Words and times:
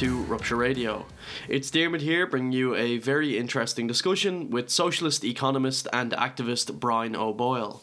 to 0.00 0.22
Rupture 0.22 0.56
Radio. 0.56 1.04
It's 1.46 1.70
Dermot 1.70 2.00
here 2.00 2.26
bringing 2.26 2.52
you 2.52 2.74
a 2.74 2.96
very 2.96 3.36
interesting 3.36 3.86
discussion 3.86 4.48
with 4.48 4.70
socialist 4.70 5.24
economist 5.24 5.86
and 5.92 6.12
activist 6.12 6.80
Brian 6.80 7.14
O'Boyle. 7.14 7.82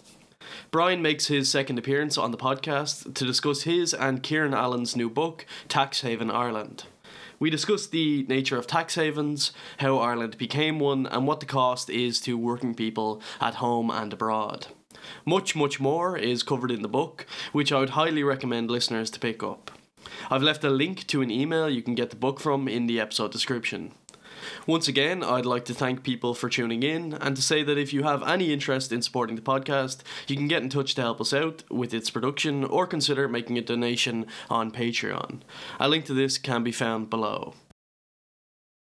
Brian 0.72 1.04
makes 1.04 1.28
his 1.28 1.48
second 1.48 1.78
appearance 1.78 2.18
on 2.18 2.32
the 2.32 2.38
podcast 2.38 3.14
to 3.14 3.24
discuss 3.24 3.62
his 3.62 3.94
and 3.94 4.24
Kieran 4.24 4.56
Allen's 4.56 4.96
new 4.96 5.12
book, 5.12 5.46
Tax 5.68 6.02
Haven 6.02 6.32
Ireland. 6.32 6.86
We 7.38 7.52
discuss 7.52 7.86
the 7.86 8.26
nature 8.28 8.58
of 8.58 8.66
tax 8.66 8.96
havens, 8.96 9.52
how 9.78 10.00
Ireland 10.00 10.40
became 10.40 10.80
one, 10.80 11.06
and 11.06 11.28
what 11.28 11.40
the 11.40 11.46
cost 11.46 11.88
is 11.88 12.20
to 12.22 12.36
working 12.36 12.74
people 12.74 13.22
at 13.40 13.56
home 13.56 13.92
and 13.92 14.12
abroad. 14.12 14.66
Much, 15.24 15.56
much 15.56 15.80
more 15.80 16.18
is 16.18 16.42
covered 16.42 16.72
in 16.72 16.82
the 16.82 16.88
book, 16.88 17.28
which 17.52 17.72
I 17.72 17.80
would 17.80 17.92
highly 17.92 18.24
recommend 18.24 18.72
listeners 18.72 19.12
to 19.12 19.20
pick 19.20 19.44
up. 19.44 19.77
I've 20.30 20.44
left 20.44 20.64
a 20.64 20.70
link 20.70 21.08
to 21.08 21.22
an 21.22 21.32
email 21.32 21.70
you 21.70 21.82
can 21.82 21.96
get 21.96 22.10
the 22.10 22.16
book 22.16 22.40
from 22.40 22.68
in 22.68 22.88
the 22.88 23.00
episode 23.00 23.32
description. 23.32 23.94
Once 24.66 24.88
again, 24.88 25.24
I'd 25.24 25.46
like 25.46 25.66
to 25.66 25.74
thank 25.74 26.04
people 26.04 26.34
for 26.34 26.50
tuning 26.50 26.84
in 26.84 27.14
and 27.14 27.36
to 27.36 27.42
say 27.42 27.64
that 27.64 27.78
if 27.78 27.94
you 27.94 28.04
have 28.04 28.24
any 28.24 28.54
interest 28.54 28.92
in 28.92 29.02
supporting 29.02 29.36
the 29.36 29.42
podcast, 29.42 30.02
you 30.28 30.36
can 30.36 30.48
get 30.48 30.64
in 30.64 30.70
touch 30.70 30.96
to 30.96 31.02
help 31.02 31.22
us 31.22 31.34
out 31.34 31.64
with 31.70 31.94
its 31.94 32.10
production 32.10 32.64
or 32.64 32.88
consider 32.88 33.28
making 33.28 33.58
a 33.58 33.62
donation 33.62 34.26
on 34.50 34.72
Patreon. 34.72 35.42
A 35.80 35.90
link 35.90 36.06
to 36.06 36.14
this 36.14 36.38
can 36.38 36.64
be 36.64 36.72
found 36.72 37.10
below. 37.10 37.54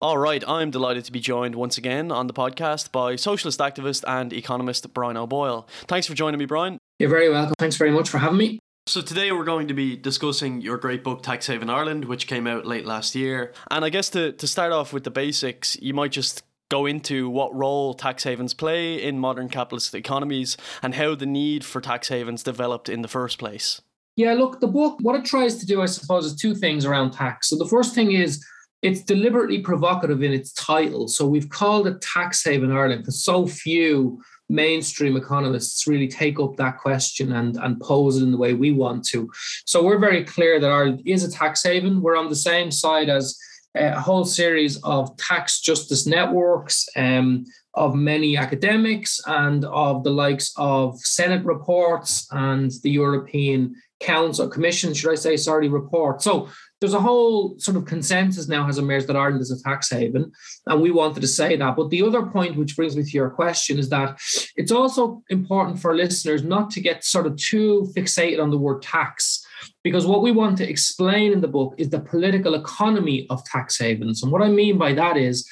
All 0.01 0.19
right, 0.19 0.43
I'm 0.49 0.73
delighted 0.73 1.05
to 1.05 1.13
be 1.13 1.21
joined 1.21 1.55
once 1.55 1.79
again 1.79 2.11
on 2.11 2.27
the 2.27 2.33
podcast 2.33 2.91
by 2.91 3.15
socialist 3.15 3.61
activist 3.61 4.03
and 4.07 4.33
economist 4.33 4.93
Brian 4.93 5.17
O'Boyle. 5.17 5.69
Thanks 5.87 6.09
for 6.09 6.15
joining 6.15 6.41
me, 6.41 6.45
Brian. 6.45 6.79
You're 6.99 7.09
very 7.09 7.31
welcome. 7.31 7.55
Thanks 7.59 7.77
very 7.77 7.93
much 7.93 8.09
for 8.09 8.19
having 8.19 8.39
me. 8.39 8.59
So 8.87 9.01
today 9.01 9.31
we're 9.31 9.45
going 9.45 9.69
to 9.69 9.75
be 9.75 9.97
discussing 9.97 10.61
your 10.61 10.77
great 10.77 11.05
book 11.05 11.23
Tax 11.23 11.47
Haven 11.47 11.71
Ireland, 11.71 12.05
which 12.07 12.27
came 12.27 12.49
out 12.49 12.67
late 12.67 12.85
last 12.85 13.15
year. 13.15 13.53
And 13.71 13.85
I 13.85 13.91
guess 13.91 14.11
to, 14.11 14.33
to 14.33 14.47
start 14.49 14.73
off 14.73 14.93
with 14.93 15.05
the 15.05 15.11
basics, 15.11 15.77
you 15.81 15.95
might 15.95 16.11
just 16.11 16.43
go 16.69 16.87
into 16.87 17.31
what 17.31 17.55
role 17.55 17.95
tax 17.95 18.25
havens 18.25 18.55
play 18.55 19.01
in 19.01 19.21
modern 19.21 19.49
capitalist 19.49 19.95
economies 19.95 20.57
and 20.83 20.97
how 20.97 21.15
the 21.15 21.27
need 21.27 21.65
for 21.65 21.81
tax 21.81 22.09
havens 22.09 22.43
developed 22.43 22.89
in 22.89 23.03
the 23.03 23.09
first 23.09 23.39
place. 23.39 23.81
Yeah, 24.17 24.33
look, 24.33 24.59
the 24.59 24.67
book, 24.67 24.99
what 25.01 25.15
it 25.15 25.25
tries 25.25 25.59
to 25.59 25.67
do, 25.67 25.81
I 25.81 25.87
suppose, 25.87 26.27
is 26.27 26.35
two 26.35 26.55
things 26.55 26.85
around 26.85 27.13
tax. 27.13 27.51
So 27.51 27.57
the 27.57 27.69
first 27.69 27.95
thing 27.95 28.13
is 28.13 28.45
it's 28.83 29.01
deliberately 29.01 29.61
provocative 29.61 30.25
in 30.25 30.33
its 30.33 30.53
title. 30.55 31.07
So 31.07 31.25
we've 31.25 31.49
called 31.49 31.87
it 31.87 32.01
Tax 32.01 32.43
Haven 32.45 32.73
Ireland 32.73 33.03
because 33.03 33.23
so 33.23 33.47
few 33.47 34.21
mainstream 34.49 35.17
economists 35.17 35.87
really 35.87 36.09
take 36.09 36.39
up 36.39 36.57
that 36.57 36.79
question 36.79 37.33
and, 37.33 37.57
and 37.57 37.81
pose 37.81 38.19
it 38.19 38.25
in 38.25 38.31
the 38.31 38.37
way 38.37 38.55
we 38.55 38.73
want 38.73 39.05
to. 39.07 39.31
So 39.67 39.83
we're 39.83 39.99
very 39.99 40.25
clear 40.25 40.61
that 40.61 40.71
Ireland 40.71 41.03
is 41.07 41.25
a 41.25 41.31
tax 41.31 41.63
haven. 41.63 42.03
We're 42.03 42.17
on 42.17 42.29
the 42.29 42.37
same 42.37 42.71
side 42.71 43.09
as 43.09 43.39
a 43.75 43.99
whole 43.99 44.25
series 44.25 44.77
of 44.83 45.17
tax 45.17 45.61
justice 45.61 46.07
networks, 46.07 46.87
um, 46.97 47.45
of 47.75 47.95
many 47.95 48.37
academics, 48.37 49.21
and 49.27 49.65
of 49.65 50.05
the 50.05 50.11
likes 50.11 50.53
of 50.59 50.99
Senate 51.01 51.45
reports 51.45 52.29
and 52.33 52.71
the 52.83 52.91
European 52.91 53.75
Council 54.01 54.49
Commission, 54.49 54.93
should 54.93 55.13
I 55.13 55.15
say, 55.15 55.37
sorry, 55.37 55.69
report. 55.69 56.21
So 56.21 56.49
there's 56.83 56.95
a 56.95 57.01
whole 57.01 57.57
sort 57.59 57.77
of 57.77 57.85
consensus 57.85 58.49
now 58.49 58.67
has 58.67 58.77
emerged 58.77 59.07
that 59.07 59.17
Ireland 59.17 59.41
is 59.41 59.53
a 59.53 59.63
tax 59.63 59.89
haven, 59.89 60.33
and 60.67 60.83
we 60.83 60.91
wanted 60.91 61.21
to 61.21 61.29
say 61.29 61.55
that. 61.57 61.77
But 61.77 61.91
the 61.91 62.03
other 62.03 62.27
point, 62.27 62.57
which 62.57 62.75
brings 62.75 62.97
me 62.97 63.05
to 63.05 63.11
your 63.11 63.31
question, 63.31 63.79
is 63.79 63.89
that 63.91 64.19
it's 64.57 64.73
also 64.73 65.23
important 65.31 65.79
for 65.79 65.95
listeners 65.95 66.43
not 66.43 66.71
to 66.73 66.81
get 66.81 67.05
sort 67.05 67.29
of 67.29 67.37
too 67.37 67.89
fixated 67.97 68.43
on 68.43 68.51
the 68.51 68.59
word 68.59 68.83
tax, 68.83 69.47
because 69.85 70.07
what 70.07 70.23
we 70.23 70.33
want 70.33 70.59
to 70.59 70.69
explain 70.69 71.33
in 71.33 71.41
the 71.41 71.47
book 71.47 71.73
is 71.79 71.89
the 71.89 72.01
political 72.01 72.55
economy 72.55 73.29
of 73.31 73.45
tax 73.45 73.79
havens. 73.79 74.25
And 74.25 74.33
what 74.33 74.43
I 74.43 74.49
mean 74.49 74.77
by 74.77 74.93
that 74.95 75.17
is, 75.17 75.49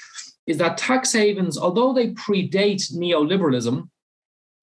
is 0.48 0.58
that 0.58 0.78
tax 0.78 1.12
havens, 1.12 1.56
although 1.56 1.92
they 1.92 2.08
predate 2.08 2.92
neoliberalism, 2.92 3.88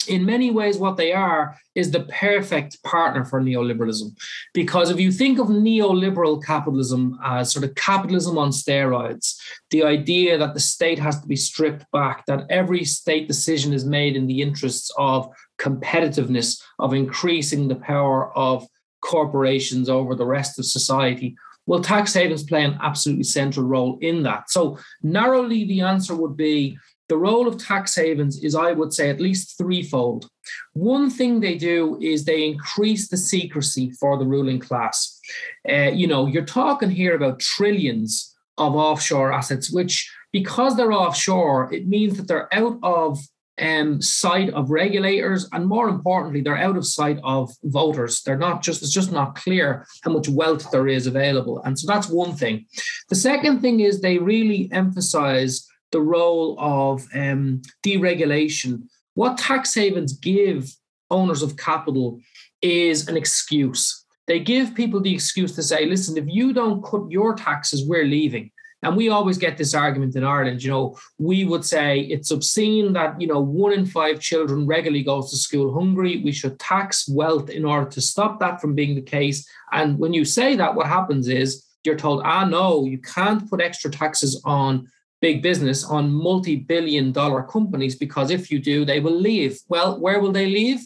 in 0.07 0.25
many 0.25 0.51
ways, 0.51 0.77
what 0.77 0.97
they 0.97 1.13
are 1.13 1.55
is 1.75 1.91
the 1.91 2.01
perfect 2.03 2.81
partner 2.83 3.23
for 3.23 3.41
neoliberalism. 3.41 4.15
Because 4.53 4.89
if 4.89 4.99
you 4.99 5.11
think 5.11 5.39
of 5.39 5.47
neoliberal 5.47 6.43
capitalism 6.43 7.19
as 7.23 7.51
sort 7.51 7.65
of 7.65 7.75
capitalism 7.75 8.37
on 8.37 8.49
steroids, 8.49 9.35
the 9.69 9.83
idea 9.83 10.37
that 10.37 10.53
the 10.53 10.59
state 10.59 10.99
has 10.99 11.19
to 11.21 11.27
be 11.27 11.35
stripped 11.35 11.85
back, 11.91 12.25
that 12.25 12.45
every 12.49 12.83
state 12.83 13.27
decision 13.27 13.73
is 13.73 13.85
made 13.85 14.15
in 14.15 14.27
the 14.27 14.41
interests 14.41 14.91
of 14.97 15.29
competitiveness, 15.59 16.61
of 16.79 16.93
increasing 16.93 17.67
the 17.67 17.75
power 17.75 18.35
of 18.37 18.67
corporations 19.01 19.89
over 19.89 20.15
the 20.15 20.25
rest 20.25 20.59
of 20.59 20.65
society. 20.65 21.35
Well, 21.65 21.81
tax 21.81 22.13
havens 22.13 22.43
play 22.43 22.63
an 22.63 22.77
absolutely 22.81 23.25
central 23.25 23.65
role 23.65 23.97
in 24.01 24.23
that. 24.23 24.49
So, 24.49 24.79
narrowly, 25.03 25.65
the 25.65 25.81
answer 25.81 26.15
would 26.15 26.37
be 26.37 26.77
the 27.09 27.17
role 27.17 27.47
of 27.47 27.57
tax 27.57 27.95
havens 27.95 28.43
is, 28.43 28.55
I 28.55 28.71
would 28.73 28.93
say, 28.93 29.09
at 29.09 29.21
least 29.21 29.57
threefold. 29.57 30.29
One 30.73 31.09
thing 31.09 31.39
they 31.39 31.57
do 31.57 31.97
is 32.01 32.25
they 32.25 32.45
increase 32.45 33.07
the 33.07 33.17
secrecy 33.17 33.91
for 33.91 34.17
the 34.17 34.25
ruling 34.25 34.59
class. 34.59 35.19
Uh, 35.67 35.91
you 35.93 36.07
know, 36.07 36.25
you're 36.25 36.45
talking 36.45 36.89
here 36.89 37.15
about 37.15 37.39
trillions 37.39 38.35
of 38.57 38.75
offshore 38.75 39.31
assets, 39.31 39.71
which, 39.71 40.11
because 40.31 40.75
they're 40.75 40.93
offshore, 40.93 41.73
it 41.73 41.87
means 41.87 42.17
that 42.17 42.27
they're 42.27 42.53
out 42.53 42.77
of 42.83 43.19
um, 43.59 44.01
sight 44.01 44.51
of 44.51 44.69
regulators, 44.69 45.47
and 45.51 45.65
more 45.65 45.89
importantly, 45.89 46.41
they're 46.41 46.57
out 46.57 46.77
of 46.77 46.85
sight 46.85 47.19
of 47.23 47.51
voters. 47.63 48.21
They're 48.21 48.37
not 48.37 48.61
just, 48.61 48.83
it's 48.83 48.91
just 48.91 49.11
not 49.11 49.35
clear 49.35 49.85
how 50.03 50.11
much 50.11 50.29
wealth 50.29 50.69
there 50.71 50.87
is 50.87 51.07
available. 51.07 51.61
And 51.63 51.77
so 51.77 51.91
that's 51.91 52.07
one 52.07 52.33
thing. 52.35 52.65
The 53.09 53.15
second 53.15 53.61
thing 53.61 53.79
is 53.79 53.99
they 53.99 54.19
really 54.19 54.69
emphasize 54.71 55.66
the 55.91 56.01
role 56.01 56.55
of 56.59 57.05
um, 57.13 57.61
deregulation. 57.85 58.83
What 59.13 59.37
tax 59.37 59.73
havens 59.73 60.13
give 60.13 60.71
owners 61.09 61.41
of 61.41 61.57
capital 61.57 62.19
is 62.61 63.07
an 63.07 63.17
excuse. 63.17 64.05
They 64.27 64.39
give 64.39 64.75
people 64.75 64.99
the 64.99 65.13
excuse 65.13 65.55
to 65.55 65.63
say, 65.63 65.85
listen, 65.85 66.17
if 66.17 66.25
you 66.27 66.53
don't 66.53 66.83
cut 66.83 67.09
your 67.09 67.33
taxes, 67.33 67.87
we're 67.87 68.05
leaving. 68.05 68.51
And 68.83 68.95
we 68.95 69.09
always 69.09 69.39
get 69.39 69.57
this 69.57 69.73
argument 69.73 70.15
in 70.15 70.23
Ireland, 70.23 70.61
you 70.61 70.69
know, 70.69 70.97
we 71.17 71.45
would 71.45 71.65
say 71.65 72.01
it's 72.01 72.29
obscene 72.29 72.93
that, 72.93 73.19
you 73.19 73.25
know, 73.25 73.39
one 73.39 73.73
in 73.73 73.87
five 73.87 74.19
children 74.19 74.67
regularly 74.67 75.03
goes 75.03 75.31
to 75.31 75.37
school 75.37 75.73
hungry. 75.73 76.21
We 76.23 76.31
should 76.31 76.59
tax 76.59 77.09
wealth 77.09 77.49
in 77.49 77.65
order 77.65 77.89
to 77.89 78.01
stop 78.01 78.39
that 78.39 78.61
from 78.61 78.75
being 78.75 78.93
the 78.93 79.01
case. 79.01 79.49
And 79.71 79.97
when 79.97 80.13
you 80.13 80.25
say 80.25 80.55
that, 80.57 80.75
what 80.75 80.85
happens 80.85 81.27
is 81.27 81.65
you're 81.83 81.97
told, 81.97 82.21
ah, 82.23 82.45
no, 82.45 82.85
you 82.85 82.99
can't 82.99 83.49
put 83.49 83.61
extra 83.61 83.89
taxes 83.89 84.39
on 84.45 84.87
big 85.21 85.41
business 85.41 85.83
on 85.83 86.13
multi-billion 86.13 87.11
dollar 87.11 87.43
companies 87.43 87.95
because 87.95 88.29
if 88.31 88.51
you 88.51 88.59
do 88.59 88.85
they 88.85 88.99
will 88.99 89.19
leave. 89.19 89.59
Well 89.67 89.99
where 89.99 90.19
will 90.19 90.31
they 90.31 90.47
leave? 90.47 90.79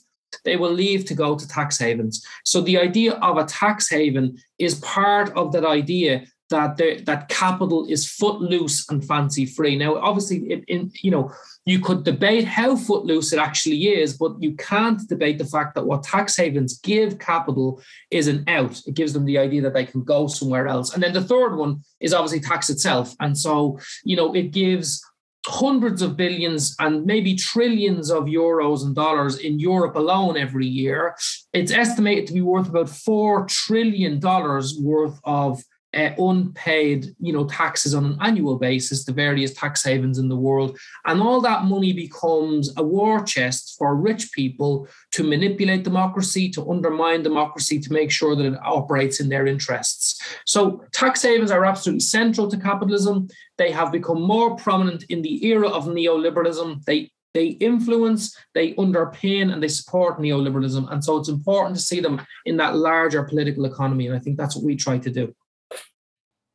They 0.46 0.56
will 0.56 0.72
leave 0.72 1.06
to 1.06 1.14
go 1.14 1.36
to 1.36 1.47
tax 1.47 1.78
havens. 1.78 2.25
So 2.46 2.62
the 2.62 2.78
idea 2.78 3.14
of 3.14 3.38
a 3.38 3.46
tax 3.46 3.90
haven 3.90 4.38
is 4.59 4.75
part 4.75 5.30
of 5.36 5.52
that 5.52 5.66
idea 5.66 6.25
that 6.51 6.78
that 6.78 7.28
capital 7.29 7.85
is 7.89 8.07
footloose 8.07 8.88
and 8.89 9.03
fancy 9.06 9.45
free 9.45 9.75
now 9.75 9.95
obviously 9.95 10.38
it, 10.51 10.63
in 10.67 10.91
you 11.01 11.09
know 11.09 11.31
you 11.66 11.79
could 11.79 12.03
debate 12.03 12.45
how 12.45 12.75
footloose 12.75 13.34
it 13.34 13.39
actually 13.39 13.88
is, 13.88 14.17
but 14.17 14.34
you 14.39 14.56
can't 14.56 15.07
debate 15.07 15.38
the 15.38 15.45
fact 15.45 15.75
that 15.75 15.85
what 15.85 16.03
tax 16.03 16.35
havens 16.35 16.79
give 16.79 17.19
capital 17.19 17.81
is 18.09 18.28
an 18.28 18.44
out. 18.47 18.81
It 18.88 18.95
gives 18.95 19.13
them 19.13 19.25
the 19.25 19.38
idea 19.38 19.62
that 19.62 19.73
they 19.73 19.85
can 19.85 20.03
go 20.03 20.25
somewhere 20.28 20.67
else. 20.67 20.94
And 20.94 21.03
then 21.03 21.13
the 21.13 21.23
third 21.23 21.56
one 21.56 21.81
is 22.00 22.13
obviously 22.13 22.39
tax 22.39 22.69
itself. 22.72 23.13
And 23.19 23.38
so, 23.38 23.79
you 24.03 24.16
know, 24.16 24.33
it 24.33 24.51
gives 24.51 25.03
hundreds 25.45 26.01
of 26.01 26.18
billions 26.18 26.75
and 26.80 27.06
maybe 27.06 27.36
trillions 27.36 28.09
of 28.09 28.25
euros 28.25 28.83
and 28.83 28.95
dollars 28.95 29.38
in 29.38 29.59
Europe 29.59 29.95
alone 29.95 30.38
every 30.38 30.68
year. 30.68 31.15
It's 31.53 31.71
estimated 31.71 32.27
to 32.27 32.33
be 32.33 32.42
worth 32.42 32.69
about 32.69 32.88
$4 32.88 33.48
trillion 33.48 34.19
worth 34.19 35.19
of 35.24 35.63
uh, 35.93 36.11
unpaid, 36.17 37.13
you 37.19 37.33
know, 37.33 37.45
taxes 37.45 37.93
on 37.93 38.05
an 38.05 38.17
annual 38.21 38.57
basis 38.57 39.03
to 39.03 39.11
various 39.11 39.53
tax 39.53 39.83
havens 39.83 40.17
in 40.17 40.29
the 40.29 40.35
world, 40.35 40.77
and 41.05 41.21
all 41.21 41.41
that 41.41 41.65
money 41.65 41.91
becomes 41.93 42.73
a 42.77 42.83
war 42.83 43.23
chest 43.23 43.75
for 43.77 43.95
rich 43.95 44.31
people 44.31 44.88
to 45.11 45.23
manipulate 45.23 45.83
democracy, 45.83 46.49
to 46.49 46.69
undermine 46.69 47.23
democracy, 47.23 47.79
to 47.79 47.91
make 47.91 48.11
sure 48.11 48.35
that 48.35 48.45
it 48.45 48.59
operates 48.63 49.19
in 49.19 49.29
their 49.29 49.47
interests. 49.47 50.21
So, 50.45 50.83
tax 50.93 51.21
havens 51.21 51.51
are 51.51 51.65
absolutely 51.65 52.01
central 52.01 52.47
to 52.49 52.57
capitalism. 52.57 53.27
They 53.57 53.71
have 53.71 53.91
become 53.91 54.21
more 54.21 54.55
prominent 54.55 55.03
in 55.09 55.21
the 55.21 55.45
era 55.45 55.67
of 55.67 55.85
neoliberalism. 55.85 56.85
They 56.85 57.11
they 57.33 57.47
influence, 57.47 58.35
they 58.53 58.73
underpin, 58.73 59.53
and 59.53 59.63
they 59.63 59.69
support 59.69 60.19
neoliberalism. 60.19 60.91
And 60.91 61.03
so 61.03 61.17
it's 61.17 61.29
important 61.29 61.77
to 61.77 61.81
see 61.81 62.01
them 62.01 62.21
in 62.45 62.57
that 62.57 62.75
larger 62.75 63.23
political 63.23 63.65
economy. 63.65 64.07
And 64.07 64.15
I 64.15 64.19
think 64.19 64.38
that's 64.38 64.55
what 64.55 64.65
we 64.65 64.75
try 64.75 64.97
to 64.97 65.09
do. 65.09 65.33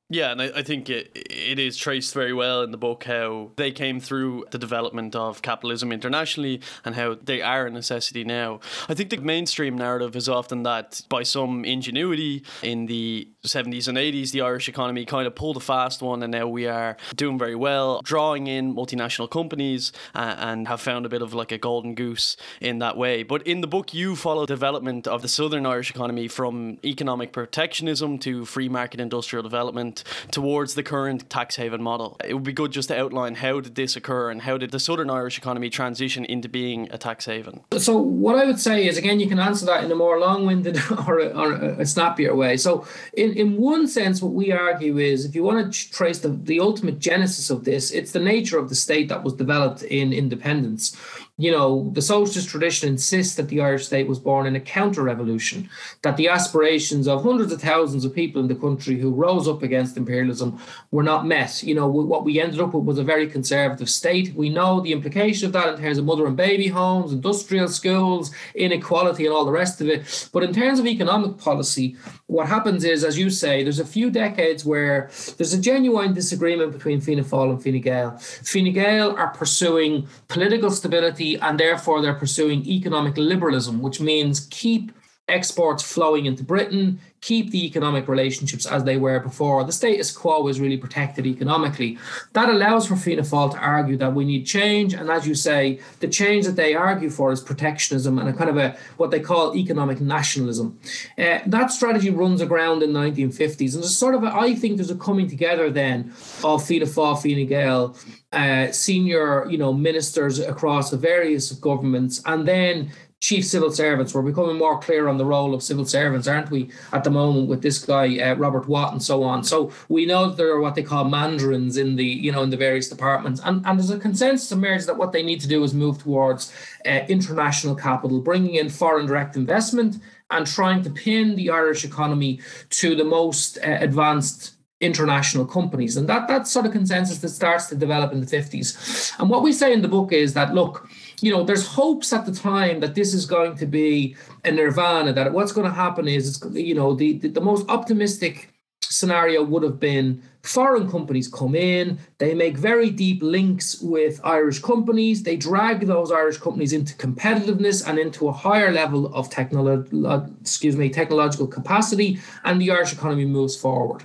Yeah, 0.08 0.30
and 0.30 0.40
I, 0.40 0.50
I, 0.56 0.62
think 0.62 0.88
it 0.88 1.10
it 1.14 1.58
is 1.58 1.76
traced 1.76 2.14
very 2.14 2.32
well 2.32 2.62
in 2.62 2.70
the 2.70 2.76
book 2.76 3.02
how 3.04 3.50
they 3.56 3.72
came 3.72 3.98
through 3.98 4.44
the 4.52 4.58
development 4.58 5.16
of 5.16 5.42
capitalism 5.42 5.90
internationally 5.90 6.60
and 6.84 6.94
how 6.94 7.16
they 7.20 7.42
are 7.42 7.66
a 7.66 7.70
necessity 7.72 8.22
now. 8.22 8.60
I 8.88 8.94
think 8.94 9.10
the 9.10 9.16
mainstream 9.16 9.76
narrative 9.76 10.14
is 10.14 10.28
often 10.28 10.62
that 10.62 11.02
by 11.08 11.24
some 11.24 11.64
ingenuity 11.64 12.44
in 12.62 12.86
the 12.86 13.28
70s 13.44 13.88
and 13.88 13.98
80s, 13.98 14.30
the 14.30 14.42
Irish 14.42 14.68
economy 14.68 15.04
kind 15.04 15.26
of 15.26 15.34
pulled 15.34 15.56
a 15.56 15.60
fast 15.60 16.02
one, 16.02 16.22
and 16.22 16.30
now 16.30 16.46
we 16.46 16.68
are 16.68 16.96
doing 17.16 17.36
very 17.36 17.56
well, 17.56 18.00
drawing 18.02 18.46
in 18.46 18.76
multinational 18.76 19.28
companies 19.28 19.90
uh, 20.14 20.36
and 20.38 20.68
have 20.68 20.80
found 20.80 21.04
a 21.04 21.08
bit 21.08 21.20
of 21.20 21.34
like 21.34 21.50
a 21.50 21.58
golden 21.58 21.96
goose 21.96 22.36
in 22.60 22.78
that 22.78 22.96
way. 22.96 23.24
But 23.24 23.44
in 23.44 23.60
the 23.60 23.66
book, 23.66 23.92
you 23.92 24.14
follow 24.14 24.46
development 24.46 25.08
of 25.08 25.22
the 25.22 25.28
Southern 25.28 25.66
Irish 25.66 25.90
economy 25.90 26.28
from 26.28 26.78
economic 26.84 27.32
protectionism 27.32 28.18
to 28.20 28.44
free 28.44 28.68
market 28.68 29.00
industrial 29.00 29.42
development 29.42 29.95
towards 30.30 30.74
the 30.74 30.82
current 30.82 31.28
tax 31.30 31.56
haven 31.56 31.82
model. 31.82 32.16
It 32.24 32.34
would 32.34 32.42
be 32.42 32.52
good 32.52 32.72
just 32.72 32.88
to 32.88 32.98
outline 32.98 33.36
how 33.36 33.60
did 33.60 33.74
this 33.74 33.96
occur 33.96 34.30
and 34.30 34.42
how 34.42 34.58
did 34.58 34.70
the 34.70 34.80
Southern 34.80 35.10
Irish 35.10 35.38
economy 35.38 35.70
transition 35.70 36.24
into 36.24 36.48
being 36.48 36.88
a 36.90 36.98
tax 36.98 37.26
haven? 37.26 37.62
So 37.78 37.96
what 37.96 38.36
I 38.36 38.44
would 38.44 38.60
say 38.60 38.86
is, 38.86 38.96
again, 38.96 39.20
you 39.20 39.28
can 39.28 39.38
answer 39.38 39.66
that 39.66 39.84
in 39.84 39.92
a 39.92 39.94
more 39.94 40.18
long-winded 40.18 40.78
or 41.06 41.20
a, 41.20 41.28
or 41.28 41.52
a 41.54 41.86
snappier 41.86 42.34
way. 42.34 42.56
So 42.56 42.86
in, 43.12 43.32
in 43.34 43.56
one 43.56 43.86
sense, 43.86 44.22
what 44.22 44.32
we 44.32 44.52
argue 44.52 44.98
is 44.98 45.24
if 45.24 45.34
you 45.34 45.42
want 45.42 45.72
to 45.72 45.90
trace 45.90 46.20
the, 46.20 46.28
the 46.28 46.60
ultimate 46.60 46.98
genesis 46.98 47.50
of 47.50 47.64
this, 47.64 47.90
it's 47.90 48.12
the 48.12 48.20
nature 48.20 48.58
of 48.58 48.68
the 48.68 48.74
state 48.74 49.08
that 49.08 49.22
was 49.22 49.34
developed 49.34 49.82
in 49.82 50.12
independence 50.12 50.96
you 51.38 51.50
know, 51.50 51.90
the 51.92 52.00
socialist 52.00 52.48
tradition 52.48 52.88
insists 52.88 53.34
that 53.34 53.48
the 53.48 53.60
Irish 53.60 53.86
state 53.86 54.08
was 54.08 54.18
born 54.18 54.46
in 54.46 54.56
a 54.56 54.60
counter 54.60 55.02
revolution, 55.02 55.68
that 56.00 56.16
the 56.16 56.28
aspirations 56.28 57.06
of 57.06 57.22
hundreds 57.22 57.52
of 57.52 57.60
thousands 57.60 58.06
of 58.06 58.14
people 58.14 58.40
in 58.40 58.48
the 58.48 58.54
country 58.54 58.98
who 58.98 59.10
rose 59.10 59.46
up 59.46 59.62
against 59.62 59.98
imperialism 59.98 60.58
were 60.92 61.02
not 61.02 61.26
met. 61.26 61.62
You 61.62 61.74
know, 61.74 61.86
what 61.88 62.24
we 62.24 62.40
ended 62.40 62.60
up 62.60 62.72
with 62.72 62.84
was 62.84 62.98
a 62.98 63.04
very 63.04 63.26
conservative 63.26 63.90
state. 63.90 64.34
We 64.34 64.48
know 64.48 64.80
the 64.80 64.92
implication 64.92 65.46
of 65.46 65.52
that 65.52 65.74
in 65.74 65.80
terms 65.80 65.98
of 65.98 66.06
mother 66.06 66.26
and 66.26 66.38
baby 66.38 66.68
homes, 66.68 67.12
industrial 67.12 67.68
schools, 67.68 68.30
inequality, 68.54 69.26
and 69.26 69.34
all 69.34 69.44
the 69.44 69.52
rest 69.52 69.82
of 69.82 69.88
it. 69.88 70.30
But 70.32 70.42
in 70.42 70.54
terms 70.54 70.78
of 70.78 70.86
economic 70.86 71.36
policy, 71.36 71.96
what 72.28 72.48
happens 72.48 72.82
is, 72.82 73.04
as 73.04 73.18
you 73.18 73.28
say, 73.28 73.62
there's 73.62 73.78
a 73.78 73.84
few 73.84 74.10
decades 74.10 74.64
where 74.64 75.10
there's 75.36 75.52
a 75.52 75.60
genuine 75.60 76.14
disagreement 76.14 76.72
between 76.72 77.02
Fianna 77.02 77.24
Fáil 77.24 77.50
and 77.50 77.62
Fine 77.62 77.82
Gael. 77.82 78.16
Fine 78.18 78.72
Gael 78.72 79.14
are 79.16 79.28
pursuing 79.28 80.08
political 80.28 80.70
stability 80.70 81.25
and 81.34 81.58
therefore 81.58 82.00
they're 82.00 82.14
pursuing 82.14 82.64
economic 82.66 83.16
liberalism, 83.16 83.82
which 83.82 84.00
means 84.00 84.46
keep 84.50 84.92
exports 85.28 85.82
flowing 85.82 86.26
into 86.26 86.44
Britain, 86.44 87.00
keep 87.20 87.50
the 87.50 87.64
economic 87.66 88.08
relationships 88.08 88.66
as 88.66 88.84
they 88.84 88.96
were 88.96 89.20
before. 89.20 89.64
The 89.64 89.72
status 89.72 90.12
quo 90.12 90.46
is 90.48 90.60
really 90.60 90.76
protected 90.76 91.26
economically. 91.26 91.98
That 92.32 92.48
allows 92.48 92.86
for 92.86 92.96
Fianna 92.96 93.22
Fáil 93.22 93.52
to 93.52 93.58
argue 93.58 93.96
that 93.96 94.14
we 94.14 94.24
need 94.24 94.44
change, 94.44 94.94
and 94.94 95.10
as 95.10 95.26
you 95.26 95.34
say, 95.34 95.80
the 96.00 96.08
change 96.08 96.46
that 96.46 96.56
they 96.56 96.74
argue 96.74 97.10
for 97.10 97.32
is 97.32 97.40
protectionism 97.40 98.18
and 98.18 98.28
a 98.28 98.32
kind 98.32 98.50
of 98.50 98.56
a 98.56 98.76
what 98.96 99.10
they 99.10 99.20
call 99.20 99.56
economic 99.56 100.00
nationalism. 100.00 100.78
Uh, 101.18 101.40
that 101.46 101.70
strategy 101.70 102.10
runs 102.10 102.40
aground 102.40 102.82
in 102.82 102.92
the 102.92 103.00
1950s, 103.00 103.74
and 103.74 103.82
there's 103.82 103.96
sort 103.96 104.14
of 104.14 104.22
a, 104.22 104.34
I 104.34 104.54
think 104.54 104.76
there's 104.76 104.90
a 104.90 104.96
coming 104.96 105.28
together 105.28 105.70
then 105.70 106.12
of 106.44 106.64
Fianna 106.64 106.86
Fáil, 106.86 107.20
Fine 107.20 107.46
Gael, 107.46 107.96
uh, 108.32 108.70
senior, 108.70 109.46
you 109.50 109.58
know, 109.58 109.72
ministers 109.72 110.38
across 110.38 110.90
the 110.90 110.96
various 110.96 111.52
governments, 111.52 112.22
and 112.26 112.46
then 112.46 112.90
chief 113.20 113.44
civil 113.44 113.70
servants. 113.70 114.14
We're 114.14 114.22
becoming 114.22 114.58
more 114.58 114.78
clear 114.78 115.08
on 115.08 115.16
the 115.16 115.24
role 115.24 115.54
of 115.54 115.62
civil 115.62 115.84
servants, 115.84 116.28
aren't 116.28 116.50
we, 116.50 116.70
at 116.92 117.02
the 117.02 117.10
moment 117.10 117.48
with 117.48 117.62
this 117.62 117.84
guy 117.84 118.18
uh, 118.18 118.34
Robert 118.34 118.68
Watt 118.68 118.92
and 118.92 119.02
so 119.02 119.22
on. 119.22 119.42
So 119.42 119.72
we 119.88 120.04
know 120.06 120.30
there 120.30 120.50
are 120.50 120.60
what 120.60 120.74
they 120.74 120.82
call 120.82 121.04
mandarins 121.04 121.76
in 121.76 121.96
the 121.96 122.04
you 122.04 122.30
know 122.30 122.42
in 122.42 122.50
the 122.50 122.56
various 122.56 122.88
departments, 122.88 123.40
and 123.44 123.64
and 123.66 123.78
there's 123.78 123.90
a 123.90 123.98
consensus 123.98 124.52
emerged 124.52 124.86
that 124.86 124.98
what 124.98 125.12
they 125.12 125.22
need 125.22 125.40
to 125.40 125.48
do 125.48 125.64
is 125.64 125.74
move 125.74 125.98
towards 125.98 126.52
uh, 126.84 127.00
international 127.08 127.74
capital, 127.74 128.20
bringing 128.20 128.56
in 128.56 128.68
foreign 128.68 129.06
direct 129.06 129.34
investment, 129.36 129.96
and 130.30 130.46
trying 130.46 130.82
to 130.82 130.90
pin 130.90 131.36
the 131.36 131.50
Irish 131.50 131.84
economy 131.84 132.40
to 132.70 132.94
the 132.94 133.04
most 133.04 133.58
uh, 133.58 133.78
advanced 133.80 134.56
international 134.80 135.46
companies. 135.46 135.96
And 135.96 136.08
that 136.08 136.28
that 136.28 136.46
sort 136.46 136.66
of 136.66 136.72
consensus 136.72 137.18
that 137.18 137.30
starts 137.30 137.66
to 137.68 137.76
develop 137.76 138.12
in 138.12 138.20
the 138.20 138.26
50s. 138.26 139.18
And 139.18 139.30
what 139.30 139.42
we 139.42 139.52
say 139.52 139.72
in 139.72 139.82
the 139.82 139.88
book 139.88 140.12
is 140.12 140.34
that 140.34 140.54
look, 140.54 140.88
you 141.20 141.32
know, 141.32 141.44
there's 141.44 141.66
hopes 141.66 142.12
at 142.12 142.26
the 142.26 142.32
time 142.32 142.80
that 142.80 142.94
this 142.94 143.14
is 143.14 143.26
going 143.26 143.56
to 143.56 143.66
be 143.66 144.16
a 144.44 144.50
nirvana, 144.50 145.12
that 145.12 145.32
what's 145.32 145.52
going 145.52 145.66
to 145.66 145.72
happen 145.72 146.08
is 146.08 146.28
it's 146.28 146.54
you 146.54 146.74
know, 146.74 146.94
the 146.94 147.18
the, 147.18 147.28
the 147.28 147.40
most 147.40 147.68
optimistic 147.68 148.52
scenario 148.82 149.42
would 149.42 149.62
have 149.62 149.80
been 149.80 150.22
foreign 150.42 150.88
companies 150.88 151.28
come 151.28 151.54
in, 151.54 151.98
they 152.18 152.32
make 152.34 152.56
very 152.56 152.88
deep 152.88 153.22
links 153.22 153.80
with 153.80 154.20
Irish 154.24 154.60
companies, 154.60 155.24
they 155.24 155.36
drag 155.36 155.86
those 155.86 156.12
Irish 156.12 156.38
companies 156.38 156.72
into 156.72 156.94
competitiveness 156.94 157.86
and 157.86 157.98
into 157.98 158.28
a 158.28 158.32
higher 158.32 158.70
level 158.72 159.12
of 159.12 159.28
technolo- 159.28 160.40
excuse 160.40 160.76
me, 160.76 160.88
technological 160.88 161.46
capacity, 161.46 162.20
and 162.44 162.60
the 162.60 162.70
Irish 162.70 162.92
economy 162.92 163.24
moves 163.24 163.56
forward. 163.56 164.04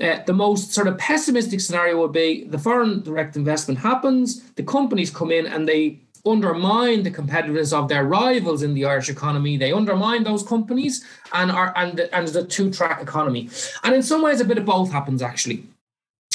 Uh, 0.00 0.18
the 0.26 0.32
most 0.32 0.72
sort 0.72 0.88
of 0.88 0.98
pessimistic 0.98 1.60
scenario 1.60 2.00
would 2.00 2.12
be 2.12 2.44
the 2.44 2.58
foreign 2.58 3.00
direct 3.02 3.36
investment 3.36 3.78
happens, 3.78 4.42
the 4.52 4.62
companies 4.62 5.10
come 5.10 5.30
in 5.30 5.46
and 5.46 5.68
they 5.68 6.00
undermine 6.30 7.02
the 7.02 7.10
competitiveness 7.10 7.72
of 7.72 7.88
their 7.88 8.04
rivals 8.04 8.62
in 8.62 8.74
the 8.74 8.84
Irish 8.84 9.08
economy. 9.08 9.56
They 9.56 9.72
undermine 9.72 10.24
those 10.24 10.42
companies 10.42 11.04
and 11.32 11.50
are 11.50 11.72
and 11.76 12.00
and 12.00 12.28
the 12.28 12.44
two 12.44 12.70
track 12.70 13.02
economy. 13.02 13.48
And 13.84 13.94
in 13.94 14.02
some 14.02 14.22
ways, 14.22 14.40
a 14.40 14.44
bit 14.44 14.58
of 14.58 14.64
both 14.64 14.92
happens 14.92 15.22
actually. 15.22 15.64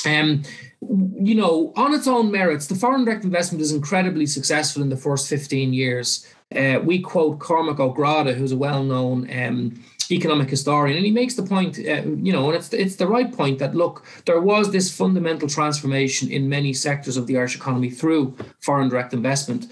Um, 0.06 0.44
you 0.82 1.36
know, 1.36 1.72
on 1.78 1.94
its 1.94 2.08
own 2.08 2.30
merits, 2.32 2.68
the 2.68 2.76
foreign 2.76 3.06
direct 3.06 3.24
investment 3.24 3.62
is 3.62 3.72
incredibly 3.72 4.26
successful 4.26 4.82
in 4.82 4.90
the 4.90 4.98
first 4.98 5.30
15 5.30 5.74
years. 5.74 6.28
Uh, 6.54 6.80
we 6.84 7.00
quote 7.00 7.40
Cormac 7.40 7.80
O'Grada, 7.80 8.34
who's 8.34 8.52
a 8.52 8.58
well-known 8.58 9.30
um, 9.32 9.84
economic 10.14 10.50
historian, 10.50 10.98
and 10.98 11.06
he 11.06 11.12
makes 11.12 11.36
the 11.36 11.44
point, 11.44 11.78
uh, 11.80 12.04
you 12.28 12.32
know, 12.32 12.48
and 12.48 12.56
it's 12.56 12.74
it's 12.74 12.96
the 12.96 13.08
right 13.08 13.32
point 13.32 13.60
that 13.60 13.76
look, 13.76 14.06
there 14.26 14.42
was 14.42 14.72
this 14.72 14.96
fundamental 14.96 15.48
transformation 15.48 16.30
in 16.30 16.50
many 16.50 16.74
sectors 16.74 17.18
of 17.18 17.28
the 17.28 17.38
Irish 17.38 17.56
economy 17.56 17.90
through 17.90 18.36
foreign 18.60 18.90
direct 18.90 19.14
investment, 19.14 19.68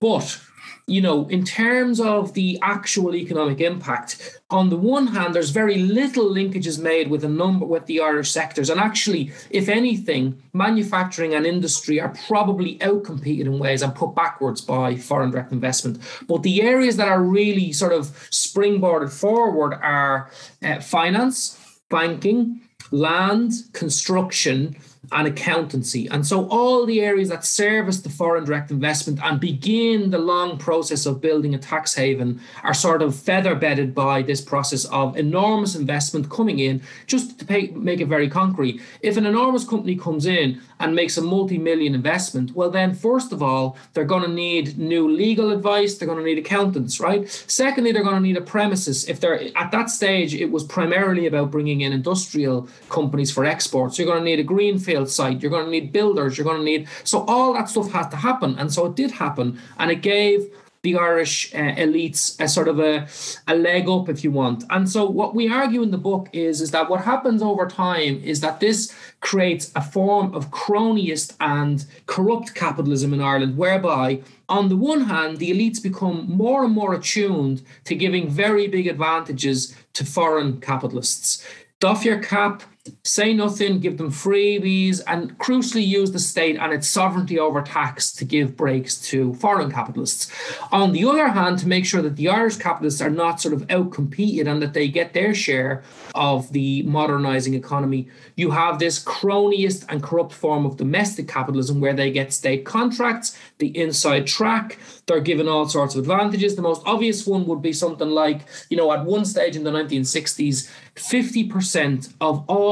but 0.00 0.40
you 0.86 1.00
know, 1.00 1.28
in 1.28 1.44
terms 1.44 2.00
of 2.00 2.34
the 2.34 2.58
actual 2.60 3.14
economic 3.14 3.60
impact, 3.60 4.40
on 4.50 4.68
the 4.68 4.76
one 4.76 5.06
hand, 5.08 5.34
there's 5.34 5.50
very 5.50 5.78
little 5.78 6.28
linkages 6.28 6.80
made 6.80 7.08
with 7.08 7.24
a 7.24 7.28
number 7.28 7.64
with 7.64 7.86
the 7.86 8.00
Irish 8.00 8.30
sectors. 8.30 8.68
And 8.68 8.80
actually, 8.80 9.32
if 9.50 9.68
anything, 9.68 10.42
manufacturing 10.52 11.34
and 11.34 11.46
industry 11.46 12.00
are 12.00 12.14
probably 12.26 12.78
outcompeted 12.78 13.46
in 13.46 13.58
ways 13.58 13.82
and 13.82 13.94
put 13.94 14.14
backwards 14.14 14.60
by 14.60 14.96
foreign 14.96 15.30
direct 15.30 15.52
investment. 15.52 15.98
But 16.26 16.42
the 16.42 16.62
areas 16.62 16.96
that 16.96 17.08
are 17.08 17.22
really 17.22 17.72
sort 17.72 17.92
of 17.92 18.06
springboarded 18.30 19.12
forward 19.12 19.74
are 19.74 20.30
uh, 20.62 20.80
finance, 20.80 21.58
banking, 21.90 22.60
land, 22.90 23.52
construction, 23.72 24.76
and 25.10 25.26
accountancy. 25.26 26.06
And 26.08 26.24
so 26.24 26.48
all 26.48 26.86
the 26.86 27.00
areas 27.00 27.28
that 27.30 27.44
service 27.44 28.00
the 28.00 28.08
foreign 28.08 28.44
direct 28.44 28.70
investment 28.70 29.18
and 29.22 29.40
begin 29.40 30.10
the 30.10 30.18
long 30.18 30.58
process 30.58 31.06
of 31.06 31.20
building 31.20 31.54
a 31.54 31.58
tax 31.58 31.94
haven 31.94 32.40
are 32.62 32.72
sort 32.72 33.02
of 33.02 33.16
feather 33.16 33.56
bedded 33.56 33.94
by 33.94 34.22
this 34.22 34.40
process 34.40 34.84
of 34.86 35.16
enormous 35.16 35.74
investment 35.74 36.30
coming 36.30 36.60
in. 36.60 36.80
Just 37.08 37.38
to 37.40 37.44
pay, 37.44 37.68
make 37.68 38.00
it 38.00 38.06
very 38.06 38.28
concrete, 38.30 38.80
if 39.00 39.16
an 39.16 39.26
enormous 39.26 39.64
company 39.68 39.96
comes 39.96 40.24
in 40.24 40.60
and 40.78 40.94
makes 40.94 41.16
a 41.16 41.22
multi-million 41.22 41.94
investment, 41.94 42.54
well 42.54 42.70
then 42.70 42.94
first 42.94 43.32
of 43.32 43.42
all, 43.42 43.76
they're 43.94 44.04
going 44.04 44.22
to 44.22 44.28
need 44.28 44.78
new 44.78 45.08
legal 45.10 45.50
advice, 45.50 45.98
they're 45.98 46.08
going 46.08 46.18
to 46.18 46.24
need 46.24 46.38
accountants, 46.38 47.00
right? 47.00 47.28
Secondly, 47.28 47.90
they're 47.90 48.04
going 48.04 48.14
to 48.14 48.20
need 48.20 48.36
a 48.36 48.40
premises. 48.40 49.08
If 49.08 49.18
they're 49.18 49.40
at 49.56 49.72
that 49.72 49.90
stage, 49.90 50.34
it 50.34 50.50
was 50.52 50.62
primarily 50.62 51.26
about 51.26 51.50
bringing 51.50 51.80
in 51.80 51.92
industrial 51.92 52.68
companies 52.88 53.32
for 53.32 53.44
exports. 53.44 53.98
You're 53.98 54.06
going 54.06 54.20
to 54.20 54.24
need 54.24 54.38
a 54.38 54.44
greenfield 54.44 54.91
greenfield 54.92 55.10
site, 55.10 55.42
you're 55.42 55.50
going 55.50 55.64
to 55.64 55.70
need 55.70 55.92
builders, 55.92 56.36
you're 56.36 56.44
going 56.44 56.58
to 56.58 56.64
need. 56.64 56.88
So 57.04 57.24
all 57.26 57.54
that 57.54 57.68
stuff 57.68 57.90
had 57.90 58.08
to 58.10 58.16
happen. 58.16 58.58
And 58.58 58.72
so 58.72 58.86
it 58.86 58.94
did 58.94 59.12
happen. 59.12 59.58
And 59.78 59.90
it 59.90 60.02
gave 60.02 60.50
the 60.82 60.96
Irish 60.96 61.54
uh, 61.54 61.58
elites 61.58 62.40
a 62.40 62.48
sort 62.48 62.66
of 62.66 62.80
a, 62.80 63.06
a 63.46 63.54
leg 63.54 63.88
up, 63.88 64.08
if 64.08 64.24
you 64.24 64.32
want. 64.32 64.64
And 64.68 64.90
so 64.90 65.08
what 65.08 65.32
we 65.32 65.48
argue 65.48 65.80
in 65.82 65.92
the 65.92 65.98
book 65.98 66.28
is, 66.32 66.60
is 66.60 66.72
that 66.72 66.90
what 66.90 67.04
happens 67.04 67.40
over 67.40 67.68
time 67.68 68.20
is 68.24 68.40
that 68.40 68.58
this 68.58 68.92
creates 69.20 69.70
a 69.76 69.80
form 69.80 70.34
of 70.34 70.50
cronyist 70.50 71.36
and 71.38 71.86
corrupt 72.06 72.56
capitalism 72.56 73.14
in 73.14 73.20
Ireland, 73.20 73.56
whereby 73.56 74.22
on 74.48 74.68
the 74.68 74.76
one 74.76 75.02
hand, 75.02 75.38
the 75.38 75.52
elites 75.52 75.80
become 75.80 76.26
more 76.28 76.64
and 76.64 76.74
more 76.74 76.94
attuned 76.94 77.62
to 77.84 77.94
giving 77.94 78.28
very 78.28 78.66
big 78.66 78.88
advantages 78.88 79.76
to 79.92 80.04
foreign 80.04 80.60
capitalists. 80.60 81.46
Doff 81.78 82.04
your 82.04 82.18
cap, 82.18 82.64
say 83.04 83.32
nothing, 83.32 83.78
give 83.78 83.96
them 83.96 84.10
freebies, 84.10 85.00
and 85.06 85.38
crucially 85.38 85.86
use 85.86 86.10
the 86.10 86.18
state 86.18 86.56
and 86.56 86.72
its 86.72 86.88
sovereignty 86.88 87.38
over 87.38 87.62
tax 87.62 88.12
to 88.12 88.24
give 88.24 88.56
breaks 88.56 89.00
to 89.00 89.34
foreign 89.34 89.70
capitalists. 89.70 90.32
On 90.72 90.92
the 90.92 91.04
other 91.04 91.28
hand, 91.28 91.58
to 91.60 91.68
make 91.68 91.86
sure 91.86 92.02
that 92.02 92.16
the 92.16 92.28
Irish 92.28 92.56
capitalists 92.56 93.00
are 93.00 93.10
not 93.10 93.40
sort 93.40 93.54
of 93.54 93.62
outcompeted 93.68 94.48
and 94.48 94.60
that 94.60 94.72
they 94.72 94.88
get 94.88 95.12
their 95.12 95.32
share 95.32 95.84
of 96.14 96.52
the 96.52 96.82
modernizing 96.82 97.54
economy, 97.54 98.08
you 98.36 98.50
have 98.50 98.80
this 98.80 99.02
cronyist 99.02 99.84
and 99.88 100.02
corrupt 100.02 100.32
form 100.32 100.66
of 100.66 100.76
domestic 100.76 101.28
capitalism 101.28 101.80
where 101.80 101.94
they 101.94 102.10
get 102.10 102.32
state 102.32 102.64
contracts, 102.64 103.38
the 103.58 103.76
inside 103.78 104.26
track, 104.26 104.78
they're 105.06 105.20
given 105.20 105.46
all 105.48 105.68
sorts 105.68 105.94
of 105.94 106.00
advantages. 106.00 106.56
The 106.56 106.62
most 106.62 106.82
obvious 106.84 107.26
one 107.26 107.46
would 107.46 107.62
be 107.62 107.72
something 107.72 108.10
like, 108.10 108.46
you 108.70 108.76
know, 108.76 108.92
at 108.92 109.04
one 109.04 109.24
stage 109.24 109.54
in 109.54 109.64
the 109.64 109.70
1960s, 109.70 110.70
50% 110.96 112.14
of 112.20 112.44
all 112.48 112.71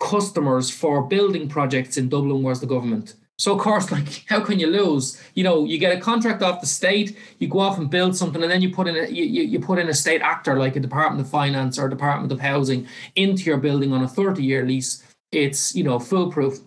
customers 0.00 0.70
for 0.70 1.02
building 1.02 1.48
projects 1.48 1.96
in 1.96 2.08
Dublin 2.08 2.42
was 2.42 2.60
the 2.60 2.66
government. 2.66 3.14
So 3.38 3.52
of 3.54 3.60
course, 3.60 3.90
like 3.96 4.24
how 4.28 4.40
can 4.40 4.58
you 4.58 4.66
lose? 4.66 5.20
You 5.34 5.44
know, 5.44 5.64
you 5.64 5.78
get 5.78 5.96
a 5.96 6.00
contract 6.00 6.42
off 6.42 6.60
the 6.60 6.66
state, 6.66 7.16
you 7.38 7.48
go 7.48 7.60
off 7.60 7.78
and 7.78 7.90
build 7.90 8.16
something, 8.16 8.42
and 8.42 8.50
then 8.50 8.62
you 8.62 8.70
put 8.70 8.88
in 8.88 8.96
a 8.96 9.08
you, 9.08 9.24
you 9.24 9.60
put 9.60 9.78
in 9.78 9.88
a 9.88 9.94
state 9.94 10.20
actor 10.20 10.58
like 10.58 10.76
a 10.76 10.80
Department 10.80 11.20
of 11.24 11.30
Finance 11.30 11.78
or 11.78 11.88
Department 11.88 12.32
of 12.32 12.40
Housing 12.40 12.86
into 13.14 13.44
your 13.44 13.58
building 13.58 13.92
on 13.92 14.02
a 14.02 14.08
30-year 14.08 14.66
lease. 14.66 15.02
It's 15.32 15.74
you 15.74 15.84
know 15.84 15.98
foolproof. 15.98 16.60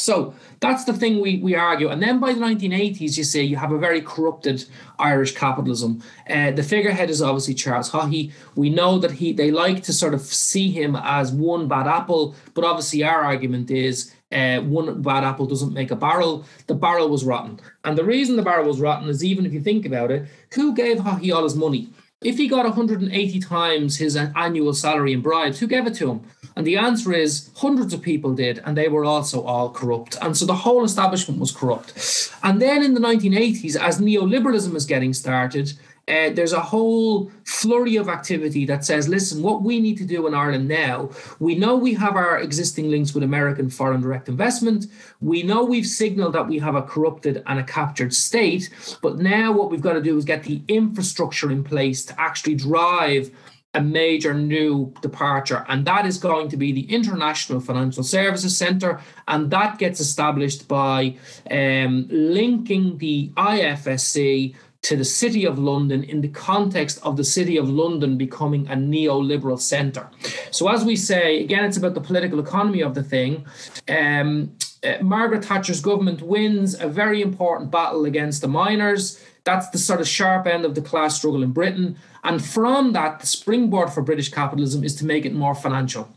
So 0.00 0.34
that's 0.60 0.84
the 0.84 0.92
thing 0.92 1.20
we, 1.20 1.38
we 1.38 1.54
argue. 1.54 1.88
And 1.88 2.02
then 2.02 2.20
by 2.20 2.32
the 2.32 2.40
1980s, 2.40 3.16
you 3.16 3.24
see, 3.24 3.42
you 3.42 3.56
have 3.56 3.72
a 3.72 3.78
very 3.78 4.00
corrupted 4.00 4.64
Irish 4.98 5.34
capitalism. 5.34 6.02
Uh, 6.28 6.50
the 6.52 6.62
figurehead 6.62 7.10
is 7.10 7.20
obviously 7.22 7.54
Charles 7.54 7.90
Haughey. 7.90 8.32
We 8.54 8.70
know 8.70 8.98
that 8.98 9.12
he 9.12 9.32
they 9.32 9.50
like 9.50 9.82
to 9.84 9.92
sort 9.92 10.14
of 10.14 10.22
see 10.22 10.70
him 10.70 10.96
as 10.96 11.32
one 11.32 11.68
bad 11.68 11.86
apple, 11.86 12.34
but 12.54 12.64
obviously 12.64 13.02
our 13.04 13.20
argument 13.20 13.70
is 13.70 14.14
uh, 14.32 14.60
one 14.60 15.02
bad 15.02 15.24
apple 15.24 15.46
doesn't 15.46 15.72
make 15.72 15.90
a 15.90 15.96
barrel. 15.96 16.44
The 16.66 16.74
barrel 16.74 17.08
was 17.08 17.24
rotten. 17.24 17.60
And 17.84 17.98
the 17.98 18.04
reason 18.04 18.36
the 18.36 18.42
barrel 18.42 18.66
was 18.66 18.80
rotten 18.80 19.08
is 19.08 19.24
even 19.24 19.44
if 19.44 19.52
you 19.52 19.60
think 19.60 19.84
about 19.84 20.10
it, 20.10 20.26
who 20.54 20.74
gave 20.74 20.98
Haughey 20.98 21.34
all 21.34 21.42
his 21.42 21.56
money? 21.56 21.88
If 22.22 22.36
he 22.36 22.48
got 22.48 22.66
180 22.66 23.40
times 23.40 23.96
his 23.96 24.14
annual 24.14 24.74
salary 24.74 25.14
in 25.14 25.22
bribes, 25.22 25.58
who 25.58 25.66
gave 25.66 25.86
it 25.86 25.94
to 25.94 26.10
him? 26.10 26.20
And 26.54 26.66
the 26.66 26.76
answer 26.76 27.14
is 27.14 27.48
hundreds 27.56 27.94
of 27.94 28.02
people 28.02 28.34
did, 28.34 28.60
and 28.66 28.76
they 28.76 28.88
were 28.88 29.06
also 29.06 29.40
all 29.40 29.70
corrupt. 29.70 30.18
And 30.20 30.36
so 30.36 30.44
the 30.44 30.56
whole 30.56 30.84
establishment 30.84 31.40
was 31.40 31.50
corrupt. 31.50 32.30
And 32.42 32.60
then 32.60 32.82
in 32.82 32.92
the 32.92 33.00
1980s, 33.00 33.74
as 33.74 34.02
neoliberalism 34.02 34.74
is 34.74 34.84
getting 34.84 35.14
started, 35.14 35.72
uh, 36.08 36.30
there's 36.30 36.52
a 36.52 36.60
whole 36.60 37.30
flurry 37.44 37.96
of 37.96 38.08
activity 38.08 38.64
that 38.66 38.84
says, 38.84 39.08
listen, 39.08 39.42
what 39.42 39.62
we 39.62 39.80
need 39.80 39.96
to 39.98 40.04
do 40.04 40.26
in 40.26 40.34
Ireland 40.34 40.66
now, 40.66 41.10
we 41.38 41.54
know 41.54 41.76
we 41.76 41.94
have 41.94 42.16
our 42.16 42.38
existing 42.40 42.90
links 42.90 43.14
with 43.14 43.22
American 43.22 43.70
foreign 43.70 44.00
direct 44.00 44.28
investment. 44.28 44.86
We 45.20 45.42
know 45.42 45.64
we've 45.64 45.86
signaled 45.86 46.34
that 46.34 46.48
we 46.48 46.58
have 46.58 46.74
a 46.74 46.82
corrupted 46.82 47.42
and 47.46 47.58
a 47.60 47.64
captured 47.64 48.12
state. 48.12 48.70
But 49.02 49.18
now 49.18 49.52
what 49.52 49.70
we've 49.70 49.80
got 49.80 49.92
to 49.92 50.02
do 50.02 50.16
is 50.16 50.24
get 50.24 50.42
the 50.44 50.62
infrastructure 50.68 51.50
in 51.50 51.62
place 51.62 52.04
to 52.06 52.20
actually 52.20 52.56
drive 52.56 53.30
a 53.72 53.80
major 53.80 54.34
new 54.34 54.92
departure, 55.00 55.64
and 55.68 55.84
that 55.84 56.04
is 56.04 56.18
going 56.18 56.48
to 56.48 56.56
be 56.56 56.72
the 56.72 56.92
International 56.92 57.60
Financial 57.60 58.02
Services 58.02 58.56
Centre, 58.56 59.00
and 59.28 59.48
that 59.52 59.78
gets 59.78 60.00
established 60.00 60.66
by 60.66 61.16
um, 61.48 62.08
linking 62.10 62.98
the 62.98 63.30
IFSC 63.36 64.56
to 64.82 64.96
the 64.96 65.04
City 65.04 65.44
of 65.44 65.58
London 65.58 66.02
in 66.02 66.20
the 66.20 66.28
context 66.28 66.98
of 67.02 67.16
the 67.16 67.24
City 67.24 67.56
of 67.56 67.68
London 67.68 68.16
becoming 68.16 68.66
a 68.68 68.74
neoliberal 68.74 69.60
centre. 69.60 70.08
So, 70.50 70.68
as 70.68 70.84
we 70.84 70.96
say, 70.96 71.42
again, 71.42 71.64
it's 71.64 71.76
about 71.76 71.94
the 71.94 72.00
political 72.00 72.40
economy 72.40 72.82
of 72.82 72.94
the 72.94 73.02
thing. 73.02 73.44
Um, 73.88 74.56
uh, 74.82 74.94
Margaret 75.02 75.44
Thatcher's 75.44 75.80
government 75.80 76.22
wins 76.22 76.80
a 76.80 76.88
very 76.88 77.20
important 77.20 77.70
battle 77.70 78.06
against 78.06 78.40
the 78.40 78.48
miners. 78.48 79.22
That's 79.44 79.68
the 79.68 79.78
sort 79.78 80.00
of 80.00 80.08
sharp 80.08 80.46
end 80.46 80.64
of 80.64 80.74
the 80.74 80.80
class 80.80 81.16
struggle 81.16 81.42
in 81.42 81.52
Britain. 81.52 81.96
And 82.24 82.42
from 82.44 82.92
that, 82.92 83.20
the 83.20 83.26
springboard 83.26 83.90
for 83.90 84.02
British 84.02 84.30
capitalism 84.30 84.82
is 84.84 84.94
to 84.96 85.06
make 85.06 85.26
it 85.26 85.34
more 85.34 85.54
financial. 85.54 86.08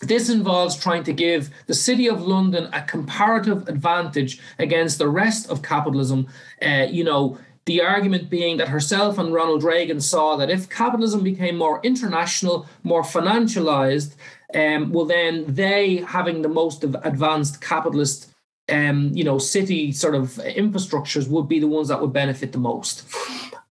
This 0.00 0.28
involves 0.28 0.76
trying 0.76 1.04
to 1.04 1.12
give 1.12 1.50
the 1.66 1.74
City 1.74 2.08
of 2.08 2.22
London 2.22 2.68
a 2.72 2.82
comparative 2.82 3.68
advantage 3.68 4.40
against 4.58 4.98
the 4.98 5.08
rest 5.08 5.48
of 5.48 5.62
capitalism. 5.62 6.26
Uh, 6.60 6.86
you 6.90 7.04
know, 7.04 7.38
the 7.64 7.80
argument 7.80 8.28
being 8.28 8.56
that 8.56 8.68
herself 8.68 9.18
and 9.18 9.32
Ronald 9.32 9.62
Reagan 9.62 10.00
saw 10.00 10.36
that 10.36 10.50
if 10.50 10.68
capitalism 10.68 11.22
became 11.22 11.56
more 11.56 11.80
international, 11.82 12.66
more 12.82 13.02
financialized, 13.02 14.16
um, 14.54 14.92
well, 14.92 15.04
then 15.04 15.44
they, 15.46 15.96
having 15.98 16.42
the 16.42 16.48
most 16.48 16.84
advanced 16.84 17.60
capitalist, 17.60 18.30
um, 18.68 19.10
you 19.14 19.24
know, 19.24 19.38
city 19.38 19.92
sort 19.92 20.14
of 20.14 20.30
infrastructures, 20.34 21.28
would 21.28 21.48
be 21.48 21.60
the 21.60 21.68
ones 21.68 21.88
that 21.88 22.00
would 22.00 22.12
benefit 22.12 22.52
the 22.52 22.58
most. 22.58 23.04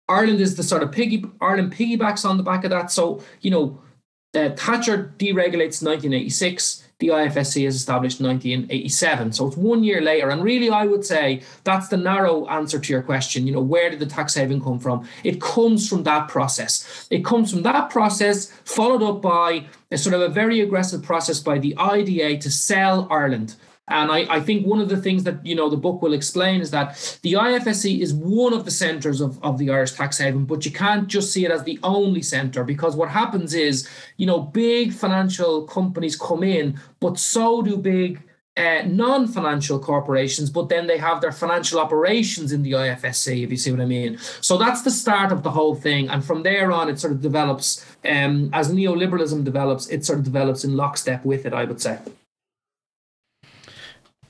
Ireland 0.09 0.41
is 0.41 0.57
the 0.57 0.63
sort 0.63 0.83
of 0.83 0.93
piggy. 0.93 1.25
Ireland 1.41 1.75
piggybacks 1.75 2.29
on 2.29 2.37
the 2.37 2.43
back 2.43 2.65
of 2.65 2.71
that. 2.71 2.91
So 2.91 3.23
you 3.41 3.51
know, 3.51 3.81
uh, 4.35 4.51
Thatcher 4.51 5.15
deregulates 5.19 5.83
1986 5.83 6.84
the 6.99 7.09
IFSC 7.09 7.67
is 7.67 7.75
established 7.75 8.21
in 8.21 8.27
1987. 8.27 9.33
So 9.33 9.49
it's 9.49 9.57
one 9.57 9.83
year 9.83 10.01
later. 10.01 10.31
And 10.31 10.43
really, 10.43 10.71
I 10.71 10.87
would 10.87 11.05
say 11.05 11.43
that's 11.65 11.89
the 11.89 11.97
narrow 11.97 12.47
answer 12.47 12.79
to 12.79 12.93
your 12.93 13.03
question. 13.03 13.47
You 13.47 13.55
know, 13.55 13.61
where 13.61 13.91
did 13.91 13.99
the 13.99 14.07
tax 14.07 14.35
haven 14.35 14.61
come 14.63 14.79
from? 14.79 15.07
It 15.25 15.41
comes 15.41 15.89
from 15.89 16.05
that 16.05 16.29
process. 16.29 17.07
It 17.11 17.25
comes 17.25 17.51
from 17.51 17.63
that 17.63 17.91
process, 17.91 18.51
followed 18.65 19.03
up 19.03 19.21
by 19.21 19.67
a 19.91 19.99
sort 19.99 20.15
of 20.15 20.23
a 20.23 20.29
very 20.29 20.61
aggressive 20.61 21.03
process 21.03 21.41
by 21.41 21.59
the 21.59 21.77
IDA 21.77 22.39
to 22.39 22.51
sell 22.51 23.09
Ireland 23.11 23.57
and 23.89 24.11
I, 24.11 24.37
I 24.37 24.41
think 24.41 24.67
one 24.67 24.81
of 24.81 24.89
the 24.89 24.97
things 24.97 25.25
that 25.25 25.45
you 25.45 25.55
know 25.55 25.69
the 25.69 25.77
book 25.77 26.01
will 26.01 26.15
explain 26.15 26.61
is 26.63 26.71
that 26.71 27.19
the 27.23 27.35
IFSC 27.35 28.01
is 28.01 28.15
one 28.15 28.55
of 28.55 28.65
the 28.65 28.71
centres 28.71 29.21
of, 29.21 29.43
of 29.43 29.59
the 29.59 29.71
Irish 29.71 29.93
tax 29.93 30.19
haven, 30.19 30.47
but 30.47 30.65
you 30.65 30.71
can't 30.71 31.07
just 31.07 31.33
see 31.33 31.45
it 31.45 31.51
as 31.51 31.65
the 31.65 31.79
only 31.83 32.23
centre 32.23 32.65
because 32.65 32.97
what 32.97 33.11
happens 33.11 33.53
is, 33.53 33.89
you 34.17 34.27
know, 34.27 34.41
big 34.41 34.93
financial 34.93 35.67
companies 35.67 36.17
come 36.17 36.43
in, 36.43 36.81
but 36.99 37.19
so 37.19 37.61
do 37.61 37.77
big 37.77 38.23
uh, 38.57 38.83
non-financial 38.87 39.81
corporations, 39.81 40.49
but 40.49 40.69
then 40.69 40.87
they 40.87 40.97
have 40.97 41.21
their 41.21 41.33
financial 41.33 41.81
operations 41.81 42.53
in 42.53 42.63
the 42.63 42.73
IFSC, 42.73 43.45
if 43.45 43.51
you 43.51 43.57
see 43.57 43.71
what 43.71 43.81
I 43.81 43.85
mean. 43.85 44.17
So 44.41 44.57
that's 44.57 44.83
the 44.83 44.93
start 44.93 45.33
of 45.33 45.43
the 45.43 45.51
whole 45.51 45.75
thing, 45.75 46.09
and 46.09 46.25
from 46.25 46.43
there 46.43 46.73
on, 46.73 46.89
it 46.89 46.99
sort 46.99 47.13
of 47.13 47.21
develops. 47.21 47.85
Um, 48.05 48.51
as 48.53 48.73
neoliberalism 48.73 49.45
develops, 49.45 49.89
it 49.89 50.07
sort 50.07 50.21
of 50.21 50.25
develops 50.25 50.65
in 50.65 50.77
lockstep 50.77 51.25
with 51.25 51.45
it. 51.45 51.53
I 51.53 51.65
would 51.65 51.81
say. 51.81 51.99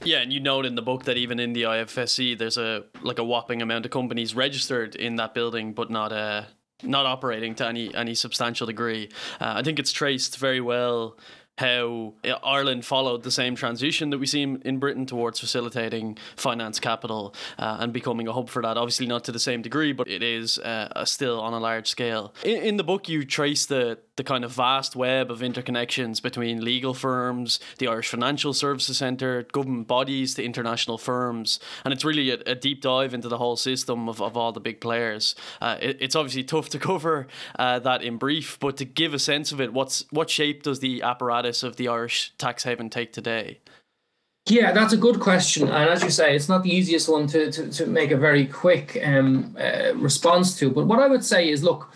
Yeah, 0.04 0.18
and 0.18 0.32
you 0.32 0.40
note 0.40 0.66
in 0.66 0.74
the 0.74 0.82
book 0.82 1.04
that 1.04 1.16
even 1.16 1.40
in 1.40 1.54
the 1.54 1.62
IFSC, 1.62 2.36
there's 2.36 2.58
a 2.58 2.84
like 3.02 3.18
a 3.18 3.24
whopping 3.24 3.62
amount 3.62 3.86
of 3.86 3.90
companies 3.90 4.34
registered 4.34 4.94
in 4.94 5.16
that 5.16 5.32
building, 5.32 5.72
but 5.72 5.90
not 5.90 6.12
uh, 6.12 6.44
not 6.82 7.06
operating 7.06 7.54
to 7.56 7.66
any 7.66 7.94
any 7.94 8.14
substantial 8.14 8.66
degree. 8.66 9.08
Uh, 9.40 9.54
I 9.56 9.62
think 9.62 9.78
it's 9.78 9.92
traced 9.92 10.38
very 10.38 10.60
well 10.60 11.16
how 11.58 12.14
Ireland 12.42 12.84
followed 12.84 13.22
the 13.22 13.30
same 13.30 13.54
transition 13.54 14.10
that 14.10 14.18
we 14.18 14.26
see 14.26 14.42
in 14.42 14.78
Britain 14.78 15.06
towards 15.06 15.38
facilitating 15.38 16.18
finance 16.36 16.80
capital 16.80 17.34
uh, 17.58 17.78
and 17.80 17.92
becoming 17.92 18.26
a 18.26 18.32
hub 18.32 18.48
for 18.48 18.62
that. 18.62 18.76
Obviously, 18.76 19.06
not 19.06 19.24
to 19.24 19.32
the 19.32 19.38
same 19.38 19.62
degree, 19.62 19.92
but 19.92 20.08
it 20.08 20.22
is 20.22 20.58
uh, 20.58 21.04
still 21.04 21.40
on 21.40 21.52
a 21.52 21.60
large 21.60 21.86
scale. 21.86 22.34
In, 22.42 22.62
in, 22.62 22.76
the 22.76 22.84
book, 22.84 23.08
you 23.08 23.24
trace 23.24 23.66
the 23.66 23.98
the 24.16 24.24
kind 24.24 24.44
of 24.44 24.52
vast 24.52 24.94
web 24.94 25.30
of 25.30 25.40
interconnections 25.40 26.22
between 26.22 26.64
legal 26.64 26.94
firms, 26.94 27.58
the 27.78 27.88
Irish 27.88 28.08
Financial 28.08 28.52
Services 28.52 28.98
Centre, 28.98 29.42
government 29.50 29.88
bodies, 29.88 30.34
to 30.34 30.44
international 30.44 30.98
firms, 30.98 31.58
and 31.84 31.92
it's 31.92 32.04
really 32.04 32.30
a, 32.30 32.38
a, 32.46 32.54
deep 32.54 32.80
dive 32.80 33.12
into 33.12 33.28
the 33.28 33.38
whole 33.38 33.56
system 33.56 34.08
of, 34.08 34.22
of 34.22 34.36
all 34.36 34.52
the 34.52 34.60
big 34.60 34.80
players. 34.80 35.34
Uh, 35.60 35.76
it, 35.80 35.98
it's 36.00 36.14
obviously 36.14 36.44
tough 36.44 36.68
to 36.68 36.78
cover 36.90 37.26
uh, 37.58 37.80
that 37.80 38.02
in 38.02 38.16
brief, 38.16 38.58
but 38.60 38.76
to 38.76 38.84
give 38.84 39.14
a 39.14 39.18
sense 39.18 39.50
of 39.50 39.60
it, 39.60 39.72
what's 39.72 40.04
what 40.10 40.30
shape 40.30 40.62
does 40.62 40.78
the 40.78 41.02
apparatus 41.02 41.43
of 41.62 41.76
the 41.76 41.88
Irish 41.88 42.32
tax 42.38 42.64
haven 42.64 42.90
take 42.90 43.12
today? 43.12 43.60
Yeah, 44.46 44.72
that's 44.72 44.92
a 44.92 44.98
good 44.98 45.20
question, 45.20 45.68
and 45.68 45.88
as 45.88 46.02
you 46.02 46.10
say, 46.10 46.36
it's 46.36 46.50
not 46.50 46.62
the 46.62 46.70
easiest 46.70 47.08
one 47.08 47.26
to 47.28 47.50
to, 47.50 47.70
to 47.70 47.86
make 47.86 48.10
a 48.10 48.16
very 48.16 48.46
quick 48.46 49.00
um, 49.02 49.56
uh, 49.58 49.94
response 49.94 50.58
to. 50.58 50.70
But 50.70 50.86
what 50.86 51.00
I 51.00 51.08
would 51.08 51.24
say 51.24 51.48
is, 51.48 51.64
look, 51.64 51.90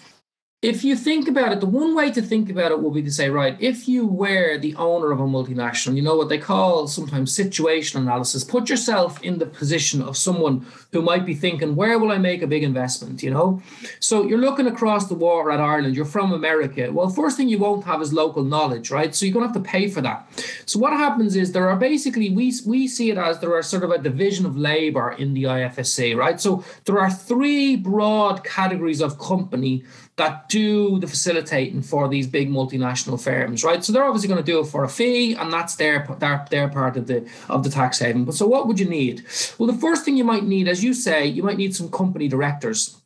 if 0.61 0.83
you 0.83 0.97
think 0.97 1.29
about 1.29 1.53
it, 1.53 1.61
the 1.61 1.67
one 1.67 1.95
way 1.95 2.11
to 2.11 2.21
think 2.21 2.51
about 2.51 2.73
it 2.73 2.83
will 2.83 2.91
be 2.91 3.03
to 3.03 3.13
say, 3.13 3.31
right, 3.31 3.57
if 3.61 3.87
you 3.87 4.05
were 4.05 4.59
the 4.59 4.75
owner 4.75 5.13
of 5.13 5.21
a 5.21 5.25
multinational, 5.25 5.95
you 5.95 6.03
know 6.03 6.17
what 6.17 6.29
they 6.29 6.39
call 6.39 6.89
sometimes 6.89 7.33
situation 7.33 8.03
analysis, 8.03 8.43
put 8.43 8.69
yourself 8.69 9.23
in 9.23 9.39
the 9.39 9.47
position 9.47 10.03
of 10.03 10.17
someone 10.17 10.67
who 10.91 11.01
might 11.01 11.25
be 11.25 11.33
thinking, 11.33 11.77
where 11.77 11.97
will 11.97 12.11
I 12.11 12.19
make 12.19 12.43
a 12.43 12.49
big 12.49 12.65
investment? 12.65 13.23
You 13.23 13.31
know? 13.31 13.63
So 14.01 14.25
you're 14.25 14.41
looking 14.41 14.67
across 14.67 15.07
the 15.07 15.15
water 15.15 15.53
at 15.53 15.61
Ireland, 15.61 15.95
you're 15.95 16.05
from 16.05 16.33
America. 16.33 16.91
Well, 16.91 17.09
first 17.09 17.37
thing 17.37 17.49
you 17.49 17.59
won't 17.59 17.85
have 17.85 18.03
is 18.03 18.13
local 18.13 18.43
knowledge, 18.43 18.91
right? 18.91 19.15
So 19.15 19.27
you're 19.27 19.35
gonna 19.35 19.47
have 19.47 19.55
to 19.55 19.61
pay 19.61 19.87
for 19.89 20.01
that. 20.01 20.29
So 20.67 20.81
what 20.81 20.93
happens 20.93 21.37
is 21.37 21.53
there 21.53 21.69
are 21.69 21.77
basically 21.77 22.31
we 22.31 22.53
we 22.67 22.89
see 22.89 23.11
it 23.11 23.19
as 23.19 23.39
there 23.39 23.55
are 23.55 23.63
sort 23.63 23.85
of 23.85 23.93
a 23.93 23.99
division 23.99 24.45
of 24.45 24.57
labor 24.57 25.13
in 25.13 25.35
the 25.35 25.45
IFSC, 25.45 26.17
right? 26.17 26.41
So 26.41 26.65
there 26.85 26.99
are 26.99 27.11
three 27.11 27.77
broad 27.77 28.43
categories 28.43 29.01
of 29.01 29.21
company 29.21 29.85
that 30.19 30.49
do 30.49 30.99
the 30.99 31.07
facilitating 31.07 31.83
for 31.83 32.09
these 32.09 32.27
big 32.27 32.51
multinational 32.51 33.21
firms, 33.21 33.65
right? 33.65 33.83
So 33.83 33.93
they're 33.93 34.05
obviously 34.05 34.29
going 34.29 34.45
to 34.45 34.53
do 34.53 34.61
it 34.61 34.67
for 34.67 34.85
a 34.85 34.89
fee, 34.89 35.35
and 35.35 35.53
that's 35.53 35.77
their 35.77 36.07
their, 36.19 36.45
their 36.51 36.69
part 36.69 36.97
of 36.97 37.07
the 37.07 37.29
of 37.49 37.65
the 37.65 37.71
tax 37.71 37.99
haven. 37.99 38.25
But 38.25 38.35
so 38.35 38.47
what 38.47 38.69
would 38.69 38.79
you 38.79 38.89
need? 38.89 39.25
Well, 39.57 39.67
the 39.67 39.79
first 39.79 40.05
thing 40.05 40.17
you 40.17 40.25
might 40.25 40.45
need, 40.45 40.69
as 40.69 40.85
you 40.85 40.93
say, 40.93 41.27
you 41.27 41.43
might 41.43 41.57
need 41.57 41.75
some 41.75 41.91
company 41.91 42.29
directors 42.29 42.98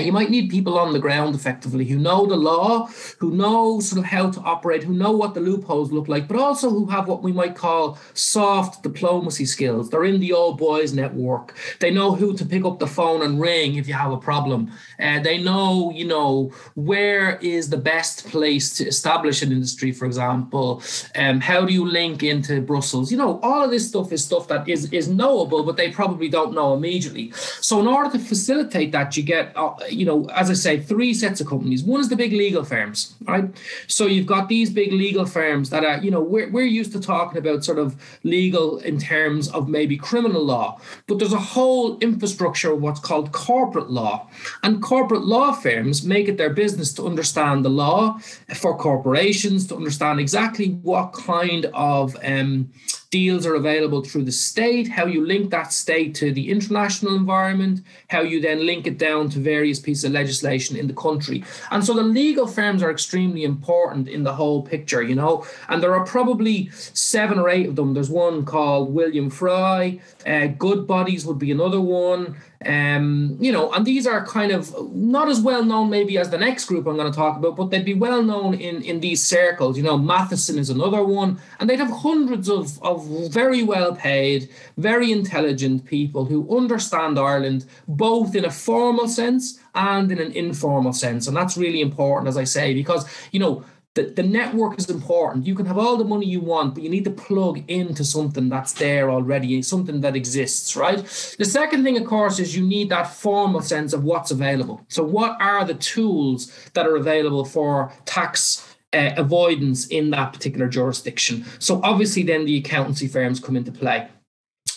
you 0.00 0.12
might 0.12 0.30
need 0.30 0.50
people 0.50 0.78
on 0.78 0.92
the 0.92 0.98
ground 0.98 1.34
effectively 1.34 1.84
who 1.84 1.98
know 1.98 2.26
the 2.26 2.36
law, 2.36 2.86
who 3.18 3.30
know 3.30 3.80
sort 3.80 4.00
of 4.00 4.04
how 4.04 4.30
to 4.30 4.40
operate, 4.40 4.82
who 4.82 4.92
know 4.92 5.12
what 5.12 5.34
the 5.34 5.40
loopholes 5.40 5.92
look 5.92 6.08
like, 6.08 6.26
but 6.26 6.36
also 6.36 6.70
who 6.70 6.86
have 6.86 7.06
what 7.06 7.22
we 7.22 7.32
might 7.32 7.54
call 7.54 7.98
soft 8.12 8.82
diplomacy 8.82 9.44
skills. 9.44 9.90
They're 9.90 10.04
in 10.04 10.20
the 10.20 10.32
old 10.32 10.58
boys 10.58 10.92
network. 10.92 11.56
They 11.80 11.90
know 11.90 12.14
who 12.14 12.36
to 12.36 12.44
pick 12.44 12.64
up 12.64 12.78
the 12.78 12.86
phone 12.86 13.22
and 13.22 13.40
ring 13.40 13.76
if 13.76 13.86
you 13.86 13.94
have 13.94 14.12
a 14.12 14.16
problem. 14.16 14.72
Uh, 14.98 15.20
they 15.20 15.38
know, 15.38 15.92
you 15.94 16.06
know, 16.06 16.52
where 16.74 17.36
is 17.36 17.70
the 17.70 17.76
best 17.76 18.26
place 18.26 18.76
to 18.78 18.86
establish 18.86 19.42
an 19.42 19.52
industry, 19.52 19.92
for 19.92 20.06
example. 20.06 20.82
Um, 21.14 21.40
how 21.40 21.64
do 21.64 21.72
you 21.72 21.86
link 21.86 22.22
into 22.22 22.60
Brussels? 22.60 23.12
You 23.12 23.18
know, 23.18 23.38
all 23.42 23.62
of 23.62 23.70
this 23.70 23.88
stuff 23.88 24.12
is 24.12 24.24
stuff 24.24 24.48
that 24.48 24.68
is 24.68 24.92
is 24.92 25.08
knowable, 25.08 25.62
but 25.62 25.76
they 25.76 25.90
probably 25.90 26.28
don't 26.28 26.52
know 26.52 26.74
immediately. 26.74 27.32
So 27.60 27.80
in 27.80 27.86
order 27.86 28.10
to 28.10 28.18
facilitate 28.18 28.92
that, 28.92 29.16
you 29.16 29.22
get 29.22 29.52
you 29.88 30.04
know, 30.04 30.28
as 30.30 30.50
I 30.50 30.54
say, 30.54 30.80
three 30.80 31.12
sets 31.14 31.40
of 31.40 31.46
companies. 31.46 31.82
One 31.82 32.00
is 32.00 32.08
the 32.08 32.16
big 32.16 32.32
legal 32.32 32.64
firms, 32.64 33.14
right? 33.22 33.46
So 33.86 34.06
you've 34.06 34.26
got 34.26 34.48
these 34.48 34.70
big 34.70 34.92
legal 34.92 35.26
firms 35.26 35.70
that 35.70 35.84
are, 35.84 35.98
you 36.04 36.10
know, 36.10 36.20
we're, 36.20 36.50
we're 36.50 36.64
used 36.80 36.92
to 36.92 37.00
talking 37.00 37.38
about 37.38 37.64
sort 37.64 37.78
of 37.78 37.96
legal 38.22 38.78
in 38.78 38.98
terms 38.98 39.48
of 39.50 39.68
maybe 39.68 39.96
criminal 39.96 40.44
law, 40.44 40.80
but 41.06 41.18
there's 41.18 41.32
a 41.32 41.48
whole 41.54 41.98
infrastructure 41.98 42.72
of 42.72 42.80
what's 42.80 43.00
called 43.00 43.32
corporate 43.32 43.90
law. 43.90 44.28
And 44.62 44.82
corporate 44.82 45.24
law 45.24 45.52
firms 45.52 46.04
make 46.04 46.28
it 46.28 46.36
their 46.36 46.50
business 46.50 46.92
to 46.94 47.06
understand 47.06 47.64
the 47.64 47.70
law 47.70 48.18
for 48.54 48.76
corporations, 48.76 49.66
to 49.68 49.76
understand 49.76 50.20
exactly 50.20 50.68
what 50.82 51.12
kind 51.12 51.66
of 51.74 52.16
um, 52.22 52.70
deals 53.14 53.46
are 53.46 53.54
available 53.54 54.02
through 54.02 54.24
the 54.24 54.32
state, 54.32 54.88
how 54.88 55.06
you 55.06 55.24
link 55.24 55.48
that 55.52 55.72
state 55.72 56.16
to 56.16 56.32
the 56.32 56.50
international 56.50 57.14
environment, 57.14 57.80
how 58.08 58.22
you 58.22 58.40
then 58.40 58.66
link 58.66 58.88
it 58.88 58.98
down 58.98 59.28
to 59.28 59.38
various 59.38 59.78
pieces 59.78 60.02
of 60.02 60.10
legislation 60.10 60.76
in 60.76 60.88
the 60.88 61.00
country. 61.06 61.44
And 61.70 61.84
so 61.84 61.94
the 61.94 62.02
legal 62.02 62.48
firms 62.48 62.82
are 62.82 62.90
extremely 62.90 63.44
important 63.44 64.08
in 64.08 64.24
the 64.24 64.34
whole 64.34 64.62
picture, 64.62 65.00
you 65.00 65.14
know. 65.14 65.46
And 65.68 65.80
there 65.80 65.94
are 65.94 66.04
probably 66.04 66.70
seven 66.92 67.38
or 67.38 67.48
eight 67.48 67.68
of 67.68 67.76
them. 67.76 67.94
There's 67.94 68.10
one 68.10 68.44
called 68.44 68.92
William 68.92 69.30
Fry, 69.30 70.00
uh, 70.26 70.48
Bodies 70.48 71.24
would 71.24 71.38
be 71.38 71.52
another 71.52 71.80
one. 71.80 72.36
Um, 72.66 73.36
you 73.40 73.52
know, 73.52 73.72
and 73.72 73.84
these 73.84 74.06
are 74.06 74.24
kind 74.26 74.52
of 74.52 74.74
not 74.94 75.28
as 75.28 75.40
well 75.40 75.64
known 75.64 75.90
maybe 75.90 76.18
as 76.18 76.30
the 76.30 76.38
next 76.38 76.64
group 76.66 76.86
I'm 76.86 76.96
going 76.96 77.10
to 77.10 77.16
talk 77.16 77.36
about, 77.36 77.56
but 77.56 77.70
they'd 77.70 77.84
be 77.84 77.94
well 77.94 78.22
known 78.22 78.54
in 78.54 78.82
in 78.82 79.00
these 79.00 79.26
circles. 79.26 79.76
You 79.76 79.82
know, 79.82 79.98
Matheson 79.98 80.58
is 80.58 80.70
another 80.70 81.02
one, 81.04 81.38
and 81.58 81.68
they'd 81.68 81.78
have 81.78 81.90
hundreds 81.90 82.48
of 82.48 82.82
of 82.82 83.06
very 83.30 83.62
well 83.62 83.94
paid, 83.94 84.48
very 84.76 85.12
intelligent 85.12 85.84
people 85.84 86.24
who 86.24 86.56
understand 86.56 87.18
Ireland 87.18 87.66
both 87.86 88.34
in 88.34 88.44
a 88.44 88.50
formal 88.50 89.08
sense 89.08 89.60
and 89.74 90.10
in 90.12 90.18
an 90.18 90.32
informal 90.32 90.92
sense, 90.92 91.26
and 91.26 91.36
that's 91.36 91.56
really 91.56 91.80
important, 91.80 92.28
as 92.28 92.36
I 92.36 92.44
say, 92.44 92.74
because 92.74 93.06
you 93.32 93.40
know 93.40 93.64
the, 93.94 94.04
the 94.04 94.22
network 94.22 94.78
is 94.78 94.90
important. 94.90 95.46
You 95.46 95.54
can 95.54 95.66
have 95.66 95.78
all 95.78 95.96
the 95.96 96.04
money 96.04 96.26
you 96.26 96.40
want, 96.40 96.74
but 96.74 96.82
you 96.82 96.90
need 96.90 97.04
to 97.04 97.10
plug 97.10 97.62
into 97.68 98.04
something 98.04 98.48
that's 98.48 98.72
there 98.72 99.08
already, 99.10 99.62
something 99.62 100.00
that 100.00 100.16
exists, 100.16 100.76
right? 100.76 100.98
The 101.38 101.44
second 101.44 101.84
thing, 101.84 101.96
of 101.96 102.04
course, 102.04 102.40
is 102.40 102.56
you 102.56 102.66
need 102.66 102.90
that 102.90 103.14
formal 103.14 103.62
sense 103.62 103.92
of 103.92 104.02
what's 104.02 104.32
available. 104.32 104.84
So, 104.88 105.04
what 105.04 105.40
are 105.40 105.64
the 105.64 105.74
tools 105.74 106.52
that 106.74 106.86
are 106.86 106.96
available 106.96 107.44
for 107.44 107.92
tax? 108.04 108.68
Uh, 108.92 109.12
avoidance 109.16 109.88
in 109.88 110.10
that 110.10 110.32
particular 110.32 110.68
jurisdiction. 110.68 111.44
So, 111.58 111.80
obviously, 111.82 112.22
then 112.22 112.44
the 112.44 112.58
accountancy 112.58 113.08
firms 113.08 113.40
come 113.40 113.56
into 113.56 113.72
play. 113.72 114.08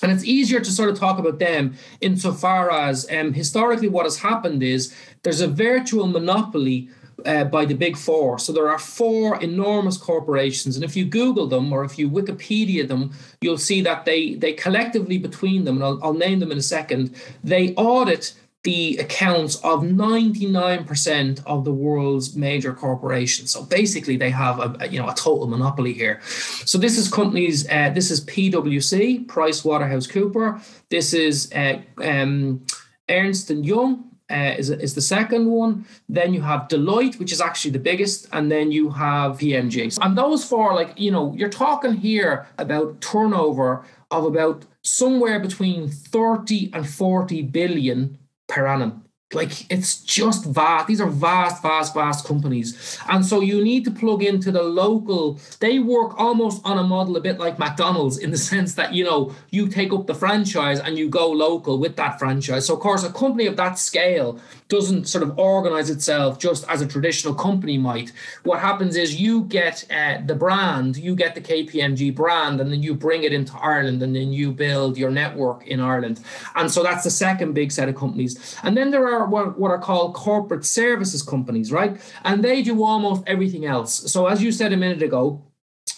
And 0.01 0.11
it's 0.11 0.23
easier 0.25 0.59
to 0.59 0.71
sort 0.71 0.89
of 0.89 0.97
talk 0.97 1.19
about 1.19 1.39
them 1.39 1.75
insofar 2.01 2.71
as 2.71 3.09
um, 3.11 3.33
historically 3.33 3.89
what 3.89 4.05
has 4.05 4.17
happened 4.17 4.61
is 4.61 4.93
there's 5.23 5.41
a 5.41 5.47
virtual 5.47 6.07
monopoly 6.07 6.89
uh, 7.25 7.45
by 7.45 7.65
the 7.65 7.73
big 7.73 7.97
four. 7.97 8.39
So 8.39 8.51
there 8.51 8.69
are 8.69 8.79
four 8.79 9.41
enormous 9.41 9.97
corporations, 9.97 10.75
and 10.75 10.85
if 10.85 10.95
you 10.95 11.05
Google 11.05 11.47
them 11.47 11.71
or 11.73 11.83
if 11.83 11.97
you 11.97 12.09
Wikipedia 12.09 12.87
them, 12.87 13.11
you'll 13.41 13.57
see 13.57 13.81
that 13.81 14.05
they 14.05 14.35
they 14.35 14.53
collectively 14.53 15.17
between 15.17 15.63
them, 15.65 15.75
and 15.75 15.83
I'll, 15.83 15.99
I'll 16.03 16.13
name 16.13 16.39
them 16.39 16.51
in 16.51 16.57
a 16.57 16.63
second, 16.63 17.15
they 17.43 17.73
audit 17.75 18.33
the 18.63 18.97
accounts 18.97 19.55
of 19.57 19.81
99% 19.81 21.41
of 21.45 21.63
the 21.63 21.71
world's 21.71 22.35
major 22.35 22.73
corporations. 22.73 23.51
So 23.51 23.63
basically, 23.63 24.17
they 24.17 24.29
have 24.29 24.59
a, 24.59 24.75
a 24.81 24.87
you 24.87 24.99
know 24.99 25.07
a 25.07 25.13
total 25.13 25.47
monopoly 25.47 25.93
here. 25.93 26.19
So 26.23 26.77
this 26.77 26.97
is 26.97 27.09
companies. 27.09 27.67
Uh, 27.69 27.91
this 27.91 28.11
is 28.11 28.25
PwC, 28.25 29.27
Price 29.27 29.63
Waterhouse 29.63 30.05
Cooper. 30.05 30.59
This 30.89 31.13
is 31.13 31.51
uh, 31.53 31.79
um, 32.03 32.65
Ernst 33.09 33.49
and 33.49 33.65
Young 33.65 34.16
uh, 34.29 34.55
is, 34.57 34.69
is 34.69 34.93
the 34.93 35.01
second 35.01 35.47
one. 35.49 35.85
Then 36.09 36.33
you 36.33 36.41
have 36.41 36.67
Deloitte, 36.67 37.19
which 37.19 37.31
is 37.31 37.41
actually 37.41 37.71
the 37.71 37.79
biggest, 37.79 38.27
and 38.33 38.51
then 38.51 38.71
you 38.71 38.89
have 38.89 39.37
KPMG. 39.37 39.97
And 40.01 40.17
those 40.17 40.43
four, 40.43 40.73
like 40.75 40.99
you 40.99 41.11
know, 41.11 41.33
you're 41.35 41.49
talking 41.49 41.93
here 41.93 42.47
about 42.57 43.01
turnover 43.01 43.85
of 44.11 44.25
about 44.25 44.65
somewhere 44.81 45.39
between 45.39 45.89
30 45.89 46.71
and 46.73 46.87
40 46.87 47.41
billion 47.43 48.17
per 48.47 48.65
annum 48.67 49.03
like 49.33 49.69
it's 49.69 49.97
just 49.97 50.45
vast. 50.45 50.87
These 50.87 51.01
are 51.01 51.09
vast 51.09 51.61
vast 51.61 51.93
vast 51.93 52.25
companies. 52.25 52.97
And 53.09 53.25
so 53.25 53.41
you 53.41 53.61
need 53.61 53.83
to 53.83 53.91
plug 53.91 54.23
into 54.23 54.53
the 54.53 54.63
local. 54.63 55.37
They 55.59 55.79
work 55.79 56.17
almost 56.17 56.61
on 56.65 56.77
a 56.77 56.83
model 56.83 57.17
a 57.17 57.21
bit 57.21 57.37
like 57.37 57.59
mcdonald's 57.59 58.17
in 58.17 58.31
the 58.31 58.37
sense 58.37 58.75
that 58.75 58.93
you 58.93 59.03
know 59.03 59.35
you 59.49 59.67
take 59.67 59.91
up 59.91 60.07
the 60.07 60.15
franchise 60.15 60.79
and 60.79 60.97
you 60.97 61.09
go 61.09 61.29
local 61.29 61.77
with 61.77 61.97
that 61.97 62.17
franchise. 62.19 62.67
So 62.67 62.73
of 62.75 62.79
course 62.79 63.03
a 63.03 63.11
company 63.11 63.47
of 63.47 63.57
that 63.57 63.77
scale 63.77 64.39
doesn't 64.69 65.09
sort 65.09 65.23
of 65.23 65.37
organize 65.37 65.89
itself 65.89 66.39
just 66.39 66.67
as 66.69 66.81
a 66.81 66.87
traditional 66.87 67.33
company 67.33 67.77
might. 67.77 68.13
What 68.43 68.61
happens 68.61 68.95
is 68.95 69.19
you 69.19 69.43
get 69.43 69.83
uh, 69.91 70.19
the 70.25 70.35
brand 70.35 70.95
you 70.95 71.15
get 71.15 71.35
the 71.35 71.41
kpmg 71.41 72.15
brand 72.15 72.61
and 72.61 72.71
then 72.71 72.81
you 72.81 72.93
bring 72.93 73.23
it 73.23 73.33
into 73.33 73.57
ireland 73.57 74.01
and 74.01 74.15
then 74.15 74.31
you 74.31 74.51
build 74.51 74.97
your 74.97 75.11
network 75.11 75.67
in 75.67 75.81
ireland. 75.81 76.21
And 76.55 76.71
so 76.71 76.81
that's 76.81 77.03
the 77.03 77.09
second 77.09 77.53
big 77.53 77.73
set 77.73 77.89
of 77.89 77.95
companies. 77.95 78.55
And 78.63 78.77
then 78.77 78.91
there 78.91 79.07
are 79.07 79.16
are 79.17 79.27
what, 79.27 79.59
what 79.59 79.71
are 79.71 79.79
called 79.79 80.13
corporate 80.13 80.65
services 80.65 81.21
companies, 81.21 81.71
right? 81.71 81.99
And 82.23 82.43
they 82.43 82.61
do 82.61 82.83
almost 82.83 83.23
everything 83.27 83.65
else. 83.65 84.11
So, 84.11 84.27
as 84.27 84.41
you 84.41 84.51
said 84.51 84.73
a 84.73 84.77
minute 84.77 85.01
ago, 85.01 85.43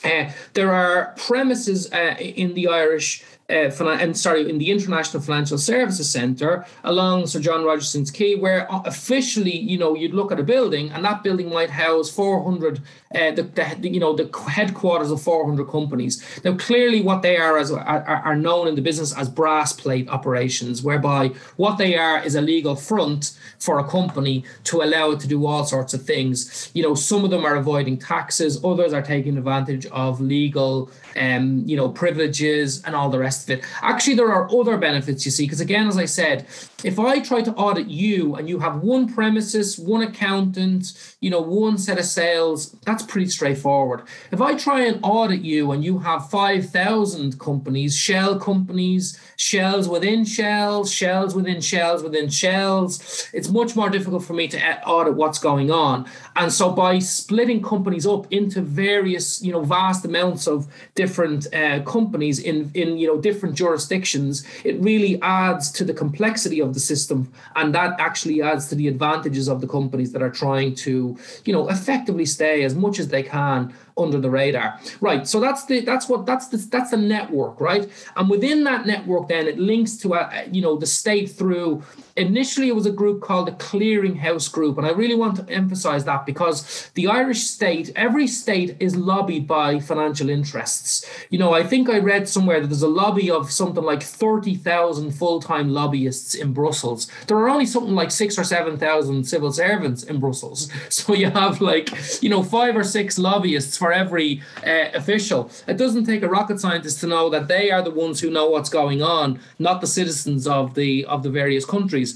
uh, 0.04 0.32
there 0.54 0.74
are 0.74 1.14
premises 1.18 1.92
uh, 1.92 2.16
in 2.20 2.54
the 2.54 2.68
Irish 2.68 3.24
uh, 3.50 3.72
and 3.90 4.16
sorry, 4.16 4.50
in 4.50 4.60
the 4.60 4.70
International 4.70 5.22
Financial 5.22 5.58
Services 5.58 6.10
Centre 6.10 6.66
along 6.84 7.28
Sir 7.28 7.40
John 7.40 7.64
Rogerson's 7.64 8.12
Quay, 8.12 8.36
where 8.36 8.72
uh, 8.72 8.82
officially, 8.86 9.58
you 9.58 9.78
know, 9.78 9.96
you'd 9.96 10.14
look 10.14 10.32
at 10.32 10.40
a 10.40 10.44
building 10.44 10.92
and 10.92 11.04
that 11.04 11.24
building 11.24 11.50
might 11.50 11.72
house 11.72 12.12
400, 12.12 12.80
uh, 13.16 13.32
the, 13.32 13.44
the, 13.44 13.90
you 13.90 14.00
know, 14.00 14.16
the 14.16 14.30
headquarters 14.50 15.10
of 15.10 15.22
400 15.22 15.68
companies. 15.68 16.24
Now, 16.44 16.56
clearly, 16.58 17.02
what 17.02 17.24
they 17.24 17.38
are 17.38 17.58
as 17.58 17.72
are, 17.72 17.80
are 17.80 18.36
known 18.36 18.68
in 18.68 18.76
the 18.76 18.82
business 18.82 19.18
as 19.18 19.28
brass 19.30 19.74
plate 19.74 20.08
operations, 20.10 20.84
whereby 20.84 21.30
what 21.56 21.78
they 21.78 21.98
are 21.98 22.24
is 22.24 22.36
a 22.36 22.42
legal 22.42 22.76
front 22.76 23.38
for 23.58 23.80
a 23.80 23.84
company 23.84 24.44
to 24.66 24.82
allow 24.82 25.12
it 25.12 25.20
to 25.22 25.28
do 25.28 25.46
all 25.48 25.66
sorts 25.66 25.94
of 25.94 26.04
things. 26.04 26.70
You 26.74 26.84
know, 26.84 26.94
some 26.94 27.24
of 27.24 27.32
them 27.32 27.46
are 27.46 27.56
avoiding 27.56 27.98
taxes, 27.98 28.64
others 28.64 28.94
are 28.94 29.02
taking 29.02 29.38
advantage 29.38 29.88
of 29.88 30.22
legal, 30.22 30.92
um, 31.16 31.64
you 31.66 31.76
know, 31.76 31.90
privileges 31.90 32.84
and 32.84 32.96
all 32.96 33.10
the 33.10 33.20
rest 33.20 33.39
it. 33.48 33.64
Actually, 33.82 34.16
there 34.16 34.32
are 34.32 34.50
other 34.52 34.78
benefits, 34.78 35.24
you 35.26 35.32
see, 35.32 35.46
because 35.46 35.62
again, 35.62 35.88
as 35.88 35.98
I 35.98 36.06
said, 36.06 36.48
if 36.84 36.98
I 37.00 37.20
try 37.20 37.42
to 37.42 37.54
audit 37.56 37.88
you 37.88 38.36
and 38.36 38.48
you 38.48 38.60
have 38.60 38.82
one 38.82 39.12
premises, 39.14 39.78
one 39.78 40.02
accountant, 40.02 41.16
you 41.20 41.30
know, 41.30 41.42
one 41.42 41.78
set 41.78 42.00
of 42.00 42.06
sales, 42.06 42.72
that's 42.86 43.04
pretty 43.04 43.28
straightforward. 43.28 44.04
If 44.32 44.42
I 44.42 44.56
try 44.56 44.82
and 44.82 45.00
audit 45.04 45.42
you 45.42 45.72
and 45.72 45.84
you 45.84 46.00
have 46.00 46.30
5,000 46.30 47.40
companies, 47.40 47.96
shell 47.96 48.40
companies, 48.40 49.20
shells 49.36 49.90
within 49.90 50.24
shells, 50.24 50.92
shells 50.92 51.36
within 51.36 51.62
shells 51.62 52.04
within 52.04 52.30
shells, 52.30 53.30
it's 53.34 53.50
much 53.50 53.76
more 53.76 53.90
difficult 53.90 54.24
for 54.24 54.34
me 54.34 54.48
to 54.48 54.88
audit 54.88 55.16
what's 55.16 55.40
going 55.40 55.72
on. 55.72 56.06
And 56.36 56.52
so 56.52 56.72
by 56.72 57.00
splitting 57.00 57.62
companies 57.62 58.08
up 58.08 58.32
into 58.32 58.62
various, 58.62 59.42
you 59.44 59.52
know, 59.52 59.64
vast 59.64 60.06
amounts 60.06 60.48
of 60.48 60.68
different 60.96 61.54
uh, 61.54 61.82
companies 61.84 62.40
in, 62.40 62.72
in, 62.74 62.98
you 62.98 63.08
know, 63.08 63.20
different 63.20 63.56
jurisdictions, 63.56 64.46
it 64.64 64.80
really 64.80 65.22
adds 65.22 65.72
to 65.72 65.84
the 65.84 65.94
complexity 65.94 66.62
of 66.62 66.69
the 66.74 66.80
system. 66.80 67.32
And 67.56 67.74
that 67.76 68.00
actually 68.00 68.42
adds 68.42 68.68
to 68.70 68.76
the 68.76 68.88
advantages 68.88 69.48
of 69.48 69.62
the 69.62 69.68
companies 69.68 70.12
that 70.14 70.22
are 70.22 70.30
trying 70.30 70.76
to, 70.76 71.18
you 71.46 71.54
know, 71.54 71.70
effectively 71.70 72.26
stay 72.26 72.64
as 72.64 72.76
much 72.76 73.00
as 73.00 73.08
they 73.10 73.24
can 73.24 73.74
under 73.98 74.20
the 74.20 74.30
radar. 74.30 74.80
Right. 75.02 75.28
So 75.28 75.40
that's 75.40 75.66
the 75.66 75.82
that's 75.82 76.08
what 76.08 76.26
that's 76.26 76.48
the 76.48 76.58
that's 76.58 76.92
the 76.92 76.98
network, 76.98 77.60
right? 77.60 77.90
And 78.16 78.30
within 78.30 78.64
that 78.64 78.86
network, 78.86 79.28
then 79.28 79.48
it 79.48 79.60
links 79.60 79.98
to 79.98 80.14
a, 80.14 80.48
you 80.52 80.62
know 80.62 80.78
the 80.78 80.88
state 80.88 81.32
through 81.32 81.84
initially 82.20 82.68
it 82.68 82.76
was 82.76 82.86
a 82.86 82.92
group 82.92 83.22
called 83.22 83.48
the 83.48 83.54
Clearinghouse 83.54 84.52
Group. 84.52 84.78
And 84.78 84.86
I 84.86 84.92
really 84.92 85.16
want 85.16 85.38
to 85.38 85.50
emphasize 85.52 86.06
that 86.06 86.26
because 86.26 86.92
the 86.94 87.08
Irish 87.08 87.42
state, 87.42 87.92
every 87.96 88.28
state 88.28 88.76
is 88.80 88.96
lobbied 88.96 89.48
by 89.48 89.80
financial 89.80 90.30
interests. 90.30 91.10
You 91.30 91.40
know, 91.40 91.54
I 91.54 91.64
think 91.64 91.90
I 91.90 92.00
read 92.00 92.28
somewhere 92.28 92.60
that 92.60 92.68
there's 92.68 92.82
a 92.82 92.88
lobby 92.88 93.32
of 93.32 93.52
something 93.52 93.84
like 93.84 94.04
30,000 94.04 95.12
full 95.12 95.42
time 95.42 95.70
lobbyists 95.70 96.36
in 96.36 96.54
Brussels. 96.54 97.08
There 97.28 97.38
are 97.38 97.50
only 97.50 97.66
something 97.66 97.96
like 97.96 98.12
six 98.12 98.38
or 98.38 98.44
7,000 98.44 99.24
civil 99.24 99.52
servants 99.52 100.04
in 100.04 100.20
Brussels. 100.20 100.70
So 100.90 101.14
you 101.14 101.30
have 101.30 101.62
like, 101.62 101.90
you 102.22 102.30
know, 102.30 102.44
five 102.44 102.76
or 102.76 102.84
six 102.84 103.18
lobbyists 103.18 103.78
for 103.78 103.94
every 103.94 104.42
uh, 104.66 104.90
official. 104.94 105.50
It 105.68 105.78
doesn't 105.78 106.06
take 106.06 106.24
a 106.24 106.28
rocket 106.28 106.60
scientist 106.60 107.00
to 107.02 107.08
know 107.08 107.30
that 107.30 107.48
they 107.48 107.72
are 107.72 107.82
the 107.82 107.92
ones 107.92 108.20
who 108.20 108.30
know 108.30 108.50
what's 108.50 108.70
going 108.70 109.02
on, 109.02 109.40
not 109.60 109.82
the 109.82 109.88
citizens 109.88 110.46
of 110.46 110.74
the 110.74 111.06
of 111.06 111.24
the 111.24 111.30
various 111.30 111.66
countries. 111.66 112.09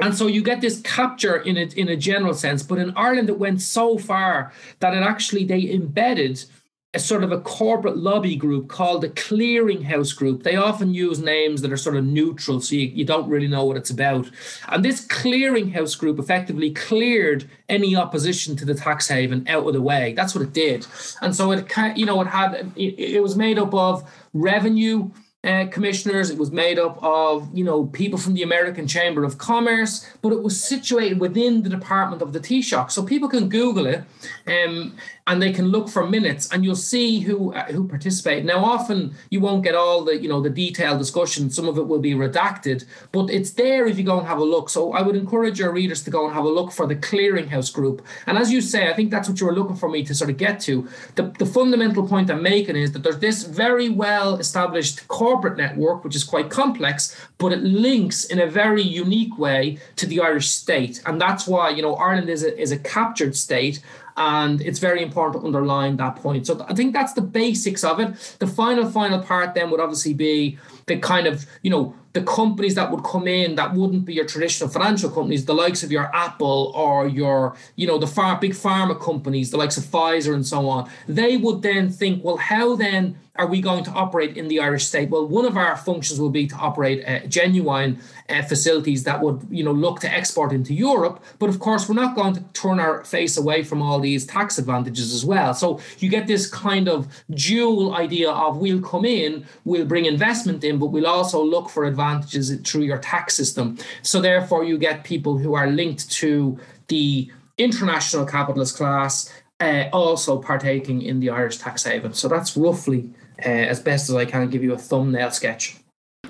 And 0.00 0.16
so 0.16 0.26
you 0.26 0.42
get 0.42 0.60
this 0.60 0.80
capture 0.80 1.36
in 1.36 1.56
a, 1.56 1.66
in 1.76 1.88
a 1.88 1.96
general 1.96 2.34
sense, 2.34 2.62
but 2.62 2.78
in 2.78 2.92
Ireland 2.96 3.28
it 3.28 3.38
went 3.38 3.60
so 3.60 3.98
far 3.98 4.52
that 4.80 4.94
it 4.94 5.02
actually 5.02 5.44
they 5.44 5.70
embedded 5.70 6.44
a 6.92 6.98
sort 6.98 7.22
of 7.22 7.30
a 7.30 7.40
corporate 7.40 7.96
lobby 7.96 8.34
group 8.34 8.68
called 8.68 9.02
the 9.02 9.08
Clearinghouse 9.10 10.16
Group. 10.16 10.42
They 10.42 10.56
often 10.56 10.92
use 10.92 11.20
names 11.20 11.62
that 11.62 11.70
are 11.70 11.76
sort 11.76 11.94
of 11.94 12.04
neutral, 12.04 12.60
so 12.60 12.74
you, 12.74 12.88
you 12.88 13.04
don't 13.04 13.28
really 13.28 13.46
know 13.46 13.64
what 13.64 13.76
it's 13.76 13.90
about. 13.90 14.28
And 14.68 14.84
this 14.84 15.06
Clearinghouse 15.06 15.96
Group 15.96 16.18
effectively 16.18 16.72
cleared 16.72 17.48
any 17.68 17.94
opposition 17.94 18.56
to 18.56 18.64
the 18.64 18.74
tax 18.74 19.06
haven 19.06 19.46
out 19.46 19.68
of 19.68 19.72
the 19.72 19.82
way. 19.82 20.14
That's 20.14 20.34
what 20.34 20.42
it 20.42 20.52
did. 20.52 20.84
And 21.22 21.34
so 21.34 21.52
it, 21.52 21.70
you 21.94 22.06
know, 22.06 22.20
it 22.22 22.26
had 22.26 22.72
it, 22.74 22.98
it 22.98 23.22
was 23.22 23.36
made 23.36 23.60
up 23.60 23.72
of 23.72 24.10
revenue 24.32 25.12
uh, 25.42 25.66
commissioners. 25.70 26.30
It 26.30 26.38
was 26.38 26.50
made 26.50 26.78
up 26.78 27.02
of, 27.02 27.48
you 27.56 27.64
know, 27.64 27.86
people 27.86 28.18
from 28.18 28.34
the 28.34 28.42
American 28.42 28.86
Chamber 28.86 29.24
of 29.24 29.38
Commerce, 29.38 30.06
but 30.20 30.32
it 30.32 30.42
was 30.42 30.62
situated 30.62 31.18
within 31.18 31.62
the 31.62 31.70
department 31.70 32.22
of 32.22 32.32
the 32.32 32.40
Taoiseach. 32.40 32.90
So 32.90 33.02
people 33.02 33.28
can 33.28 33.48
Google 33.48 33.86
it 33.86 34.04
um, 34.46 34.96
and 35.26 35.40
they 35.40 35.52
can 35.52 35.66
look 35.68 35.88
for 35.88 36.06
minutes 36.06 36.50
and 36.52 36.64
you'll 36.64 36.74
see 36.74 37.20
who 37.20 37.52
uh, 37.54 37.64
who 37.66 37.86
participated. 37.86 38.44
Now, 38.44 38.64
often 38.64 39.14
you 39.30 39.40
won't 39.40 39.62
get 39.62 39.74
all 39.74 40.04
the, 40.04 40.20
you 40.20 40.28
know, 40.28 40.40
the 40.40 40.50
detailed 40.50 40.98
discussion. 40.98 41.50
Some 41.50 41.68
of 41.68 41.78
it 41.78 41.86
will 41.86 42.00
be 42.00 42.14
redacted, 42.14 42.84
but 43.12 43.30
it's 43.30 43.52
there 43.52 43.86
if 43.86 43.98
you 43.98 44.04
go 44.04 44.18
and 44.18 44.26
have 44.26 44.38
a 44.38 44.44
look. 44.44 44.68
So 44.68 44.92
I 44.92 45.02
would 45.02 45.16
encourage 45.16 45.58
your 45.58 45.72
readers 45.72 46.02
to 46.04 46.10
go 46.10 46.26
and 46.26 46.34
have 46.34 46.44
a 46.44 46.48
look 46.48 46.72
for 46.72 46.86
the 46.86 46.96
Clearinghouse 46.96 47.72
Group. 47.72 48.04
And 48.26 48.38
as 48.38 48.50
you 48.50 48.60
say, 48.60 48.88
I 48.88 48.94
think 48.94 49.10
that's 49.10 49.28
what 49.28 49.40
you 49.40 49.46
were 49.46 49.54
looking 49.54 49.76
for 49.76 49.88
me 49.88 50.02
to 50.04 50.14
sort 50.14 50.30
of 50.30 50.36
get 50.36 50.60
to. 50.60 50.88
The, 51.14 51.24
the 51.38 51.46
fundamental 51.46 52.06
point 52.06 52.30
I'm 52.30 52.42
making 52.42 52.76
is 52.76 52.92
that 52.92 53.02
there's 53.02 53.18
this 53.18 53.44
very 53.44 53.88
well 53.88 54.36
established 54.36 55.06
corporate 55.08 55.56
network, 55.56 56.04
which 56.04 56.16
is 56.16 56.24
quite 56.24 56.50
complex, 56.50 57.16
but 57.38 57.52
it 57.52 57.62
links 57.62 58.24
in 58.24 58.40
a 58.40 58.46
very 58.46 58.82
unique 58.82 59.38
way 59.38 59.78
to 59.96 60.06
the 60.06 60.20
Irish 60.20 60.48
state. 60.48 61.02
And 61.06 61.20
that's 61.20 61.46
why, 61.46 61.70
you 61.70 61.82
know, 61.82 61.94
Ireland 61.94 62.30
is 62.30 62.42
a, 62.42 62.58
is 62.58 62.72
a 62.72 62.78
captured 62.78 63.36
state. 63.36 63.82
And 64.16 64.60
it's 64.60 64.78
very 64.78 65.02
important 65.02 65.42
to 65.42 65.46
underline 65.46 65.96
that 65.98 66.16
point. 66.16 66.46
So 66.46 66.64
I 66.68 66.74
think 66.74 66.92
that's 66.92 67.12
the 67.12 67.22
basics 67.22 67.84
of 67.84 68.00
it. 68.00 68.36
The 68.38 68.46
final, 68.46 68.90
final 68.90 69.20
part 69.20 69.54
then 69.54 69.70
would 69.70 69.80
obviously 69.80 70.14
be 70.14 70.58
the 70.86 70.98
kind 70.98 71.26
of, 71.26 71.46
you 71.62 71.70
know, 71.70 71.94
the 72.12 72.22
companies 72.22 72.74
that 72.74 72.90
would 72.90 73.04
come 73.04 73.28
in 73.28 73.54
that 73.54 73.72
wouldn't 73.74 74.04
be 74.04 74.14
your 74.14 74.26
traditional 74.26 74.68
financial 74.68 75.10
companies, 75.10 75.44
the 75.44 75.54
likes 75.54 75.82
of 75.84 75.92
your 75.92 76.14
Apple 76.14 76.72
or 76.74 77.06
your, 77.06 77.56
you 77.76 77.86
know, 77.86 77.98
the 77.98 78.06
far 78.06 78.38
big 78.40 78.52
pharma 78.52 79.00
companies, 79.00 79.50
the 79.52 79.56
likes 79.56 79.76
of 79.76 79.84
Pfizer 79.84 80.34
and 80.34 80.44
so 80.44 80.68
on, 80.68 80.90
they 81.06 81.36
would 81.36 81.62
then 81.62 81.88
think, 81.88 82.24
well, 82.24 82.36
how 82.36 82.74
then 82.74 83.16
are 83.36 83.46
we 83.46 83.60
going 83.60 83.84
to 83.84 83.90
operate 83.92 84.36
in 84.36 84.48
the 84.48 84.60
Irish 84.60 84.86
state? 84.86 85.08
Well, 85.08 85.26
one 85.26 85.46
of 85.46 85.56
our 85.56 85.76
functions 85.76 86.20
will 86.20 86.30
be 86.30 86.46
to 86.48 86.56
operate 86.56 87.06
uh, 87.06 87.26
genuine 87.26 88.00
uh, 88.28 88.42
facilities 88.42 89.04
that 89.04 89.20
would, 89.22 89.46
you 89.50 89.62
know, 89.62 89.72
look 89.72 90.00
to 90.00 90.12
export 90.12 90.52
into 90.52 90.74
Europe. 90.74 91.22
But 91.38 91.48
of 91.48 91.60
course, 91.60 91.88
we're 91.88 91.94
not 91.94 92.16
going 92.16 92.34
to 92.34 92.42
turn 92.52 92.80
our 92.80 93.04
face 93.04 93.36
away 93.36 93.62
from 93.62 93.80
all 93.82 94.00
these 94.00 94.26
tax 94.26 94.58
advantages 94.58 95.14
as 95.14 95.24
well. 95.24 95.54
So 95.54 95.80
you 96.00 96.10
get 96.10 96.26
this 96.26 96.50
kind 96.50 96.88
of 96.88 97.06
dual 97.30 97.94
idea 97.94 98.30
of 98.30 98.58
we'll 98.58 98.82
come 98.82 99.04
in, 99.04 99.46
we'll 99.64 99.86
bring 99.86 100.06
investment 100.06 100.64
in, 100.64 100.78
but 100.78 100.86
we'll 100.86 101.06
also 101.06 101.42
look 101.42 101.70
for 101.70 101.84
advantages 101.84 102.54
through 102.62 102.82
your 102.82 102.98
tax 102.98 103.34
system. 103.34 103.78
So 104.02 104.20
therefore, 104.20 104.64
you 104.64 104.76
get 104.76 105.04
people 105.04 105.38
who 105.38 105.54
are 105.54 105.68
linked 105.68 106.10
to 106.12 106.58
the 106.88 107.30
international 107.56 108.26
capitalist 108.26 108.76
class 108.76 109.32
uh, 109.60 109.84
also 109.92 110.38
partaking 110.38 111.02
in 111.02 111.20
the 111.20 111.30
Irish 111.30 111.58
tax 111.58 111.84
haven. 111.84 112.14
So 112.14 112.28
that's 112.28 112.56
roughly 112.56 113.10
uh, 113.44 113.48
as 113.48 113.80
best 113.80 114.08
as 114.08 114.16
I 114.16 114.24
can 114.24 114.48
give 114.48 114.62
you 114.62 114.72
a 114.72 114.78
thumbnail 114.78 115.30
sketch. 115.30 115.76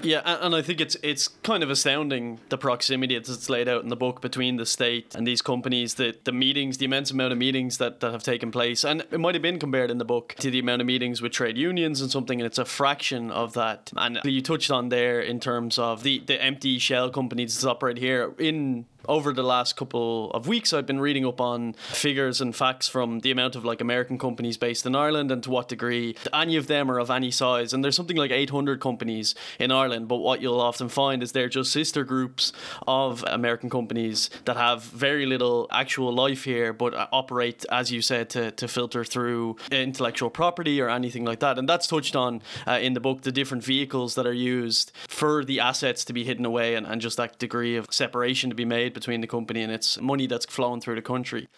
Yeah, 0.02 0.22
and 0.24 0.54
I 0.54 0.62
think 0.62 0.80
it's 0.80 0.96
it's 1.02 1.28
kind 1.28 1.62
of 1.62 1.70
astounding 1.70 2.40
the 2.48 2.56
proximity 2.56 3.18
that's 3.18 3.50
laid 3.50 3.68
out 3.68 3.82
in 3.82 3.88
the 3.88 3.96
book 3.96 4.20
between 4.20 4.56
the 4.56 4.66
state 4.66 5.14
and 5.14 5.26
these 5.26 5.42
companies, 5.42 5.94
the 5.94 6.16
the 6.24 6.32
meetings, 6.32 6.78
the 6.78 6.86
immense 6.86 7.10
amount 7.10 7.32
of 7.32 7.38
meetings 7.38 7.78
that, 7.78 8.00
that 8.00 8.12
have 8.12 8.22
taken 8.22 8.50
place. 8.50 8.84
And 8.84 9.02
it 9.10 9.20
might 9.20 9.34
have 9.34 9.42
been 9.42 9.58
compared 9.58 9.90
in 9.90 9.98
the 9.98 10.04
book 10.04 10.34
to 10.38 10.50
the 10.50 10.58
amount 10.58 10.80
of 10.80 10.86
meetings 10.86 11.20
with 11.20 11.32
trade 11.32 11.58
unions 11.58 12.00
and 12.00 12.10
something, 12.10 12.40
and 12.40 12.46
it's 12.46 12.58
a 12.58 12.64
fraction 12.64 13.30
of 13.30 13.52
that. 13.54 13.92
And 13.96 14.20
you 14.24 14.40
touched 14.40 14.70
on 14.70 14.88
there 14.88 15.20
in 15.20 15.38
terms 15.40 15.78
of 15.78 16.02
the, 16.02 16.20
the 16.20 16.42
empty 16.42 16.78
shell 16.78 17.10
companies 17.10 17.60
that 17.60 17.68
operate 17.68 17.98
here 17.98 18.32
in 18.38 18.86
over 19.08 19.32
the 19.32 19.42
last 19.42 19.76
couple 19.76 20.30
of 20.32 20.46
weeks, 20.46 20.72
I've 20.72 20.86
been 20.86 21.00
reading 21.00 21.26
up 21.26 21.40
on 21.40 21.72
figures 21.74 22.40
and 22.40 22.54
facts 22.54 22.88
from 22.88 23.20
the 23.20 23.30
amount 23.30 23.56
of 23.56 23.64
like 23.64 23.80
American 23.80 24.18
companies 24.18 24.56
based 24.56 24.86
in 24.86 24.94
Ireland 24.94 25.30
and 25.30 25.42
to 25.44 25.50
what 25.50 25.68
degree 25.68 26.16
any 26.32 26.56
of 26.56 26.66
them 26.66 26.90
are 26.90 26.98
of 26.98 27.10
any 27.10 27.30
size. 27.30 27.72
And 27.72 27.82
there's 27.82 27.96
something 27.96 28.16
like 28.16 28.30
800 28.30 28.80
companies 28.80 29.34
in 29.58 29.72
Ireland, 29.72 30.08
but 30.08 30.16
what 30.16 30.40
you'll 30.40 30.60
often 30.60 30.88
find 30.88 31.22
is 31.22 31.32
they're 31.32 31.48
just 31.48 31.72
sister 31.72 32.04
groups 32.04 32.52
of 32.86 33.24
American 33.26 33.70
companies 33.70 34.30
that 34.44 34.56
have 34.56 34.82
very 34.84 35.26
little 35.26 35.66
actual 35.70 36.12
life 36.12 36.44
here, 36.44 36.72
but 36.72 36.94
operate, 37.12 37.64
as 37.70 37.90
you 37.90 38.02
said, 38.02 38.30
to, 38.30 38.50
to 38.52 38.68
filter 38.68 39.04
through 39.04 39.56
intellectual 39.70 40.30
property 40.30 40.80
or 40.80 40.88
anything 40.88 41.24
like 41.24 41.40
that. 41.40 41.58
And 41.58 41.68
that's 41.68 41.86
touched 41.86 42.16
on 42.16 42.42
uh, 42.66 42.78
in 42.80 42.94
the 42.94 43.00
book, 43.00 43.22
the 43.22 43.32
different 43.32 43.64
vehicles 43.64 44.14
that 44.14 44.26
are 44.26 44.32
used 44.32 44.92
for 45.08 45.44
the 45.44 45.60
assets 45.60 46.04
to 46.04 46.12
be 46.12 46.24
hidden 46.24 46.44
away 46.44 46.74
and, 46.74 46.86
and 46.86 47.00
just 47.00 47.16
that 47.16 47.38
degree 47.38 47.76
of 47.76 47.86
separation 47.90 48.50
to 48.50 48.56
be 48.56 48.64
made 48.64 48.89
between 48.94 49.20
the 49.20 49.26
company 49.26 49.62
and 49.62 49.72
its 49.72 50.00
money 50.00 50.26
that's 50.26 50.46
flowing 50.46 50.80
through 50.80 50.96
the 50.96 51.02
country. 51.02 51.48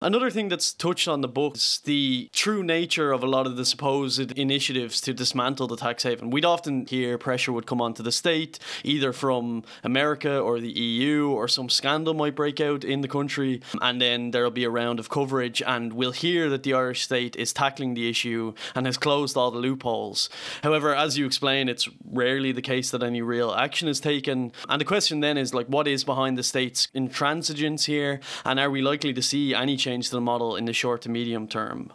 Another 0.00 0.30
thing 0.30 0.48
that's 0.48 0.72
touched 0.72 1.08
on 1.08 1.20
the 1.20 1.28
book 1.28 1.56
is 1.56 1.80
the 1.84 2.28
true 2.32 2.62
nature 2.62 3.12
of 3.12 3.22
a 3.22 3.26
lot 3.26 3.46
of 3.46 3.56
the 3.56 3.64
supposed 3.64 4.32
initiatives 4.38 5.00
to 5.02 5.14
dismantle 5.14 5.66
the 5.66 5.76
tax 5.76 6.02
haven. 6.02 6.30
We'd 6.30 6.44
often 6.44 6.86
hear 6.86 7.16
pressure 7.18 7.52
would 7.52 7.66
come 7.66 7.80
onto 7.80 8.02
the 8.02 8.12
state, 8.12 8.58
either 8.82 9.12
from 9.12 9.62
America 9.82 10.38
or 10.38 10.60
the 10.60 10.70
EU, 10.70 11.30
or 11.30 11.48
some 11.48 11.68
scandal 11.68 12.14
might 12.14 12.34
break 12.34 12.60
out 12.60 12.84
in 12.84 13.00
the 13.00 13.08
country, 13.08 13.62
and 13.80 14.00
then 14.00 14.30
there'll 14.30 14.50
be 14.50 14.64
a 14.64 14.70
round 14.70 14.98
of 14.98 15.08
coverage, 15.08 15.62
and 15.62 15.92
we'll 15.92 16.12
hear 16.12 16.50
that 16.50 16.62
the 16.62 16.74
Irish 16.74 17.02
state 17.02 17.36
is 17.36 17.52
tackling 17.52 17.94
the 17.94 18.08
issue 18.08 18.54
and 18.74 18.86
has 18.86 18.96
closed 18.96 19.36
all 19.36 19.50
the 19.50 19.58
loopholes. 19.58 20.28
However, 20.62 20.94
as 20.94 21.16
you 21.16 21.26
explain, 21.26 21.68
it's 21.68 21.88
rarely 22.04 22.52
the 22.52 22.62
case 22.62 22.90
that 22.90 23.02
any 23.02 23.22
real 23.22 23.52
action 23.52 23.88
is 23.88 24.00
taken. 24.00 24.52
And 24.68 24.80
the 24.80 24.84
question 24.84 25.20
then 25.20 25.38
is 25.38 25.54
like, 25.54 25.66
what 25.66 25.88
is 25.88 26.04
behind 26.04 26.36
the 26.38 26.42
state's 26.76 26.88
intransigence 26.94 27.84
here, 27.86 28.20
and 28.44 28.58
are 28.58 28.70
we 28.70 28.82
likely 28.82 29.12
to 29.14 29.22
see 29.22 29.54
any 29.54 29.76
change 29.76 30.08
to 30.08 30.16
the 30.16 30.20
model 30.20 30.56
in 30.56 30.64
the 30.64 30.72
short 30.72 31.02
to 31.02 31.08
medium 31.08 31.46
term? 31.48 31.92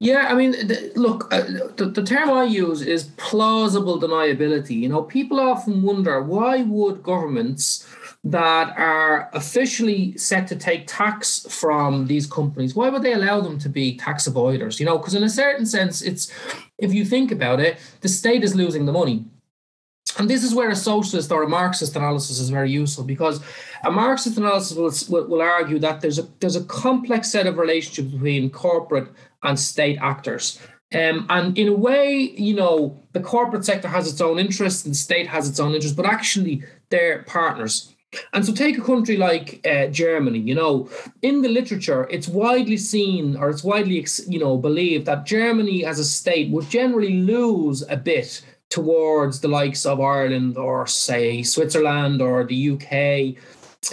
Yeah, 0.00 0.26
I 0.28 0.34
mean, 0.34 0.54
look, 0.96 1.32
uh, 1.32 1.42
the, 1.76 1.86
the 1.94 2.02
term 2.02 2.30
I 2.30 2.44
use 2.44 2.82
is 2.82 3.04
plausible 3.16 4.00
deniability. 4.00 4.76
You 4.80 4.88
know, 4.88 5.02
people 5.02 5.38
often 5.38 5.82
wonder 5.82 6.20
why 6.22 6.62
would 6.62 7.02
governments 7.02 7.86
that 8.24 8.76
are 8.76 9.30
officially 9.32 10.16
set 10.16 10.46
to 10.48 10.56
take 10.56 10.86
tax 10.86 11.46
from 11.48 12.06
these 12.06 12.26
companies, 12.26 12.74
why 12.74 12.88
would 12.88 13.02
they 13.02 13.12
allow 13.12 13.40
them 13.40 13.58
to 13.60 13.68
be 13.68 13.96
tax 13.96 14.28
avoiders? 14.28 14.78
You 14.80 14.86
know, 14.86 14.98
because 14.98 15.14
in 15.14 15.24
a 15.24 15.28
certain 15.28 15.66
sense, 15.66 16.02
it's 16.02 16.32
if 16.78 16.92
you 16.92 17.04
think 17.04 17.30
about 17.30 17.60
it, 17.60 17.78
the 18.00 18.08
state 18.08 18.44
is 18.44 18.54
losing 18.54 18.86
the 18.86 18.92
money. 18.92 19.24
And 20.18 20.28
this 20.28 20.44
is 20.44 20.54
where 20.54 20.68
a 20.68 20.76
socialist 20.76 21.32
or 21.32 21.42
a 21.42 21.48
Marxist 21.48 21.96
analysis 21.96 22.38
is 22.38 22.50
very 22.50 22.70
useful 22.70 23.04
because 23.04 23.40
a 23.84 23.90
Marxist 23.90 24.36
analysis 24.36 24.76
will, 24.76 24.92
will, 25.20 25.28
will, 25.28 25.42
argue 25.42 25.78
that 25.78 26.00
there's 26.00 26.18
a 26.18 26.28
there's 26.40 26.56
a 26.56 26.64
complex 26.64 27.30
set 27.30 27.46
of 27.46 27.56
relationships 27.56 28.12
between 28.12 28.50
corporate 28.50 29.08
and 29.42 29.58
state 29.58 29.98
actors. 30.00 30.60
Um, 30.94 31.26
and 31.30 31.56
in 31.56 31.68
a 31.68 31.74
way, 31.74 32.34
you 32.36 32.54
know, 32.54 33.02
the 33.12 33.20
corporate 33.20 33.64
sector 33.64 33.88
has 33.88 34.10
its 34.10 34.20
own 34.20 34.38
interests 34.38 34.84
and 34.84 34.92
the 34.92 34.98
state 34.98 35.26
has 35.26 35.48
its 35.48 35.58
own 35.58 35.74
interests, 35.74 35.96
but 35.96 36.04
actually 36.04 36.62
they're 36.90 37.22
partners. 37.22 37.94
And 38.34 38.44
so, 38.44 38.52
take 38.52 38.76
a 38.76 38.82
country 38.82 39.16
like 39.16 39.66
uh, 39.66 39.86
Germany. 39.86 40.38
You 40.38 40.54
know, 40.54 40.90
in 41.22 41.40
the 41.40 41.48
literature, 41.48 42.06
it's 42.10 42.28
widely 42.28 42.76
seen 42.76 43.36
or 43.36 43.48
it's 43.48 43.64
widely, 43.64 44.06
you 44.28 44.38
know, 44.38 44.58
believed 44.58 45.06
that 45.06 45.24
Germany 45.24 45.86
as 45.86 45.98
a 45.98 46.04
state 46.04 46.50
would 46.50 46.68
generally 46.68 47.22
lose 47.22 47.82
a 47.88 47.96
bit 47.96 48.42
towards 48.72 49.40
the 49.40 49.48
likes 49.48 49.84
of 49.84 50.00
Ireland 50.00 50.56
or 50.56 50.86
say 50.86 51.42
Switzerland 51.42 52.22
or 52.22 52.42
the 52.44 52.70
UK 52.70 53.36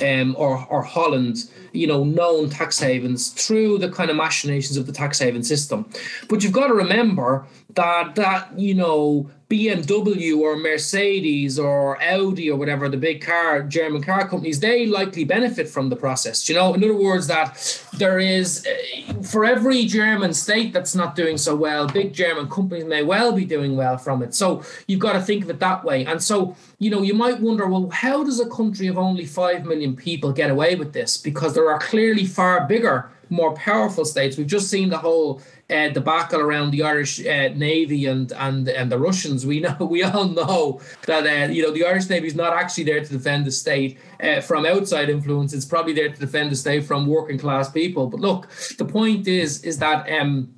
um, 0.01 0.35
or 0.37 0.65
or 0.69 0.81
Holland, 0.83 1.49
you 1.73 1.85
know, 1.85 2.03
known 2.03 2.49
tax 2.49 2.79
havens 2.79 3.29
through 3.29 3.79
the 3.79 3.89
kind 3.89 4.09
of 4.09 4.15
machinations 4.15 4.77
of 4.77 4.85
the 4.85 4.93
tax 4.93 5.19
haven 5.19 5.43
system. 5.43 5.89
But 6.29 6.43
you've 6.43 6.53
got 6.53 6.67
to 6.67 6.73
remember 6.73 7.45
that 7.75 8.15
that 8.15 8.57
you 8.57 8.73
know 8.73 9.29
BMW 9.49 10.37
or 10.37 10.55
Mercedes 10.55 11.57
or 11.57 11.99
Audi 12.03 12.51
or 12.51 12.57
whatever 12.57 12.87
the 12.87 12.97
big 12.97 13.25
car 13.25 13.63
German 13.63 14.03
car 14.03 14.27
companies 14.27 14.59
they 14.59 14.85
likely 14.85 15.23
benefit 15.23 15.67
from 15.67 15.89
the 15.89 15.95
process 15.95 16.47
you 16.47 16.53
know? 16.53 16.75
In 16.75 16.83
other 16.83 16.95
words 16.95 17.25
that 17.27 17.83
there 17.97 18.19
is 18.19 18.63
eh, 18.67 19.13
for 19.23 19.45
every 19.45 19.85
German 19.85 20.35
state 20.35 20.71
that's 20.71 20.93
not 20.93 21.15
doing 21.15 21.35
so 21.35 21.55
well 21.55 21.87
big 21.87 22.13
German 22.13 22.47
companies 22.47 22.85
may 22.85 23.01
well 23.01 23.31
be 23.31 23.43
doing 23.43 23.75
well 23.75 23.97
from 23.97 24.21
it. 24.21 24.35
So 24.35 24.63
you've 24.87 24.99
got 24.99 25.13
to 25.13 25.21
think 25.21 25.43
of 25.43 25.49
it 25.49 25.59
that 25.59 25.83
way. 25.83 26.05
And 26.05 26.21
so 26.21 26.55
you 26.77 26.91
know 26.91 27.01
you 27.01 27.15
might 27.15 27.39
wonder 27.39 27.67
well 27.67 27.89
how 27.89 28.23
does 28.23 28.39
a 28.39 28.47
country 28.47 28.85
of 28.85 28.99
only 28.99 29.25
5 29.25 29.65
million 29.65 29.95
people 29.95 30.31
get 30.31 30.51
away 30.51 30.75
with 30.75 30.93
this? 30.93 31.17
Because 31.17 31.55
there 31.55 31.71
are 31.71 31.79
clearly 31.79 32.25
far 32.25 32.67
bigger 32.67 33.09
more 33.29 33.53
powerful 33.53 34.05
states. 34.05 34.37
We've 34.37 34.47
just 34.47 34.69
seen 34.69 34.89
the 34.89 34.97
whole 34.97 35.41
uh, 35.69 35.89
debacle 35.89 36.39
around 36.39 36.71
the 36.71 36.83
Irish 36.83 37.19
uh, 37.25 37.49
Navy 37.49 38.05
and 38.05 38.31
and 38.33 38.67
and 38.67 38.91
the 38.91 38.97
Russians, 38.97 39.45
we 39.45 39.59
know 39.59 39.75
we 39.89 40.03
all 40.03 40.27
know 40.27 40.81
that 41.05 41.25
uh, 41.25 41.51
you 41.51 41.63
know 41.63 41.71
the 41.71 41.85
Irish 41.85 42.09
Navy 42.09 42.27
is 42.27 42.35
not 42.35 42.53
actually 42.53 42.85
there 42.85 43.03
to 43.03 43.11
defend 43.11 43.45
the 43.45 43.51
state 43.51 43.99
uh, 44.21 44.41
from 44.41 44.65
outside 44.65 45.09
influence. 45.09 45.53
It's 45.53 45.65
probably 45.65 45.93
there 45.93 46.09
to 46.09 46.19
defend 46.19 46.51
the 46.51 46.55
state 46.55 46.85
from 46.85 47.07
working 47.07 47.37
class 47.37 47.69
people. 47.69 48.07
But 48.07 48.19
look, 48.19 48.49
the 48.77 48.85
point 48.85 49.27
is 49.27 49.63
is 49.63 49.79
that. 49.79 50.09
Um, 50.09 50.55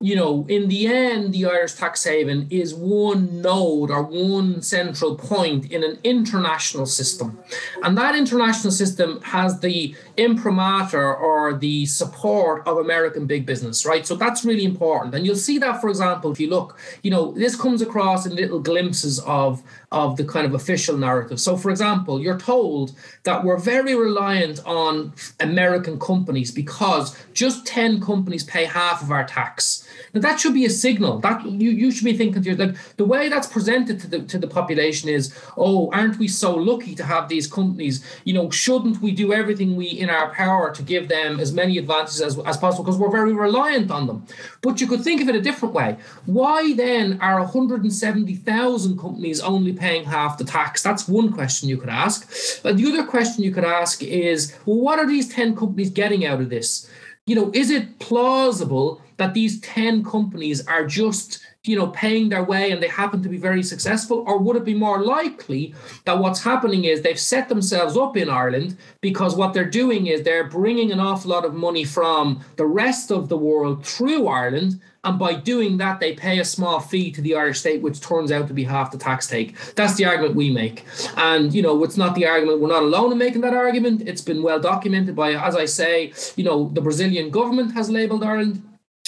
you 0.00 0.14
know, 0.14 0.44
in 0.50 0.68
the 0.68 0.86
end, 0.86 1.32
the 1.32 1.46
Irish 1.46 1.72
tax 1.74 2.04
haven 2.04 2.46
is 2.50 2.74
one 2.74 3.40
node 3.40 3.90
or 3.90 4.02
one 4.02 4.60
central 4.60 5.16
point 5.16 5.72
in 5.72 5.82
an 5.82 5.98
international 6.04 6.84
system. 6.84 7.38
And 7.82 7.96
that 7.96 8.14
international 8.14 8.70
system 8.70 9.22
has 9.22 9.60
the 9.60 9.96
imprimatur 10.16 11.14
or 11.14 11.54
the 11.54 11.86
support 11.86 12.66
of 12.66 12.78
American 12.78 13.26
big 13.26 13.46
business, 13.46 13.84
right? 13.84 14.06
So 14.06 14.14
that's 14.14 14.44
really 14.44 14.64
important. 14.64 15.14
And 15.14 15.26
you'll 15.26 15.36
see 15.36 15.58
that, 15.58 15.80
for 15.80 15.88
example, 15.88 16.32
if 16.32 16.40
you 16.40 16.48
look, 16.48 16.78
you 17.02 17.10
know, 17.10 17.32
this 17.32 17.56
comes 17.56 17.82
across 17.82 18.26
in 18.26 18.34
little 18.34 18.60
glimpses 18.60 19.18
of, 19.20 19.62
of 19.90 20.16
the 20.16 20.24
kind 20.24 20.46
of 20.46 20.54
official 20.54 20.96
narrative. 20.96 21.40
So, 21.40 21.56
for 21.56 21.70
example, 21.70 22.20
you're 22.20 22.38
told 22.38 22.94
that 23.24 23.44
we're 23.44 23.58
very 23.58 23.94
reliant 23.94 24.64
on 24.64 25.12
American 25.40 25.98
companies 25.98 26.50
because 26.50 27.16
just 27.32 27.66
10 27.66 28.00
companies 28.00 28.44
pay 28.44 28.64
half 28.64 29.02
of 29.02 29.10
our 29.10 29.24
tax. 29.24 29.88
Now, 30.12 30.20
that 30.20 30.38
should 30.38 30.54
be 30.54 30.64
a 30.64 30.70
signal 30.70 31.18
that 31.20 31.44
you, 31.44 31.70
you 31.70 31.90
should 31.90 32.04
be 32.04 32.16
thinking 32.16 32.42
to 32.42 32.50
yourself, 32.50 32.96
the 32.96 33.04
way 33.04 33.28
that's 33.28 33.46
presented 33.46 34.00
to 34.00 34.06
the, 34.06 34.20
to 34.20 34.38
the 34.38 34.46
population 34.46 35.08
is, 35.08 35.34
oh, 35.56 35.90
aren't 35.92 36.18
we 36.18 36.28
so 36.28 36.54
lucky 36.54 36.94
to 36.94 37.04
have 37.04 37.28
these 37.28 37.46
companies? 37.46 38.04
You 38.24 38.34
know, 38.34 38.50
shouldn't 38.50 39.00
we 39.00 39.12
do 39.12 39.32
everything 39.32 39.76
we 39.76 40.00
in 40.04 40.10
our 40.10 40.32
power 40.32 40.72
to 40.72 40.82
give 40.82 41.08
them 41.08 41.40
as 41.40 41.52
many 41.52 41.78
advantages 41.78 42.20
as, 42.20 42.38
as 42.40 42.56
possible 42.56 42.84
because 42.84 42.98
we're 42.98 43.10
very 43.10 43.32
reliant 43.32 43.90
on 43.90 44.06
them. 44.06 44.24
But 44.62 44.80
you 44.80 44.86
could 44.86 45.02
think 45.02 45.20
of 45.20 45.28
it 45.28 45.34
a 45.34 45.40
different 45.40 45.74
way. 45.74 45.96
Why 46.26 46.74
then 46.74 47.18
are 47.20 47.40
170,000 47.40 48.98
companies 48.98 49.40
only 49.40 49.72
paying 49.72 50.04
half 50.04 50.38
the 50.38 50.44
tax? 50.44 50.82
That's 50.82 51.08
one 51.08 51.32
question 51.32 51.68
you 51.68 51.78
could 51.78 51.88
ask. 51.88 52.62
But 52.62 52.76
the 52.76 52.86
other 52.86 53.04
question 53.04 53.42
you 53.42 53.52
could 53.52 53.64
ask 53.64 54.02
is, 54.02 54.56
well, 54.66 54.78
what 54.78 54.98
are 54.98 55.06
these 55.06 55.28
10 55.32 55.56
companies 55.56 55.90
getting 55.90 56.24
out 56.24 56.40
of 56.40 56.50
this? 56.50 56.88
You 57.26 57.34
know, 57.34 57.50
is 57.54 57.70
it 57.70 57.98
plausible 57.98 59.00
that 59.16 59.34
these 59.34 59.60
10 59.60 60.04
companies 60.04 60.66
are 60.66 60.86
just 60.86 61.44
you 61.64 61.76
know, 61.76 61.86
paying 61.88 62.28
their 62.28 62.44
way 62.44 62.70
and 62.70 62.82
they 62.82 62.88
happen 62.88 63.22
to 63.22 63.28
be 63.28 63.38
very 63.38 63.62
successful? 63.62 64.22
Or 64.26 64.38
would 64.38 64.56
it 64.56 64.64
be 64.64 64.74
more 64.74 65.02
likely 65.02 65.74
that 66.04 66.18
what's 66.18 66.42
happening 66.42 66.84
is 66.84 67.00
they've 67.00 67.18
set 67.18 67.48
themselves 67.48 67.96
up 67.96 68.16
in 68.16 68.28
Ireland 68.28 68.76
because 69.00 69.34
what 69.34 69.54
they're 69.54 69.64
doing 69.64 70.06
is 70.06 70.22
they're 70.22 70.44
bringing 70.44 70.92
an 70.92 71.00
awful 71.00 71.30
lot 71.30 71.44
of 71.44 71.54
money 71.54 71.84
from 71.84 72.44
the 72.56 72.66
rest 72.66 73.10
of 73.10 73.28
the 73.28 73.38
world 73.38 73.84
through 73.84 74.28
Ireland? 74.28 74.80
And 75.04 75.18
by 75.18 75.34
doing 75.34 75.76
that, 75.78 76.00
they 76.00 76.14
pay 76.14 76.38
a 76.38 76.44
small 76.44 76.80
fee 76.80 77.10
to 77.12 77.20
the 77.20 77.34
Irish 77.34 77.60
state, 77.60 77.82
which 77.82 78.00
turns 78.00 78.32
out 78.32 78.48
to 78.48 78.54
be 78.54 78.64
half 78.64 78.90
the 78.90 78.96
tax 78.96 79.26
take. 79.26 79.54
That's 79.74 79.96
the 79.96 80.06
argument 80.06 80.34
we 80.34 80.50
make. 80.50 80.84
And, 81.16 81.52
you 81.52 81.60
know, 81.60 81.82
it's 81.84 81.98
not 81.98 82.14
the 82.14 82.26
argument, 82.26 82.60
we're 82.60 82.68
not 82.68 82.82
alone 82.82 83.12
in 83.12 83.18
making 83.18 83.42
that 83.42 83.52
argument. 83.52 84.02
It's 84.06 84.22
been 84.22 84.42
well 84.42 84.60
documented 84.60 85.14
by, 85.14 85.34
as 85.34 85.56
I 85.56 85.66
say, 85.66 86.14
you 86.36 86.44
know, 86.44 86.70
the 86.72 86.80
Brazilian 86.80 87.30
government 87.30 87.74
has 87.74 87.90
labeled 87.90 88.24
Ireland 88.24 88.62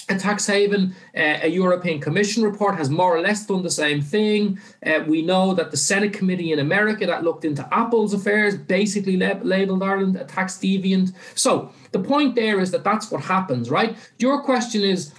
a 0.08 0.16
tax 0.16 0.46
haven. 0.46 0.94
Uh, 1.16 1.38
a 1.42 1.48
European 1.48 2.00
Commission 2.00 2.42
report 2.42 2.76
has 2.76 2.90
more 2.90 3.16
or 3.16 3.20
less 3.20 3.44
done 3.46 3.62
the 3.62 3.70
same 3.70 4.00
thing. 4.00 4.58
Uh, 4.84 5.00
we 5.06 5.22
know 5.22 5.54
that 5.54 5.70
the 5.70 5.76
Senate 5.76 6.12
committee 6.12 6.52
in 6.52 6.58
America 6.58 7.06
that 7.06 7.24
looked 7.24 7.44
into 7.44 7.66
Apple's 7.74 8.14
affairs 8.14 8.56
basically 8.56 9.16
lab- 9.16 9.44
labeled 9.44 9.82
Ireland 9.82 10.16
a 10.16 10.24
tax 10.24 10.58
deviant. 10.58 11.12
So 11.34 11.70
the 11.92 11.98
point 11.98 12.34
there 12.34 12.60
is 12.60 12.70
that 12.70 12.84
that's 12.84 13.10
what 13.10 13.22
happens, 13.22 13.70
right? 13.70 13.96
Your 14.18 14.42
question 14.42 14.82
is, 14.82 15.12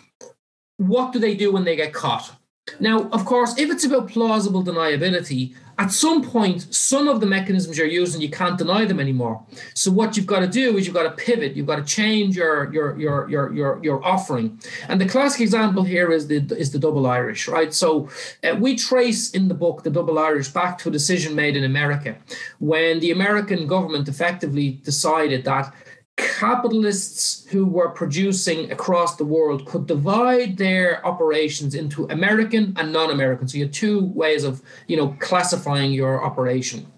what 0.78 1.12
do 1.12 1.19
they 1.19 1.36
do 1.36 1.52
when 1.52 1.63
they 1.63 1.76
get 1.76 1.93
caught? 1.93 2.32
Now, 2.80 3.10
of 3.10 3.25
course, 3.25 3.58
if 3.58 3.69
it's 3.71 3.86
about 3.86 4.10
plausible 4.10 4.63
deniability, 4.63 5.56
at 5.80 5.91
some 5.91 6.23
point, 6.23 6.73
some 6.73 7.08
of 7.08 7.19
the 7.19 7.27
mechanisms 7.27 7.77
you're 7.77 7.86
using, 7.86 8.19
you 8.19 8.32
can't 8.32 8.58
deny 8.58 8.86
them 8.86 8.99
anymore. 8.99 9.43
So 9.75 9.91
what 9.91 10.17
you've 10.17 10.25
got 10.25 10.39
to 10.39 10.47
do 10.47 10.75
is 10.75 10.88
you've 10.88 10.95
got 10.95 11.03
to 11.03 11.12
pivot. 11.12 11.56
You've 11.56 11.67
got 11.67 11.75
to 11.75 11.84
change 11.84 12.36
your 12.36 12.73
your 12.73 12.97
your 12.97 13.30
your 13.30 13.53
your, 13.53 13.80
your 13.84 14.03
offering. 14.03 14.60
And 14.89 14.99
the 14.99 15.06
classic 15.08 15.41
example 15.41 15.84
here 15.84 16.12
is 16.12 16.27
the 16.27 16.38
is 16.58 16.71
the 16.71 16.80
double 16.80 17.06
Irish, 17.06 17.47
right? 17.47 17.73
So 17.73 18.10
uh, 18.43 18.56
we 18.60 18.75
trace 18.75 19.30
in 19.32 19.49
the 19.49 19.53
book 19.53 19.84
the 19.84 19.91
double 19.91 20.17
Irish 20.17 20.47
back 20.47 20.80
to 20.80 20.89
a 20.89 20.91
decision 20.91 21.36
made 21.36 21.56
in 21.56 21.63
America 21.63 22.17
when 22.58 22.99
the 22.99 23.12
American 23.12 23.67
government 23.67 24.08
effectively 24.08 24.80
decided 24.84 25.45
that 25.45 25.71
capitalists 26.17 27.45
who 27.49 27.65
were 27.65 27.89
producing 27.89 28.71
across 28.71 29.15
the 29.15 29.23
world 29.23 29.65
could 29.65 29.88
divide 29.88 30.58
their 30.58 31.06
operations 31.06 31.73
into 31.73 32.06
American 32.10 32.73
and 32.77 32.91
non-American. 32.91 33.47
So 33.47 33.58
you 33.58 33.65
had 33.65 33.73
two 33.73 34.06
ways 34.06 34.43
of, 34.43 34.62
you 34.88 34.97
know, 34.97 35.15
classifying 35.19 35.93
your 35.93 36.23
operation. 36.23 36.91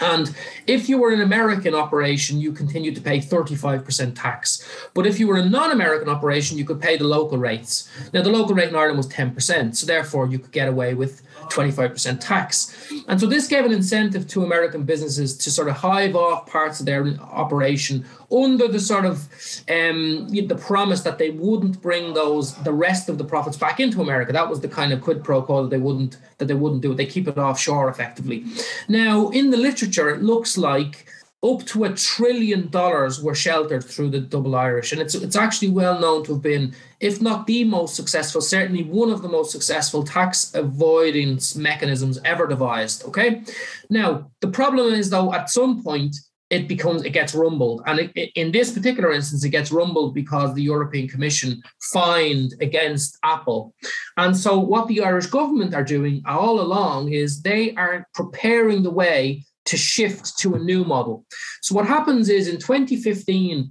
And 0.00 0.34
if 0.66 0.88
you 0.88 0.98
were 0.98 1.10
an 1.10 1.20
American 1.20 1.74
operation, 1.74 2.40
you 2.40 2.52
continued 2.52 2.94
to 2.96 3.00
pay 3.00 3.18
35% 3.18 4.14
tax. 4.14 4.66
But 4.94 5.06
if 5.06 5.18
you 5.18 5.26
were 5.26 5.38
a 5.38 5.44
non 5.44 5.72
American 5.72 6.08
operation, 6.08 6.58
you 6.58 6.64
could 6.64 6.80
pay 6.80 6.96
the 6.96 7.04
local 7.04 7.38
rates. 7.38 7.88
Now, 8.12 8.22
the 8.22 8.30
local 8.30 8.54
rate 8.54 8.68
in 8.68 8.76
Ireland 8.76 8.98
was 8.98 9.08
10%, 9.08 9.76
so 9.76 9.86
therefore 9.86 10.28
you 10.28 10.38
could 10.38 10.52
get 10.52 10.68
away 10.68 10.94
with 10.94 11.22
25% 11.48 12.20
tax. 12.20 12.92
And 13.08 13.20
so 13.20 13.26
this 13.26 13.46
gave 13.46 13.64
an 13.64 13.72
incentive 13.72 14.26
to 14.28 14.44
American 14.44 14.82
businesses 14.82 15.36
to 15.38 15.50
sort 15.50 15.68
of 15.68 15.76
hive 15.76 16.16
off 16.16 16.46
parts 16.46 16.80
of 16.80 16.86
their 16.86 17.06
operation 17.20 18.04
under 18.30 18.66
the 18.66 18.80
sort 18.80 19.04
of 19.04 19.28
um, 19.68 20.28
the 20.28 20.58
promise 20.60 21.02
that 21.02 21.18
they 21.18 21.30
wouldn't 21.30 21.80
bring 21.80 22.14
those 22.14 22.54
the 22.64 22.72
rest 22.72 23.08
of 23.08 23.18
the 23.18 23.24
profits 23.24 23.56
back 23.56 23.78
into 23.78 24.00
America. 24.00 24.32
That 24.32 24.48
was 24.48 24.60
the 24.60 24.68
kind 24.68 24.92
of 24.92 25.00
quid 25.00 25.22
pro 25.22 25.42
quo 25.42 25.62
that 25.62 25.70
they 25.70 25.78
wouldn't 25.78 26.18
that 26.38 26.46
they 26.46 26.54
wouldn't 26.54 26.82
do 26.82 26.92
it. 26.92 26.96
They 26.96 27.06
keep 27.06 27.28
it 27.28 27.38
offshore 27.38 27.88
effectively. 27.88 28.44
Now, 28.88 29.28
in 29.28 29.50
the 29.50 29.56
literature, 29.86 30.10
it 30.10 30.22
looks 30.22 30.58
like 30.58 31.06
up 31.44 31.64
to 31.66 31.84
a 31.84 31.94
trillion 31.94 32.68
dollars 32.70 33.22
were 33.22 33.34
sheltered 33.34 33.84
through 33.84 34.10
the 34.10 34.20
double 34.20 34.56
Irish. 34.56 34.92
And 34.92 35.00
it's 35.00 35.14
it's 35.14 35.36
actually 35.36 35.70
well 35.70 36.00
known 36.00 36.24
to 36.24 36.32
have 36.32 36.42
been, 36.42 36.74
if 37.00 37.20
not 37.20 37.46
the 37.46 37.62
most 37.64 37.94
successful, 37.94 38.40
certainly 38.40 38.84
one 38.84 39.10
of 39.10 39.22
the 39.22 39.28
most 39.28 39.52
successful 39.52 40.02
tax 40.02 40.54
avoidance 40.54 41.54
mechanisms 41.54 42.18
ever 42.24 42.46
devised. 42.46 43.04
Okay. 43.04 43.42
Now, 43.90 44.30
the 44.40 44.48
problem 44.48 44.94
is 44.94 45.10
though, 45.10 45.32
at 45.32 45.50
some 45.50 45.82
point, 45.82 46.16
it 46.48 46.68
becomes 46.68 47.02
it 47.04 47.10
gets 47.10 47.34
rumbled 47.34 47.82
and 47.86 47.98
it, 47.98 48.12
it, 48.14 48.30
in 48.36 48.52
this 48.52 48.72
particular 48.72 49.12
instance 49.12 49.42
it 49.42 49.50
gets 49.50 49.72
rumbled 49.72 50.14
because 50.14 50.54
the 50.54 50.62
european 50.62 51.08
commission 51.08 51.60
fined 51.92 52.54
against 52.60 53.18
apple 53.24 53.74
and 54.16 54.36
so 54.36 54.56
what 54.56 54.86
the 54.86 55.02
irish 55.02 55.26
government 55.26 55.74
are 55.74 55.82
doing 55.82 56.22
all 56.24 56.60
along 56.60 57.12
is 57.12 57.42
they 57.42 57.74
are 57.74 58.06
preparing 58.14 58.82
the 58.84 58.90
way 58.90 59.44
to 59.66 59.76
shift 59.76 60.38
to 60.38 60.54
a 60.54 60.58
new 60.58 60.84
model. 60.84 61.24
So 61.62 61.74
what 61.74 61.86
happens 61.86 62.28
is 62.28 62.48
in 62.48 62.58
2015, 62.58 63.70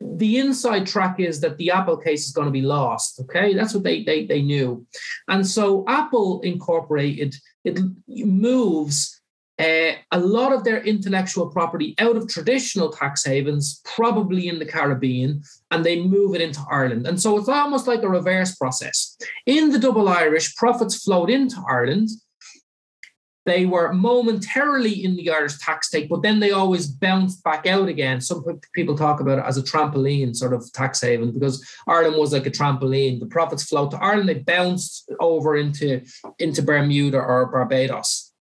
the 0.00 0.38
inside 0.38 0.86
track 0.86 1.20
is 1.20 1.40
that 1.40 1.56
the 1.56 1.70
Apple 1.70 1.96
case 1.96 2.26
is 2.26 2.32
going 2.32 2.46
to 2.46 2.52
be 2.52 2.62
lost. 2.62 3.20
Okay, 3.20 3.54
that's 3.54 3.74
what 3.74 3.82
they 3.82 4.02
they 4.04 4.26
they 4.26 4.42
knew, 4.42 4.86
and 5.28 5.46
so 5.46 5.84
Apple 5.88 6.40
Incorporated 6.42 7.34
it 7.64 7.80
moves 8.08 9.20
uh, 9.58 9.92
a 10.10 10.18
lot 10.18 10.52
of 10.52 10.64
their 10.64 10.82
intellectual 10.82 11.48
property 11.48 11.94
out 11.98 12.16
of 12.16 12.28
traditional 12.28 12.90
tax 12.90 13.24
havens, 13.24 13.80
probably 13.84 14.48
in 14.48 14.58
the 14.58 14.66
Caribbean, 14.66 15.42
and 15.70 15.84
they 15.84 16.02
move 16.02 16.34
it 16.34 16.40
into 16.40 16.60
Ireland. 16.70 17.06
And 17.06 17.20
so 17.20 17.38
it's 17.38 17.48
almost 17.48 17.86
like 17.86 18.02
a 18.02 18.08
reverse 18.08 18.56
process. 18.56 19.16
In 19.46 19.70
the 19.70 19.78
double 19.78 20.08
Irish, 20.08 20.56
profits 20.56 21.04
flowed 21.04 21.30
into 21.30 21.56
Ireland 21.68 22.08
they 23.46 23.66
were 23.66 23.92
momentarily 23.92 25.04
in 25.04 25.16
the 25.16 25.30
Irish 25.30 25.58
tax 25.58 25.90
take, 25.90 26.08
but 26.08 26.22
then 26.22 26.40
they 26.40 26.52
always 26.52 26.86
bounced 26.86 27.44
back 27.44 27.66
out 27.66 27.88
again. 27.88 28.20
Some 28.20 28.44
people 28.72 28.96
talk 28.96 29.20
about 29.20 29.38
it 29.38 29.44
as 29.44 29.58
a 29.58 29.62
trampoline 29.62 30.34
sort 30.34 30.54
of 30.54 30.70
tax 30.72 31.00
haven 31.00 31.32
because 31.32 31.64
Ireland 31.86 32.16
was 32.16 32.32
like 32.32 32.46
a 32.46 32.50
trampoline. 32.50 33.20
The 33.20 33.26
profits 33.26 33.64
flowed 33.64 33.90
to 33.90 34.02
Ireland, 34.02 34.28
they 34.28 34.34
bounced 34.34 35.10
over 35.20 35.56
into, 35.56 36.02
into 36.38 36.62
Bermuda 36.62 37.18
or 37.18 37.46
Barbados. 37.46 38.32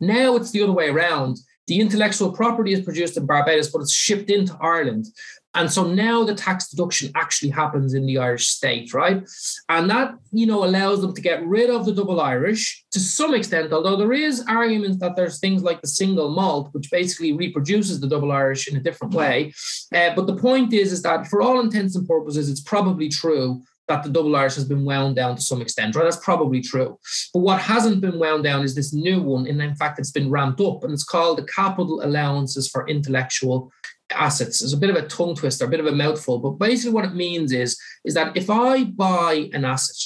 Now 0.00 0.36
it's 0.36 0.52
the 0.52 0.62
other 0.62 0.72
way 0.72 0.88
around. 0.88 1.38
The 1.66 1.80
intellectual 1.80 2.30
property 2.30 2.72
is 2.72 2.82
produced 2.82 3.16
in 3.16 3.26
Barbados, 3.26 3.70
but 3.70 3.80
it's 3.80 3.92
shipped 3.92 4.30
into 4.30 4.56
Ireland. 4.60 5.06
And 5.54 5.70
so 5.70 5.84
now 5.84 6.24
the 6.24 6.34
tax 6.34 6.68
deduction 6.68 7.12
actually 7.14 7.50
happens 7.50 7.94
in 7.94 8.06
the 8.06 8.18
Irish 8.18 8.48
state, 8.48 8.92
right? 8.92 9.28
And 9.68 9.88
that, 9.90 10.14
you 10.32 10.46
know, 10.46 10.64
allows 10.64 11.00
them 11.00 11.14
to 11.14 11.20
get 11.20 11.46
rid 11.46 11.70
of 11.70 11.86
the 11.86 11.92
double 11.92 12.20
Irish 12.20 12.84
to 12.90 12.98
some 12.98 13.34
extent, 13.34 13.72
although 13.72 13.96
there 13.96 14.12
is 14.12 14.44
arguments 14.48 14.98
that 14.98 15.16
there's 15.16 15.38
things 15.38 15.62
like 15.62 15.80
the 15.80 15.88
single 15.88 16.30
malt, 16.30 16.70
which 16.72 16.90
basically 16.90 17.32
reproduces 17.32 18.00
the 18.00 18.08
double 18.08 18.32
Irish 18.32 18.68
in 18.68 18.76
a 18.76 18.80
different 18.80 19.14
way. 19.14 19.52
Uh, 19.94 20.10
but 20.14 20.26
the 20.26 20.36
point 20.36 20.72
is, 20.72 20.92
is 20.92 21.02
that 21.02 21.28
for 21.28 21.40
all 21.40 21.60
intents 21.60 21.94
and 21.94 22.08
purposes, 22.08 22.50
it's 22.50 22.60
probably 22.60 23.08
true 23.08 23.62
that 23.86 24.02
the 24.02 24.08
double 24.08 24.34
Irish 24.34 24.54
has 24.54 24.64
been 24.64 24.84
wound 24.84 25.16
down 25.16 25.36
to 25.36 25.42
some 25.42 25.60
extent, 25.60 25.94
right? 25.94 26.04
That's 26.04 26.16
probably 26.16 26.62
true. 26.62 26.98
But 27.32 27.40
what 27.40 27.60
hasn't 27.60 28.00
been 28.00 28.18
wound 28.18 28.44
down 28.44 28.64
is 28.64 28.74
this 28.74 28.94
new 28.94 29.20
one. 29.22 29.46
And 29.46 29.60
in 29.60 29.74
fact, 29.76 29.98
it's 29.98 30.10
been 30.10 30.30
ramped 30.30 30.60
up 30.60 30.84
and 30.84 30.92
it's 30.92 31.04
called 31.04 31.38
the 31.38 31.44
capital 31.44 32.02
allowances 32.02 32.68
for 32.68 32.88
intellectual 32.88 33.70
assets. 34.14 34.62
It's 34.62 34.72
a 34.72 34.78
bit 34.78 34.90
of 34.90 34.96
a 34.96 35.06
tongue 35.06 35.34
twister, 35.34 35.64
a 35.64 35.68
bit 35.68 35.80
of 35.80 35.86
a 35.86 35.92
mouthful. 35.92 36.38
But 36.38 36.52
basically 36.52 36.92
what 36.92 37.04
it 37.04 37.14
means 37.14 37.52
is, 37.52 37.78
is 38.04 38.14
that 38.14 38.36
if 38.36 38.50
I 38.50 38.84
buy 38.84 39.50
an 39.52 39.64
asset 39.64 39.96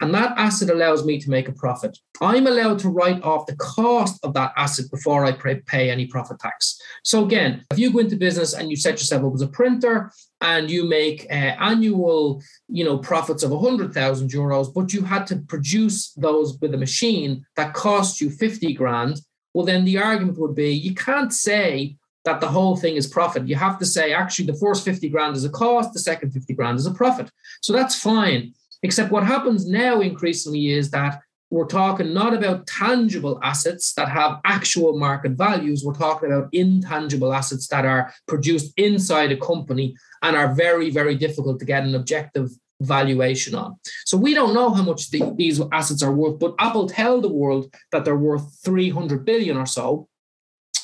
and 0.00 0.14
that 0.14 0.34
asset 0.36 0.70
allows 0.70 1.04
me 1.04 1.18
to 1.20 1.30
make 1.30 1.48
a 1.48 1.52
profit. 1.52 1.96
I'm 2.20 2.46
allowed 2.46 2.78
to 2.80 2.88
write 2.88 3.22
off 3.22 3.46
the 3.46 3.56
cost 3.56 4.22
of 4.24 4.34
that 4.34 4.52
asset 4.56 4.86
before 4.90 5.24
I 5.24 5.32
pay 5.32 5.90
any 5.90 6.06
profit 6.06 6.38
tax. 6.38 6.78
So 7.04 7.24
again, 7.24 7.64
if 7.70 7.78
you 7.78 7.92
go 7.92 8.00
into 8.00 8.16
business 8.16 8.52
and 8.54 8.70
you 8.70 8.76
set 8.76 8.94
yourself 8.94 9.24
up 9.24 9.34
as 9.34 9.42
a 9.42 9.48
printer 9.48 10.12
and 10.40 10.70
you 10.70 10.88
make 10.88 11.26
uh, 11.30 11.56
annual, 11.60 12.42
you 12.68 12.84
know, 12.84 12.98
profits 12.98 13.42
of 13.42 13.50
100,000 13.50 14.30
euros, 14.30 14.72
but 14.72 14.92
you 14.92 15.02
had 15.02 15.26
to 15.28 15.36
produce 15.36 16.12
those 16.14 16.58
with 16.60 16.74
a 16.74 16.78
machine 16.78 17.44
that 17.56 17.74
cost 17.74 18.20
you 18.20 18.30
50 18.30 18.74
grand, 18.74 19.20
well, 19.54 19.66
then 19.66 19.84
the 19.84 19.98
argument 19.98 20.38
would 20.38 20.54
be 20.54 20.72
you 20.72 20.94
can't 20.94 21.32
say 21.32 21.96
that 22.30 22.40
the 22.40 22.46
whole 22.46 22.76
thing 22.76 22.94
is 22.94 23.08
profit. 23.08 23.48
You 23.48 23.56
have 23.56 23.76
to 23.80 23.86
say, 23.86 24.12
actually, 24.12 24.46
the 24.46 24.54
first 24.54 24.84
50 24.84 25.08
grand 25.08 25.34
is 25.34 25.44
a 25.44 25.50
cost, 25.50 25.92
the 25.92 25.98
second 25.98 26.30
50 26.30 26.54
grand 26.54 26.78
is 26.78 26.86
a 26.86 26.92
profit. 26.92 27.28
So 27.60 27.72
that's 27.72 28.00
fine. 28.00 28.54
Except 28.84 29.10
what 29.10 29.26
happens 29.26 29.68
now 29.68 30.00
increasingly 30.00 30.68
is 30.68 30.92
that 30.92 31.20
we're 31.50 31.66
talking 31.66 32.14
not 32.14 32.32
about 32.32 32.68
tangible 32.68 33.40
assets 33.42 33.92
that 33.94 34.08
have 34.08 34.40
actual 34.44 34.96
market 34.96 35.32
values. 35.32 35.82
We're 35.84 35.94
talking 35.94 36.30
about 36.30 36.48
intangible 36.52 37.32
assets 37.34 37.66
that 37.68 37.84
are 37.84 38.14
produced 38.28 38.72
inside 38.76 39.32
a 39.32 39.36
company 39.36 39.96
and 40.22 40.36
are 40.36 40.54
very, 40.54 40.90
very 40.90 41.16
difficult 41.16 41.58
to 41.58 41.64
get 41.64 41.82
an 41.82 41.96
objective 41.96 42.50
valuation 42.80 43.56
on. 43.56 43.76
So 44.06 44.16
we 44.16 44.34
don't 44.34 44.54
know 44.54 44.70
how 44.70 44.84
much 44.84 45.10
the, 45.10 45.34
these 45.36 45.60
assets 45.72 46.04
are 46.04 46.12
worth, 46.12 46.38
but 46.38 46.54
Apple 46.60 46.88
tell 46.88 47.20
the 47.20 47.28
world 47.28 47.74
that 47.90 48.04
they're 48.04 48.16
worth 48.16 48.56
300 48.64 49.24
billion 49.24 49.56
or 49.56 49.66
so. 49.66 50.06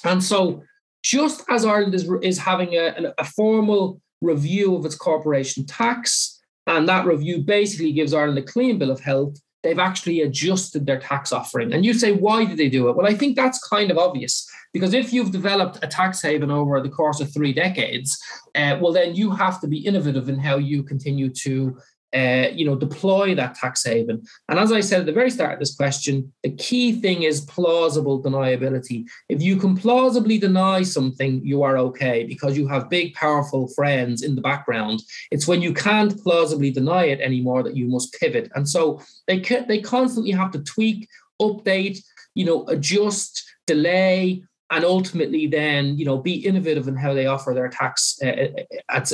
And 0.03 0.23
so 0.23 0.65
just 1.03 1.45
as 1.49 1.65
Ireland 1.65 1.95
is, 1.95 2.11
is 2.23 2.39
having 2.39 2.75
a, 2.75 3.13
a 3.19 3.25
formal 3.25 4.01
review 4.21 4.75
of 4.77 4.85
its 4.85 4.95
corporation 4.95 5.67
tax, 5.67 6.41
and 6.67 6.89
that 6.89 7.07
review 7.07 7.43
basically 7.43 7.93
gives 7.93 8.13
Ireland 8.13 8.39
a 8.39 8.43
clean 8.43 8.79
bill 8.79 8.91
of 8.91 9.01
health. 9.01 9.37
They've 9.63 9.79
actually 9.79 10.21
adjusted 10.23 10.87
their 10.87 11.01
tax 11.01 11.33
offering. 11.33 11.73
And 11.73 11.85
you 11.85 11.93
say, 11.93 12.13
why 12.13 12.45
did 12.45 12.57
they 12.57 12.69
do 12.69 12.89
it? 12.89 12.97
Well, 12.97 13.07
I 13.07 13.15
think 13.15 13.37
that's 13.37 13.67
kind 13.67 13.91
of 13.91 13.99
obvious 13.99 14.49
because 14.73 14.95
if 14.95 15.13
you've 15.13 15.33
developed 15.33 15.79
a 15.83 15.87
tax 15.87 16.23
haven 16.23 16.51
over 16.51 16.81
the 16.81 16.89
course 16.89 17.21
of 17.21 17.33
three 17.33 17.53
decades, 17.53 18.19
uh, 18.55 18.79
well, 18.81 18.93
then 18.93 19.15
you 19.15 19.31
have 19.31 19.61
to 19.61 19.67
be 19.67 19.79
innovative 19.79 20.29
in 20.29 20.39
how 20.39 20.59
you 20.59 20.83
continue 20.83 21.31
to 21.31 21.77
uh, 22.15 22.49
you 22.53 22.65
know, 22.65 22.77
deploy 22.77 23.35
that 23.35 23.55
tax 23.55 23.85
haven. 23.85 24.23
And 24.49 24.59
as 24.59 24.73
I 24.73 24.81
said 24.81 25.01
at 25.01 25.07
the 25.07 25.13
very 25.13 25.31
start 25.31 25.55
of 25.55 25.59
this 25.59 25.75
question, 25.75 26.33
the 26.43 26.51
key 26.51 27.01
thing 27.01 27.23
is 27.23 27.43
plausible 27.43 28.23
deniability. 28.23 29.05
If 29.29 29.43
you 29.43 29.57
can 29.57 29.77
plausibly 29.77 30.39
deny 30.39 30.83
something, 30.83 31.45
you 31.45 31.63
are 31.63 31.77
okay 31.79 32.25
because 32.25 32.57
you 32.57 32.69
have 32.69 32.89
big, 32.89 33.15
powerful 33.15 33.69
friends 33.69 34.23
in 34.23 34.35
the 34.35 34.41
background. 34.41 35.03
It's 35.31 35.49
when 35.49 35.63
you 35.63 35.75
can't 35.75 36.19
plausibly 36.23 36.71
deny 36.71 37.05
it 37.05 37.21
anymore 37.21 37.63
that 37.63 37.77
you 37.77 37.87
must 37.87 38.19
pivot. 38.19 38.51
And 38.55 38.69
so 38.69 39.01
they 39.27 39.41
they 39.41 39.81
constantly 39.81 40.33
have 40.33 40.53
to 40.53 40.63
tweak, 40.63 41.09
update, 41.41 41.99
you 42.35 42.45
know, 42.45 42.67
adjust, 42.69 43.45
delay, 43.67 44.43
and 44.71 44.85
ultimately 44.85 45.47
then 45.47 45.97
you 45.97 46.05
know 46.05 46.19
be 46.19 46.35
innovative 46.35 46.89
in 46.89 46.97
how 46.97 47.15
they 47.15 47.27
offer 47.27 47.55
their 47.55 47.69
tax 47.69 48.19
uh, 48.23 48.49
uh 48.89 49.05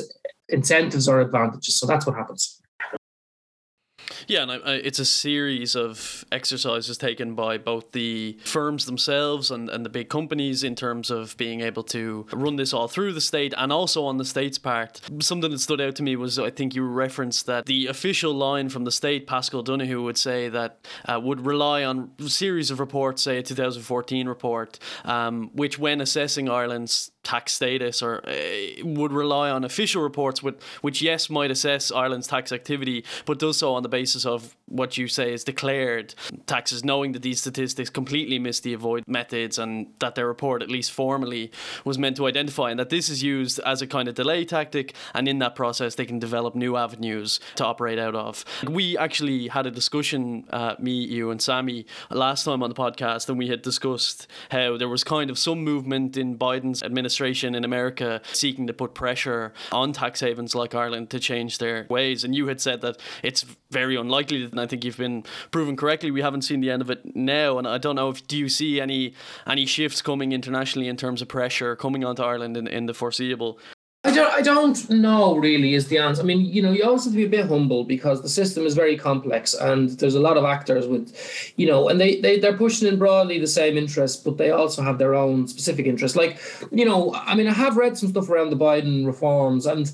incentives 0.49 1.09
or 1.09 1.21
advantages. 1.21 1.77
So 1.77 1.87
that's 1.87 2.07
what 2.07 2.17
happens. 2.17 2.62
Yeah, 4.27 4.43
and 4.43 4.53
I, 4.53 4.57
I, 4.57 4.73
it's 4.75 4.99
a 4.99 5.05
series 5.05 5.75
of 5.75 6.25
exercises 6.33 6.99
taken 6.99 7.35
by 7.35 7.59
both 7.59 7.93
the 7.93 8.39
firms 8.45 8.87
themselves 8.87 9.51
and, 9.51 9.69
and 9.69 9.85
the 9.85 9.91
big 9.91 10.09
companies 10.09 10.65
in 10.65 10.75
terms 10.75 11.11
of 11.11 11.37
being 11.37 11.61
able 11.61 11.83
to 11.85 12.27
run 12.33 12.57
this 12.57 12.73
all 12.73 12.89
through 12.89 13.13
the 13.13 13.21
state 13.21 13.55
and 13.57 13.73
also 13.73 14.05
on 14.05 14.19
the 14.19 14.25
state's 14.25 14.59
part. 14.59 15.01
Something 15.21 15.51
that 15.51 15.61
stood 15.61 15.81
out 15.81 15.97
to 15.97 16.03
me 16.03 16.17
was 16.17 16.39
I 16.39 16.51
think 16.51 16.75
you 16.75 16.85
referenced 16.85 17.47
that 17.47 17.67
the 17.67 17.87
official 17.87 18.35
line 18.35 18.69
from 18.69 18.85
the 18.85 18.93
state, 18.93 19.27
Paschal 19.27 19.63
Donohoe, 19.63 20.03
would 20.03 20.19
say 20.19 20.49
that 20.49 20.87
uh, 21.05 21.21
would 21.23 21.47
rely 21.47 21.85
on 21.85 22.11
a 22.19 22.29
series 22.29 22.71
of 22.71 22.81
reports, 22.81 23.23
say 23.23 23.39
a 23.39 23.43
2014 23.43 24.29
report, 24.29 24.79
um, 25.05 25.51
which 25.55 25.79
when 25.79 26.01
assessing 26.01 26.49
Ireland's 26.49 27.12
tax 27.23 27.53
status 27.53 28.03
or 28.03 28.27
uh, 28.29 28.33
would 28.83 29.13
rely 29.13 29.51
on 29.51 29.65
official 29.65 30.03
reports 30.03 30.43
with, 30.43 30.63
which 30.81 31.01
yes 31.03 31.31
might 31.31 31.51
assess 31.51 31.93
Ireland's 31.93 32.27
tax 32.27 32.53
activity 32.53 33.05
but 33.27 33.39
does 33.39 33.59
so 33.59 33.75
on 33.75 33.83
the 33.83 33.89
basis 33.89 34.27
of 34.27 34.57
what 34.73 34.97
you 34.97 35.09
say 35.09 35.33
is 35.33 35.45
declared 35.45 36.15
taxes 36.47 36.85
knowing 36.85 37.13
that 37.13 37.23
these 37.23 37.41
statistics 37.41 37.91
completely 37.91 38.39
miss 38.39 38.61
the 38.61 38.73
avoid 38.73 39.05
methods 39.07 39.59
and 39.59 39.87
that 40.01 40.15
their 40.15 40.27
report 40.27 40.63
at 40.63 40.71
least 40.71 40.91
formally 40.91 41.51
was 41.85 41.99
meant 41.99 42.17
to 42.17 42.27
identify 42.27 42.71
and 42.71 42.81
that 42.81 42.91
this 42.91 43.09
is 43.09 43.23
used 43.23 43.59
as 43.61 43.83
a 43.83 43.87
kind 43.87 44.09
of 44.09 44.15
delay 44.15 44.45
tactic 44.45 44.95
and 45.15 45.29
in 45.29 45.39
that 45.39 45.55
process 45.55 45.95
they 45.95 46.07
can 46.07 46.19
develop 46.19 46.55
new 46.55 46.77
avenues 46.77 47.39
to 47.55 47.65
operate 47.65 47.99
out 47.99 48.15
of 48.15 48.45
we 48.69 48.97
actually 48.97 49.49
had 49.49 49.67
a 49.67 49.71
discussion 49.71 50.45
uh, 50.51 50.75
me 50.79 50.93
you 50.93 51.31
and 51.31 51.41
Sammy 51.43 51.87
last 52.11 52.45
time 52.45 52.63
on 52.63 52.71
the 52.71 52.75
podcast 52.75 53.29
and 53.29 53.39
we 53.39 53.49
had 53.49 53.63
discussed 53.63 54.27
how 54.51 54.77
there 54.77 54.89
was 54.89 55.05
kind 55.05 55.31
of 55.31 55.39
some 55.39 55.63
movement 55.63 56.17
in 56.17 56.39
Biden's 56.39 56.83
administration 56.83 57.55
in 57.55 57.65
America 57.65 58.21
seeking 58.33 58.67
to 58.67 58.73
put 58.73 58.95
pressure 58.95 59.53
on 59.71 59.93
tax 59.93 60.21
havens 60.21 60.55
like 60.55 60.75
Ireland 60.75 61.11
to 61.11 61.21
change 61.21 61.59
their 61.59 61.87
ways. 61.89 62.25
And 62.25 62.35
you 62.35 62.47
had 62.49 62.61
said 62.61 62.81
that 62.83 62.99
it's 63.23 63.45
very 63.71 63.97
unlikely, 63.97 64.45
and 64.45 64.61
I 64.63 64.67
think 64.67 64.85
you've 64.85 64.97
been 64.97 65.25
proven 65.51 65.77
correctly. 65.77 66.11
We 66.11 66.23
haven't 66.23 66.43
seen 66.43 66.61
the 66.61 66.71
end 66.71 66.83
of 66.83 66.91
it 66.91 67.17
now, 67.17 67.59
and 67.59 67.67
I 67.69 67.79
don't 67.79 67.97
know 67.97 68.09
if 68.09 68.27
do 68.27 68.39
you 68.39 68.49
see 68.49 68.81
any 68.81 69.15
any 69.47 69.67
shifts 69.67 70.01
coming 70.01 70.33
internationally 70.33 70.89
in 70.89 70.97
terms 70.97 71.21
of 71.21 71.29
pressure 71.29 71.77
coming 71.77 72.05
onto 72.05 72.23
Ireland 72.23 72.57
in, 72.57 72.67
in 72.67 72.87
the 72.87 72.95
foreseeable 72.95 73.59
I 74.05 74.13
don't, 74.13 74.33
I 74.33 74.41
don't 74.41 74.91
know 74.91 75.37
really 75.37 75.75
is 75.75 75.87
the 75.87 75.99
answer. 75.99 76.23
I 76.23 76.25
mean, 76.25 76.45
you 76.45 76.61
know, 76.61 76.73
you 76.73 76.83
also 76.83 77.05
have 77.05 77.13
to 77.13 77.19
be 77.19 77.25
a 77.25 77.29
bit 77.29 77.47
humble 77.47 77.85
because 77.85 78.21
the 78.21 78.29
system 78.29 78.67
is 78.67 78.75
very 78.75 78.97
complex 78.97 79.55
and 79.55 79.91
there's 79.91 80.17
a 80.17 80.21
lot 80.21 80.37
of 80.37 80.45
actors 80.45 80.89
with, 80.89 81.17
you 81.57 81.69
know, 81.69 81.89
and 81.89 82.01
they, 82.01 82.21
they, 82.21 82.41
they're 82.41 82.57
pushing 82.57 82.89
in 82.89 82.99
broadly 82.99 83.39
the 83.39 83.47
same 83.47 83.79
interests, 83.79 84.21
but 84.21 84.39
they 84.39 84.51
also 84.51 84.83
have 84.83 84.99
their 84.99 85.15
own 85.15 85.47
specific 85.47 85.87
interests. 85.87 86.17
Like, 86.17 86.41
you 86.73 86.85
know, 86.85 87.15
I 87.15 87.37
mean, 87.37 87.47
I 87.47 87.53
have 87.53 87.77
read 87.77 87.97
some 87.97 88.09
stuff 88.09 88.29
around 88.29 88.51
the 88.51 88.57
Biden 88.57 89.07
reforms 89.07 89.67
and 89.67 89.87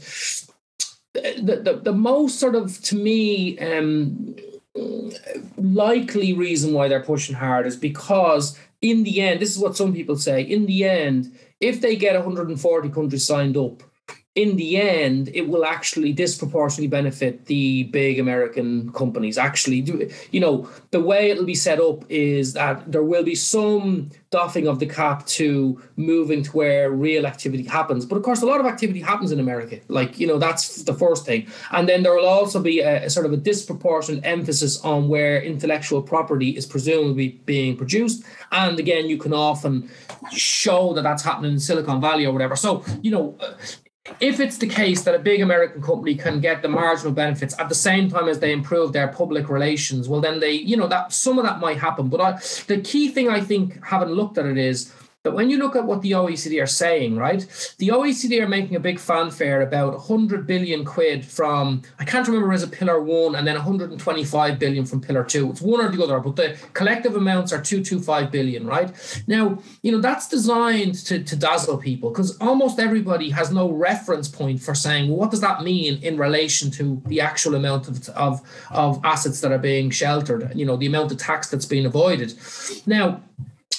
the, 1.12 1.60
the, 1.62 1.80
the 1.82 1.92
most 1.92 2.40
sort 2.40 2.54
of, 2.54 2.80
to 2.84 2.96
me, 2.96 3.58
um, 3.58 4.36
likely 5.56 6.32
reason 6.32 6.72
why 6.72 6.88
they're 6.88 7.02
pushing 7.02 7.34
hard 7.34 7.66
is 7.66 7.76
because 7.76 8.58
in 8.80 9.04
the 9.04 9.20
end, 9.20 9.40
this 9.40 9.50
is 9.50 9.58
what 9.58 9.76
some 9.76 9.92
people 9.92 10.16
say, 10.16 10.42
in 10.42 10.66
the 10.66 10.84
end, 10.84 11.36
if 11.60 11.80
they 11.80 11.96
get 11.96 12.14
140 12.14 12.88
countries 12.90 13.26
signed 13.26 13.56
up, 13.56 13.82
in 14.38 14.54
the 14.54 14.80
end, 14.80 15.30
it 15.34 15.48
will 15.48 15.64
actually 15.64 16.12
disproportionately 16.12 16.86
benefit 16.86 17.46
the 17.46 17.82
big 17.84 18.20
American 18.20 18.92
companies. 18.92 19.36
Actually, 19.36 19.80
you 20.30 20.38
know, 20.38 20.68
the 20.92 21.00
way 21.00 21.30
it'll 21.30 21.44
be 21.44 21.56
set 21.56 21.80
up 21.80 22.04
is 22.08 22.52
that 22.52 22.92
there 22.92 23.02
will 23.02 23.24
be 23.24 23.34
some 23.34 24.10
doffing 24.30 24.68
of 24.68 24.78
the 24.78 24.86
cap 24.86 25.26
to 25.26 25.82
moving 25.96 26.44
to 26.44 26.50
where 26.52 26.92
real 26.92 27.26
activity 27.26 27.64
happens. 27.64 28.06
But 28.06 28.14
of 28.16 28.22
course, 28.22 28.40
a 28.40 28.46
lot 28.46 28.60
of 28.60 28.66
activity 28.66 29.00
happens 29.00 29.32
in 29.32 29.40
America. 29.40 29.80
Like, 29.88 30.20
you 30.20 30.26
know, 30.28 30.38
that's 30.38 30.84
the 30.84 30.94
first 30.94 31.26
thing. 31.26 31.48
And 31.72 31.88
then 31.88 32.04
there 32.04 32.14
will 32.14 32.28
also 32.28 32.62
be 32.62 32.78
a, 32.78 33.06
a 33.06 33.10
sort 33.10 33.26
of 33.26 33.32
a 33.32 33.36
disproportionate 33.36 34.24
emphasis 34.24 34.80
on 34.84 35.08
where 35.08 35.42
intellectual 35.42 36.00
property 36.00 36.50
is 36.50 36.64
presumably 36.64 37.40
being 37.44 37.76
produced. 37.76 38.22
And 38.52 38.78
again, 38.78 39.08
you 39.08 39.18
can 39.18 39.32
often 39.32 39.90
show 40.30 40.92
that 40.92 41.02
that's 41.02 41.24
happening 41.24 41.52
in 41.54 41.58
Silicon 41.58 42.00
Valley 42.00 42.24
or 42.24 42.32
whatever. 42.32 42.54
So, 42.54 42.84
you 43.02 43.10
know, 43.10 43.36
if 44.20 44.40
it's 44.40 44.58
the 44.58 44.66
case 44.66 45.02
that 45.02 45.14
a 45.14 45.18
big 45.18 45.40
American 45.40 45.82
company 45.82 46.14
can 46.14 46.40
get 46.40 46.62
the 46.62 46.68
marginal 46.68 47.12
benefits 47.12 47.58
at 47.58 47.68
the 47.68 47.74
same 47.74 48.10
time 48.10 48.28
as 48.28 48.40
they 48.40 48.52
improve 48.52 48.92
their 48.92 49.08
public 49.08 49.48
relations, 49.48 50.08
well, 50.08 50.20
then 50.20 50.40
they, 50.40 50.52
you 50.52 50.76
know, 50.76 50.86
that 50.88 51.12
some 51.12 51.38
of 51.38 51.44
that 51.44 51.60
might 51.60 51.78
happen. 51.78 52.08
But 52.08 52.20
I, 52.20 52.32
the 52.66 52.80
key 52.82 53.08
thing 53.08 53.28
I 53.28 53.40
think, 53.40 53.84
having 53.84 54.08
looked 54.10 54.38
at 54.38 54.46
it, 54.46 54.58
is 54.58 54.92
But 55.28 55.34
when 55.34 55.50
you 55.50 55.58
look 55.58 55.76
at 55.76 55.84
what 55.84 56.00
the 56.00 56.12
OECD 56.12 56.62
are 56.62 56.66
saying, 56.66 57.16
right, 57.16 57.40
the 57.76 57.88
OECD 57.88 58.42
are 58.42 58.48
making 58.48 58.76
a 58.76 58.80
big 58.80 58.98
fanfare 58.98 59.60
about 59.60 59.92
100 59.92 60.46
billion 60.46 60.86
quid 60.86 61.22
from, 61.22 61.82
I 61.98 62.06
can't 62.06 62.26
remember 62.26 62.50
as 62.50 62.62
a 62.62 62.66
pillar 62.66 63.02
one, 63.02 63.34
and 63.34 63.46
then 63.46 63.54
125 63.54 64.58
billion 64.58 64.86
from 64.86 65.02
pillar 65.02 65.24
two. 65.24 65.50
It's 65.50 65.60
one 65.60 65.84
or 65.84 65.94
the 65.94 66.02
other, 66.02 66.18
but 66.18 66.36
the 66.36 66.56
collective 66.72 67.14
amounts 67.14 67.52
are 67.52 67.60
225 67.60 68.30
billion, 68.30 68.66
right? 68.66 69.22
Now, 69.26 69.58
you 69.82 69.92
know, 69.92 70.00
that's 70.00 70.28
designed 70.28 70.94
to, 71.04 71.22
to 71.22 71.36
dazzle 71.36 71.76
people 71.76 72.08
because 72.08 72.38
almost 72.38 72.78
everybody 72.78 73.28
has 73.28 73.52
no 73.52 73.70
reference 73.70 74.28
point 74.30 74.62
for 74.62 74.74
saying, 74.74 75.10
well, 75.10 75.18
what 75.18 75.30
does 75.30 75.42
that 75.42 75.62
mean 75.62 76.02
in 76.02 76.16
relation 76.16 76.70
to 76.70 77.02
the 77.04 77.20
actual 77.20 77.54
amount 77.54 77.86
of, 77.86 78.08
of, 78.16 78.40
of 78.70 78.98
assets 79.04 79.42
that 79.42 79.52
are 79.52 79.58
being 79.58 79.90
sheltered, 79.90 80.50
you 80.54 80.64
know, 80.64 80.78
the 80.78 80.86
amount 80.86 81.12
of 81.12 81.18
tax 81.18 81.50
that's 81.50 81.66
being 81.66 81.84
avoided. 81.84 82.32
Now, 82.86 83.20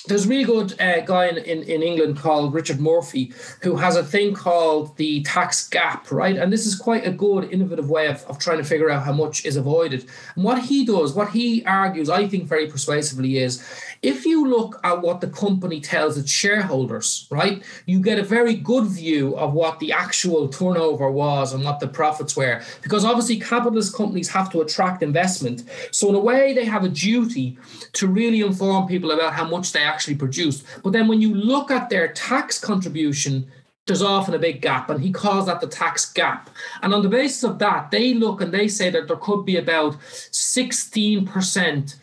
there's 0.09 0.25
a 0.25 0.29
really 0.29 0.43
good 0.43 0.79
uh, 0.81 1.01
guy 1.01 1.27
in, 1.27 1.37
in, 1.37 1.63
in, 1.63 1.83
England 1.83 2.17
called 2.17 2.53
Richard 2.53 2.79
Murphy 2.79 3.31
who 3.61 3.75
has 3.77 3.95
a 3.95 4.03
thing 4.03 4.33
called 4.33 4.97
the 4.97 5.21
tax 5.21 5.69
gap, 5.69 6.11
right? 6.11 6.35
And 6.35 6.51
this 6.51 6.65
is 6.65 6.75
quite 6.75 7.05
a 7.05 7.11
good, 7.11 7.51
innovative 7.51 7.89
way 7.89 8.07
of, 8.07 8.25
of 8.25 8.39
trying 8.39 8.57
to 8.57 8.63
figure 8.63 8.89
out 8.89 9.03
how 9.03 9.13
much 9.13 9.45
is 9.45 9.55
avoided. 9.55 10.05
And 10.35 10.43
what 10.43 10.63
he 10.63 10.83
does, 10.83 11.13
what 11.13 11.29
he 11.29 11.63
argues, 11.65 12.09
I 12.09 12.27
think 12.27 12.45
very 12.45 12.67
persuasively, 12.67 13.37
is 13.37 13.63
if 14.01 14.25
you 14.25 14.47
look 14.47 14.79
at 14.83 15.01
what 15.01 15.21
the 15.21 15.27
company 15.27 15.79
tells 15.79 16.17
its 16.17 16.31
shareholders, 16.31 17.27
right, 17.29 17.63
you 17.85 18.01
get 18.01 18.17
a 18.17 18.23
very 18.23 18.55
good 18.55 18.85
view 18.85 19.37
of 19.37 19.53
what 19.53 19.79
the 19.79 19.91
actual 19.91 20.47
turnover 20.47 21.11
was 21.11 21.53
and 21.53 21.63
what 21.63 21.79
the 21.79 21.87
profits 21.87 22.35
were. 22.35 22.61
Because 22.81 23.05
obviously, 23.05 23.39
capitalist 23.39 23.95
companies 23.95 24.29
have 24.29 24.49
to 24.51 24.61
attract 24.61 25.03
investment. 25.03 25.63
So, 25.91 26.09
in 26.09 26.15
a 26.15 26.19
way, 26.19 26.53
they 26.53 26.65
have 26.65 26.83
a 26.83 26.89
duty 26.89 27.57
to 27.93 28.07
really 28.07 28.41
inform 28.41 28.87
people 28.87 29.11
about 29.11 29.33
how 29.33 29.47
much 29.47 29.71
they 29.73 29.81
actually 29.81 29.98
produced. 30.15 30.65
But 30.83 30.93
then 30.93 31.07
when 31.07 31.21
you 31.21 31.33
look 31.33 31.71
at 31.71 31.89
their 31.89 32.09
tax 32.09 32.59
contribution, 32.59 33.51
there's 33.87 34.01
often 34.03 34.35
a 34.35 34.39
big 34.39 34.61
gap, 34.61 34.89
and 34.89 35.01
he 35.01 35.11
calls 35.11 35.47
that 35.47 35.61
the 35.61 35.67
tax 35.67 36.11
gap. 36.11 36.49
And 36.81 36.93
on 36.93 37.01
the 37.01 37.09
basis 37.09 37.43
of 37.43 37.57
that, 37.59 37.89
they 37.91 38.13
look 38.13 38.39
and 38.39 38.53
they 38.53 38.67
say 38.67 38.89
that 38.91 39.07
there 39.07 39.17
could 39.17 39.45
be 39.45 39.57
about 39.57 39.99
16% 39.99 41.95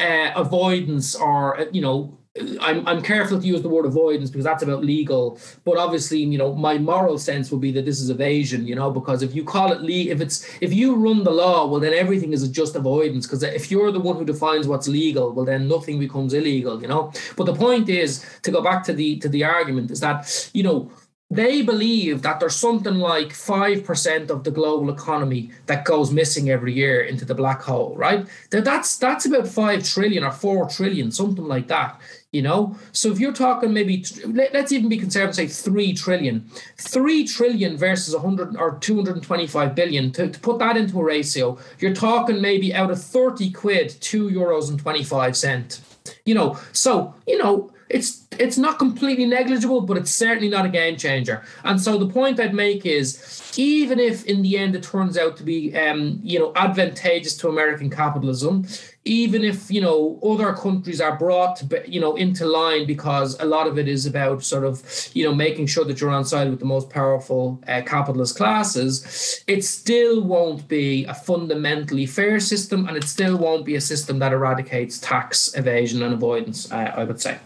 uh, 0.00 0.32
avoidance 0.36 1.14
or 1.14 1.60
uh, 1.60 1.66
you 1.72 1.80
know 1.80 2.17
I'm, 2.60 2.86
I'm 2.86 3.02
careful 3.02 3.40
to 3.40 3.46
use 3.46 3.62
the 3.62 3.68
word 3.68 3.86
avoidance 3.86 4.30
because 4.30 4.44
that's 4.44 4.62
about 4.62 4.84
legal. 4.84 5.38
But 5.64 5.76
obviously 5.76 6.20
you 6.20 6.38
know 6.38 6.54
my 6.54 6.78
moral 6.78 7.18
sense 7.18 7.50
would 7.50 7.60
be 7.60 7.72
that 7.72 7.84
this 7.84 8.00
is 8.00 8.10
evasion 8.10 8.66
you 8.66 8.74
know 8.74 8.90
because 8.90 9.22
if 9.22 9.34
you 9.34 9.44
call 9.44 9.72
it 9.72 9.80
le- 9.82 10.12
if 10.14 10.20
it's 10.20 10.48
if 10.60 10.72
you 10.72 10.94
run 10.96 11.24
the 11.24 11.30
law 11.30 11.66
well 11.66 11.80
then 11.80 11.92
everything 11.92 12.32
is 12.32 12.46
just 12.48 12.76
avoidance. 12.76 13.26
Because 13.26 13.42
if 13.42 13.70
you're 13.70 13.92
the 13.92 14.00
one 14.00 14.16
who 14.16 14.24
defines 14.24 14.66
what's 14.66 14.88
legal 14.88 15.32
well 15.32 15.44
then 15.44 15.68
nothing 15.68 15.98
becomes 15.98 16.34
illegal 16.34 16.80
you 16.80 16.88
know? 16.88 17.12
But 17.36 17.44
the 17.44 17.54
point 17.54 17.88
is 17.88 18.24
to 18.42 18.50
go 18.50 18.62
back 18.62 18.84
to 18.84 18.92
the 18.92 19.18
to 19.18 19.28
the 19.28 19.44
argument 19.44 19.90
is 19.90 20.00
that 20.00 20.50
you 20.52 20.62
know 20.62 20.90
they 21.30 21.60
believe 21.62 22.22
that 22.22 22.40
there's 22.40 22.56
something 22.56 22.94
like 22.94 23.28
5% 23.28 24.30
of 24.30 24.44
the 24.44 24.50
global 24.50 24.88
economy 24.90 25.50
that 25.66 25.84
goes 25.84 26.10
missing 26.10 26.48
every 26.48 26.72
year 26.72 27.02
into 27.02 27.26
the 27.26 27.34
black 27.34 27.60
hole 27.60 27.94
right? 27.96 28.26
That's 28.50 28.96
that's 28.96 29.26
about 29.26 29.46
5 29.46 29.84
trillion 29.84 30.24
or 30.24 30.32
4 30.32 30.68
trillion 30.70 31.10
something 31.10 31.44
like 31.44 31.68
that 31.68 32.00
you 32.32 32.42
know? 32.42 32.76
So 32.92 33.10
if 33.10 33.18
you're 33.18 33.32
talking 33.32 33.72
maybe 33.72 34.04
let, 34.26 34.54
us 34.54 34.72
even 34.72 34.88
be 34.88 34.98
conservative 34.98 35.34
say 35.34 35.46
3 35.46 35.94
trillion. 35.94 36.48
3 36.76 37.26
trillion 37.26 37.76
versus 37.76 38.14
100 38.14 38.56
or 38.56 38.78
225 38.78 39.74
billion. 39.74 40.12
To, 40.12 40.28
to 40.28 40.40
put 40.40 40.58
that 40.58 40.76
into 40.76 41.00
a 41.00 41.04
ratio 41.04 41.58
you're 41.78 41.94
talking 41.94 42.40
maybe 42.40 42.74
out 42.74 42.90
of 42.90 43.02
30 43.02 43.50
quid 43.50 43.96
2 44.00 44.30
euros 44.30 44.68
and 44.68 44.78
25 44.78 45.36
cent. 45.36 45.80
You 46.24 46.34
know 46.34 46.58
so 46.72 47.14
you 47.26 47.38
know 47.38 47.70
it's 47.90 48.26
it's 48.38 48.58
not 48.58 48.78
completely 48.78 49.24
negligible, 49.24 49.80
but 49.80 49.96
it's 49.96 50.10
certainly 50.10 50.48
not 50.48 50.66
a 50.66 50.68
game 50.68 50.96
changer. 50.96 51.42
And 51.64 51.80
so 51.80 51.98
the 51.98 52.06
point 52.06 52.38
I'd 52.38 52.54
make 52.54 52.86
is, 52.86 53.52
even 53.56 53.98
if 53.98 54.24
in 54.26 54.42
the 54.42 54.58
end 54.58 54.76
it 54.76 54.82
turns 54.82 55.16
out 55.16 55.36
to 55.38 55.42
be, 55.42 55.76
um, 55.76 56.20
you 56.22 56.38
know, 56.38 56.52
advantageous 56.54 57.36
to 57.38 57.48
American 57.48 57.90
capitalism, 57.90 58.66
even 59.04 59.42
if 59.42 59.70
you 59.70 59.80
know 59.80 60.18
other 60.22 60.52
countries 60.52 61.00
are 61.00 61.16
brought, 61.16 61.62
you 61.86 62.00
know, 62.00 62.16
into 62.16 62.44
line 62.46 62.86
because 62.86 63.38
a 63.40 63.44
lot 63.44 63.66
of 63.66 63.78
it 63.78 63.88
is 63.88 64.06
about 64.06 64.42
sort 64.42 64.64
of, 64.64 64.82
you 65.14 65.24
know, 65.24 65.34
making 65.34 65.66
sure 65.66 65.84
that 65.84 66.00
you're 66.00 66.10
on 66.10 66.24
side 66.24 66.50
with 66.50 66.58
the 66.58 66.64
most 66.64 66.90
powerful 66.90 67.62
uh, 67.68 67.82
capitalist 67.86 68.36
classes, 68.36 69.42
it 69.46 69.64
still 69.64 70.22
won't 70.22 70.68
be 70.68 71.04
a 71.06 71.14
fundamentally 71.14 72.06
fair 72.06 72.40
system, 72.40 72.86
and 72.86 72.96
it 72.96 73.04
still 73.04 73.36
won't 73.36 73.64
be 73.64 73.76
a 73.76 73.80
system 73.80 74.18
that 74.18 74.32
eradicates 74.32 74.98
tax 74.98 75.54
evasion 75.56 76.02
and 76.02 76.14
avoidance. 76.14 76.70
Uh, 76.70 76.92
I 76.94 77.04
would 77.04 77.20
say. 77.20 77.38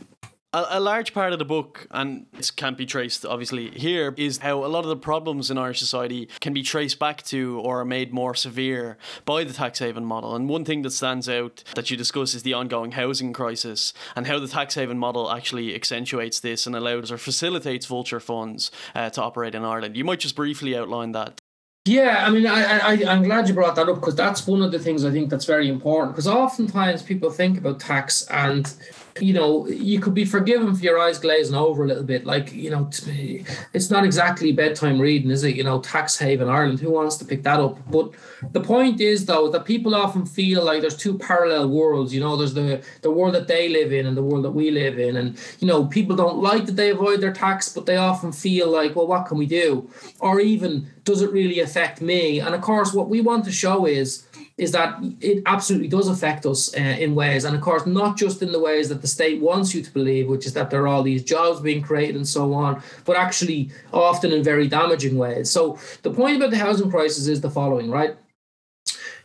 A, 0.54 0.78
a, 0.78 0.80
large 0.80 1.14
part 1.14 1.32
of 1.32 1.38
the 1.38 1.46
book, 1.46 1.86
and 1.90 2.26
this 2.34 2.50
can't 2.50 2.76
be 2.76 2.84
traced 2.84 3.24
obviously 3.24 3.70
here, 3.70 4.12
is 4.18 4.38
how 4.38 4.62
a 4.62 4.66
lot 4.66 4.80
of 4.80 4.90
the 4.90 4.96
problems 4.96 5.50
in 5.50 5.56
Irish 5.56 5.78
society 5.78 6.28
can 6.40 6.52
be 6.52 6.62
traced 6.62 6.98
back 6.98 7.22
to 7.24 7.58
or 7.60 7.80
are 7.80 7.86
made 7.86 8.12
more 8.12 8.34
severe 8.34 8.98
by 9.24 9.44
the 9.44 9.54
tax 9.54 9.78
haven 9.78 10.04
model. 10.04 10.36
And 10.36 10.50
one 10.50 10.66
thing 10.66 10.82
that 10.82 10.90
stands 10.90 11.26
out 11.26 11.64
that 11.74 11.90
you 11.90 11.96
discuss 11.96 12.34
is 12.34 12.42
the 12.42 12.52
ongoing 12.52 12.92
housing 12.92 13.32
crisis 13.32 13.94
and 14.14 14.26
how 14.26 14.38
the 14.38 14.48
tax 14.48 14.74
haven 14.74 14.98
model 14.98 15.30
actually 15.30 15.74
accentuates 15.74 16.40
this 16.40 16.66
and 16.66 16.76
allows 16.76 17.10
or 17.10 17.16
facilitates 17.16 17.86
vulture 17.86 18.20
funds 18.20 18.70
uh, 18.94 19.08
to 19.08 19.22
operate 19.22 19.54
in 19.54 19.64
Ireland. 19.64 19.96
You 19.96 20.04
might 20.04 20.20
just 20.20 20.36
briefly 20.36 20.76
outline 20.76 21.12
that. 21.12 21.40
Yeah, 21.84 22.24
I 22.24 22.30
mean, 22.30 22.46
I, 22.46 22.78
I, 22.78 23.04
I'm 23.08 23.24
glad 23.24 23.48
you 23.48 23.54
brought 23.54 23.74
that 23.74 23.88
up 23.88 23.96
because 23.96 24.14
that's 24.14 24.46
one 24.46 24.62
of 24.62 24.70
the 24.70 24.78
things 24.78 25.04
I 25.04 25.10
think 25.10 25.30
that's 25.30 25.46
very 25.46 25.68
important. 25.68 26.12
Because 26.12 26.28
oftentimes 26.28 27.02
people 27.02 27.30
think 27.30 27.58
about 27.58 27.80
tax 27.80 28.24
and 28.30 28.72
you 29.20 29.34
know, 29.34 29.66
you 29.68 30.00
could 30.00 30.14
be 30.14 30.24
forgiven 30.24 30.74
for 30.74 30.82
your 30.82 30.98
eyes 30.98 31.18
glazing 31.18 31.54
over 31.54 31.84
a 31.84 31.86
little 31.86 32.02
bit. 32.02 32.24
Like, 32.24 32.52
you 32.52 32.70
know, 32.70 32.88
it's 33.72 33.90
not 33.90 34.04
exactly 34.04 34.52
bedtime 34.52 34.98
reading, 34.98 35.30
is 35.30 35.44
it? 35.44 35.54
You 35.54 35.64
know, 35.64 35.80
tax 35.80 36.18
haven 36.18 36.48
Ireland. 36.48 36.80
Who 36.80 36.90
wants 36.90 37.16
to 37.18 37.24
pick 37.24 37.42
that 37.42 37.60
up? 37.60 37.78
But 37.90 38.10
the 38.52 38.60
point 38.60 39.00
is, 39.00 39.26
though, 39.26 39.50
that 39.50 39.64
people 39.64 39.94
often 39.94 40.24
feel 40.24 40.64
like 40.64 40.80
there's 40.80 40.96
two 40.96 41.18
parallel 41.18 41.68
worlds. 41.68 42.14
You 42.14 42.20
know, 42.20 42.36
there's 42.36 42.54
the 42.54 42.82
the 43.02 43.10
world 43.10 43.34
that 43.34 43.48
they 43.48 43.68
live 43.68 43.92
in 43.92 44.06
and 44.06 44.16
the 44.16 44.22
world 44.22 44.44
that 44.44 44.52
we 44.52 44.70
live 44.70 44.98
in, 44.98 45.16
and 45.16 45.38
you 45.58 45.66
know, 45.66 45.86
people 45.86 46.16
don't 46.16 46.38
like 46.38 46.66
that 46.66 46.76
they 46.76 46.90
avoid 46.90 47.20
their 47.20 47.32
tax, 47.32 47.68
but 47.68 47.86
they 47.86 47.96
often 47.96 48.32
feel 48.32 48.70
like, 48.70 48.96
well, 48.96 49.06
what 49.06 49.26
can 49.26 49.36
we 49.38 49.46
do? 49.46 49.90
Or 50.20 50.40
even, 50.40 50.90
does 51.04 51.22
it 51.22 51.30
really 51.30 51.60
affect 51.60 52.00
me? 52.00 52.40
And 52.40 52.54
of 52.54 52.60
course, 52.62 52.92
what 52.92 53.08
we 53.08 53.20
want 53.20 53.44
to 53.44 53.52
show 53.52 53.86
is 53.86 54.26
is 54.58 54.72
that 54.72 54.98
it 55.20 55.42
absolutely 55.46 55.88
does 55.88 56.08
affect 56.08 56.44
us 56.44 56.74
uh, 56.76 56.80
in 56.80 57.14
ways, 57.14 57.44
and 57.44 57.54
of 57.56 57.62
course, 57.62 57.86
not 57.86 58.16
just 58.16 58.42
in 58.42 58.52
the 58.52 58.60
ways 58.60 58.88
that 58.88 59.00
the 59.00 59.08
state 59.08 59.40
wants 59.40 59.74
you 59.74 59.82
to 59.82 59.90
believe, 59.92 60.28
which 60.28 60.46
is 60.46 60.52
that 60.52 60.70
there 60.70 60.82
are 60.82 60.88
all 60.88 61.02
these 61.02 61.24
jobs 61.24 61.60
being 61.60 61.82
created 61.82 62.16
and 62.16 62.28
so 62.28 62.52
on, 62.52 62.82
but 63.04 63.16
actually 63.16 63.70
often 63.92 64.32
in 64.32 64.42
very 64.42 64.68
damaging 64.68 65.16
ways. 65.16 65.50
So 65.50 65.78
the 66.02 66.10
point 66.12 66.36
about 66.36 66.50
the 66.50 66.58
housing 66.58 66.90
crisis 66.90 67.26
is 67.26 67.40
the 67.40 67.50
following, 67.50 67.90
right? 67.90 68.16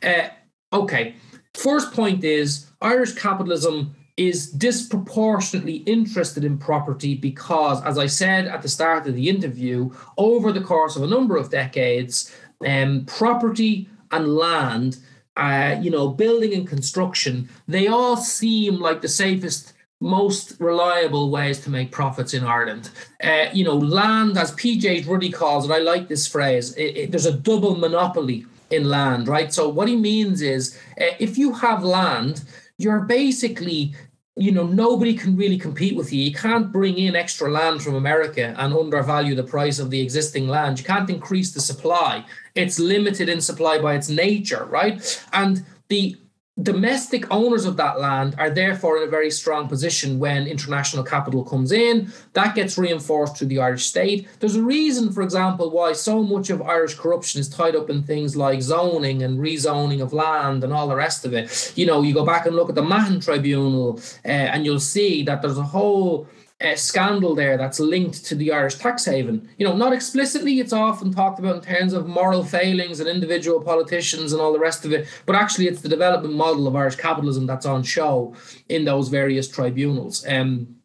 Uh, 0.01 0.29
okay, 0.71 1.15
first 1.53 1.93
point 1.93 2.23
is 2.23 2.67
Irish 2.81 3.13
capitalism 3.13 3.95
is 4.15 4.49
disproportionately 4.51 5.77
interested 5.77 6.43
in 6.43 6.57
property 6.57 7.15
because, 7.15 7.83
as 7.83 7.99
I 7.99 8.07
said 8.07 8.47
at 8.47 8.63
the 8.63 8.67
start 8.67 9.07
of 9.07 9.15
the 9.15 9.29
interview, 9.29 9.91
over 10.17 10.51
the 10.51 10.61
course 10.61 10.95
of 10.95 11.03
a 11.03 11.07
number 11.07 11.37
of 11.37 11.51
decades, 11.51 12.33
um, 12.65 13.05
property 13.05 13.87
and 14.11 14.35
land 14.35 14.97
uh, 15.37 15.79
you 15.79 15.91
know, 15.91 16.07
building 16.09 16.53
and 16.53 16.67
construction, 16.67 17.47
they 17.67 17.87
all 17.87 18.17
seem 18.17 18.79
like 18.79 19.01
the 19.01 19.07
safest, 19.07 19.73
most 19.99 20.59
reliable 20.59 21.29
ways 21.29 21.59
to 21.59 21.69
make 21.69 21.91
profits 21.91 22.33
in 22.33 22.43
Ireland. 22.43 22.89
Uh, 23.23 23.45
you 23.53 23.63
know, 23.63 23.77
land, 23.77 24.37
as 24.37 24.51
PJ 24.53 25.03
Drudy 25.03 25.31
calls 25.31 25.69
it, 25.69 25.73
I 25.73 25.79
like 25.79 26.07
this 26.07 26.27
phrase, 26.27 26.73
it, 26.73 26.97
it, 26.97 27.11
there's 27.11 27.25
a 27.25 27.31
double 27.31 27.75
monopoly 27.75 28.45
in 28.69 28.89
land, 28.89 29.27
right? 29.27 29.53
So 29.53 29.69
what 29.69 29.87
he 29.87 29.95
means 29.95 30.41
is 30.41 30.77
uh, 30.99 31.05
if 31.19 31.37
you 31.37 31.53
have 31.53 31.83
land, 31.83 32.43
you're 32.77 33.01
basically 33.01 33.95
you 34.37 34.51
know 34.51 34.65
nobody 34.65 35.13
can 35.13 35.35
really 35.35 35.57
compete 35.57 35.95
with 35.95 36.13
you. 36.13 36.21
You 36.21 36.33
can't 36.33 36.71
bring 36.71 36.97
in 36.97 37.15
extra 37.15 37.49
land 37.49 37.81
from 37.81 37.95
america 37.95 38.53
and 38.57 38.73
undervalue 38.73 39.35
the 39.35 39.43
price 39.43 39.79
of 39.79 39.89
the 39.89 40.01
existing 40.01 40.47
land. 40.47 40.79
You 40.79 40.85
can't 40.85 41.09
increase 41.09 41.53
the 41.53 41.61
supply. 41.61 42.25
It's 42.55 42.79
limited 42.79 43.29
in 43.29 43.41
supply 43.41 43.79
by 43.79 43.95
its 43.95 44.09
nature 44.09 44.65
right? 44.65 45.25
And 45.33 45.65
the 45.89 46.17
domestic 46.61 47.31
owners 47.31 47.65
of 47.65 47.77
that 47.77 47.99
land 47.99 48.35
are 48.37 48.49
therefore 48.49 48.97
in 48.97 49.03
a 49.03 49.11
very 49.11 49.29
strong 49.29 49.67
position 49.67 50.17
when 50.17 50.47
international 50.47 51.03
capital 51.03 51.43
comes 51.43 51.71
in. 51.71 52.11
That 52.33 52.55
gets 52.55 52.77
reinforced 52.77 53.37
through 53.37 53.47
the 53.47 53.59
Irish 53.59 53.85
state. 53.85 54.27
There's 54.39 54.55
a 54.55 54.63
reason, 54.63 55.11
for 55.11 55.21
example, 55.21 55.69
why 55.69 55.93
so 55.93 56.23
much 56.23 56.49
of 56.49 56.61
Irish 56.61 56.95
corruption 56.95 57.39
is 57.39 57.49
tied 57.49 57.75
up 57.75 57.89
in 57.89 58.03
things 58.03 58.35
like 58.35 58.61
zoning 58.61 59.21
and 59.21 59.39
rezoning 59.39 60.01
of 60.01 60.13
land 60.13 60.63
and 60.63 60.73
all 60.73 60.87
the 60.87 60.95
rest 60.95 61.25
of 61.25 61.33
it. 61.33 61.73
You 61.75 61.85
know, 61.85 62.01
you 62.01 62.13
go 62.13 62.25
back 62.25 62.45
and 62.45 62.55
look 62.55 62.69
at 62.69 62.75
the 62.75 62.81
Mahon 62.81 63.19
Tribunal 63.19 63.99
uh, 64.25 64.27
and 64.27 64.65
you'll 64.65 64.79
see 64.79 65.23
that 65.23 65.41
there's 65.41 65.57
a 65.57 65.63
whole 65.63 66.27
uh, 66.59 66.75
scandal 66.75 67.35
there 67.35 67.57
that's 67.57 67.79
linked 67.79 68.25
to 68.25 68.35
the 68.35 68.51
Irish 68.51 68.75
tax 68.75 69.05
haven. 69.05 69.47
You 69.57 69.67
know, 69.67 69.75
not 69.75 69.93
explicitly, 69.93 70.59
it's 70.59 70.73
often 70.73 71.13
talked 71.13 71.39
about 71.39 71.57
in 71.57 71.61
terms 71.61 71.93
of 71.93 72.07
moral 72.07 72.43
failings 72.43 72.99
and 72.99 73.07
individual 73.07 73.61
politicians 73.61 74.33
and 74.33 74.41
all 74.41 74.53
the 74.53 74.59
rest 74.59 74.85
of 74.85 74.91
it, 74.91 75.07
but 75.25 75.35
actually, 75.35 75.67
it's 75.67 75.81
the 75.81 75.89
development 75.89 76.33
model 76.33 76.67
of 76.67 76.75
Irish 76.75 76.95
capitalism 76.95 77.45
that's 77.45 77.65
on 77.65 77.83
show 77.83 78.33
in 78.69 78.85
those 78.85 79.09
various 79.09 79.47
tribunals. 79.47 80.25
Um, 80.27 80.75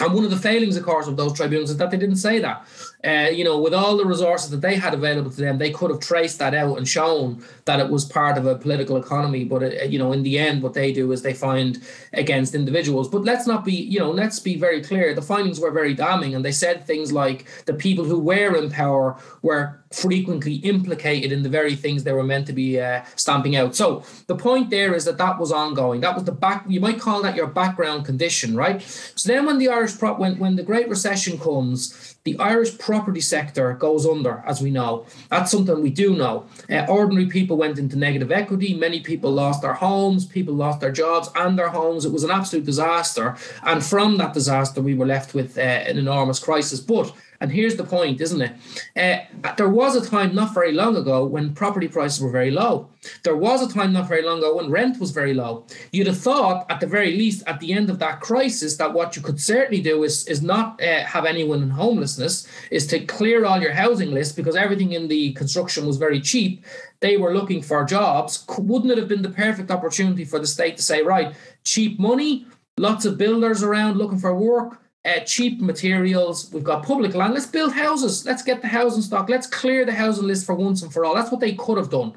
And 0.00 0.12
one 0.12 0.24
of 0.24 0.32
the 0.32 0.48
failings, 0.48 0.76
of 0.76 0.84
course, 0.84 1.06
of 1.06 1.16
those 1.16 1.34
tribunals 1.34 1.70
is 1.70 1.76
that 1.76 1.90
they 1.90 1.96
didn't 1.96 2.16
say 2.16 2.40
that. 2.40 2.66
Uh, 3.04 3.28
you 3.30 3.44
know, 3.44 3.58
with 3.58 3.74
all 3.74 3.96
the 3.96 4.04
resources 4.04 4.50
that 4.50 4.60
they 4.60 4.76
had 4.76 4.94
available 4.94 5.30
to 5.30 5.40
them, 5.40 5.58
they 5.58 5.70
could 5.70 5.90
have 5.90 6.00
traced 6.00 6.38
that 6.38 6.54
out 6.54 6.78
and 6.78 6.88
shown 6.88 7.44
that 7.66 7.80
it 7.80 7.88
was 7.90 8.04
part 8.04 8.38
of 8.38 8.46
a 8.46 8.54
political 8.54 8.96
economy. 8.96 9.44
But 9.44 9.62
it, 9.62 9.82
uh, 9.82 9.84
you 9.84 9.98
know, 9.98 10.12
in 10.12 10.22
the 10.22 10.38
end, 10.38 10.62
what 10.62 10.74
they 10.74 10.92
do 10.92 11.12
is 11.12 11.22
they 11.22 11.34
find 11.34 11.82
against 12.12 12.54
individuals. 12.54 13.08
But 13.08 13.24
let's 13.24 13.46
not 13.46 13.64
be, 13.64 13.74
you 13.74 13.98
know, 13.98 14.10
let's 14.10 14.38
be 14.38 14.56
very 14.56 14.82
clear. 14.82 15.14
The 15.14 15.22
findings 15.22 15.60
were 15.60 15.70
very 15.70 15.94
damning, 15.94 16.34
and 16.34 16.44
they 16.44 16.52
said 16.52 16.86
things 16.86 17.12
like 17.12 17.46
the 17.66 17.74
people 17.74 18.04
who 18.04 18.18
were 18.18 18.56
in 18.56 18.70
power 18.70 19.16
were 19.42 19.80
frequently 19.92 20.54
implicated 20.56 21.30
in 21.30 21.42
the 21.42 21.48
very 21.48 21.76
things 21.76 22.02
they 22.02 22.12
were 22.12 22.24
meant 22.24 22.46
to 22.46 22.52
be 22.52 22.80
uh, 22.80 23.04
stamping 23.16 23.54
out. 23.54 23.76
So 23.76 24.02
the 24.26 24.34
point 24.34 24.70
there 24.70 24.94
is 24.94 25.04
that 25.04 25.18
that 25.18 25.38
was 25.38 25.52
ongoing. 25.52 26.00
That 26.00 26.14
was 26.14 26.24
the 26.24 26.32
back. 26.32 26.64
You 26.68 26.80
might 26.80 27.00
call 27.00 27.22
that 27.22 27.36
your 27.36 27.46
background 27.46 28.04
condition, 28.04 28.56
right? 28.56 28.82
So 28.82 29.32
then, 29.32 29.46
when 29.46 29.58
the 29.58 29.68
Irish 29.68 29.98
prop, 29.98 30.18
when 30.18 30.38
when 30.38 30.56
the 30.56 30.62
Great 30.62 30.88
Recession 30.88 31.38
comes, 31.38 32.13
the 32.24 32.38
Irish 32.38 32.78
property 32.78 33.20
sector 33.20 33.74
goes 33.74 34.06
under, 34.06 34.42
as 34.46 34.62
we 34.62 34.70
know. 34.70 35.04
That's 35.28 35.50
something 35.50 35.82
we 35.82 35.90
do 35.90 36.16
know. 36.16 36.46
Uh, 36.70 36.86
ordinary 36.88 37.26
people 37.26 37.58
went 37.58 37.78
into 37.78 37.98
negative 37.98 38.32
equity. 38.32 38.72
Many 38.72 39.00
people 39.00 39.30
lost 39.30 39.60
their 39.60 39.74
homes. 39.74 40.24
People 40.24 40.54
lost 40.54 40.80
their 40.80 40.90
jobs 40.90 41.28
and 41.36 41.58
their 41.58 41.68
homes. 41.68 42.06
It 42.06 42.12
was 42.12 42.24
an 42.24 42.30
absolute 42.30 42.64
disaster. 42.64 43.36
And 43.62 43.84
from 43.84 44.16
that 44.16 44.32
disaster, 44.32 44.80
we 44.80 44.94
were 44.94 45.04
left 45.04 45.34
with 45.34 45.58
uh, 45.58 45.60
an 45.60 45.98
enormous 45.98 46.38
crisis. 46.38 46.80
But 46.80 47.12
and 47.44 47.52
here's 47.52 47.76
the 47.76 47.84
point, 47.84 48.22
isn't 48.22 48.40
it? 48.40 48.52
Uh, 48.96 49.52
there 49.58 49.68
was 49.68 49.94
a 49.94 50.10
time 50.10 50.34
not 50.34 50.54
very 50.54 50.72
long 50.72 50.96
ago 50.96 51.26
when 51.26 51.52
property 51.52 51.86
prices 51.86 52.22
were 52.22 52.30
very 52.30 52.50
low. 52.50 52.88
There 53.22 53.36
was 53.36 53.60
a 53.60 53.70
time 53.70 53.92
not 53.92 54.08
very 54.08 54.22
long 54.22 54.38
ago 54.38 54.56
when 54.56 54.70
rent 54.70 54.98
was 54.98 55.10
very 55.10 55.34
low. 55.34 55.66
You'd 55.92 56.06
have 56.06 56.16
thought, 56.16 56.64
at 56.70 56.80
the 56.80 56.86
very 56.86 57.14
least, 57.18 57.42
at 57.46 57.60
the 57.60 57.74
end 57.74 57.90
of 57.90 57.98
that 57.98 58.22
crisis, 58.22 58.78
that 58.78 58.94
what 58.94 59.14
you 59.14 59.20
could 59.20 59.38
certainly 59.38 59.82
do 59.82 60.04
is, 60.04 60.26
is 60.26 60.40
not 60.40 60.82
uh, 60.82 61.04
have 61.04 61.26
anyone 61.26 61.62
in 61.62 61.68
homelessness, 61.68 62.48
is 62.70 62.86
to 62.86 63.00
clear 63.04 63.44
all 63.44 63.60
your 63.60 63.72
housing 63.72 64.12
list 64.12 64.36
because 64.36 64.56
everything 64.56 64.92
in 64.92 65.08
the 65.08 65.34
construction 65.34 65.86
was 65.86 65.98
very 65.98 66.22
cheap. 66.22 66.64
They 67.00 67.18
were 67.18 67.34
looking 67.34 67.60
for 67.60 67.84
jobs. 67.84 68.42
Wouldn't 68.56 68.90
it 68.90 68.96
have 68.96 69.08
been 69.08 69.20
the 69.20 69.28
perfect 69.28 69.70
opportunity 69.70 70.24
for 70.24 70.38
the 70.38 70.46
state 70.46 70.78
to 70.78 70.82
say, 70.82 71.02
right, 71.02 71.34
cheap 71.62 72.00
money, 72.00 72.46
lots 72.78 73.04
of 73.04 73.18
builders 73.18 73.62
around 73.62 73.98
looking 73.98 74.18
for 74.18 74.34
work? 74.34 74.80
Uh, 75.04 75.20
cheap 75.20 75.60
materials. 75.60 76.50
We've 76.52 76.64
got 76.64 76.82
public 76.82 77.14
land. 77.14 77.34
Let's 77.34 77.46
build 77.46 77.72
houses. 77.72 78.24
Let's 78.24 78.42
get 78.42 78.62
the 78.62 78.68
housing 78.68 79.02
stock. 79.02 79.28
Let's 79.28 79.46
clear 79.46 79.84
the 79.84 79.92
housing 79.92 80.26
list 80.26 80.46
for 80.46 80.54
once 80.54 80.82
and 80.82 80.92
for 80.92 81.04
all. 81.04 81.14
That's 81.14 81.30
what 81.30 81.40
they 81.40 81.52
could 81.54 81.76
have 81.76 81.90
done. 81.90 82.14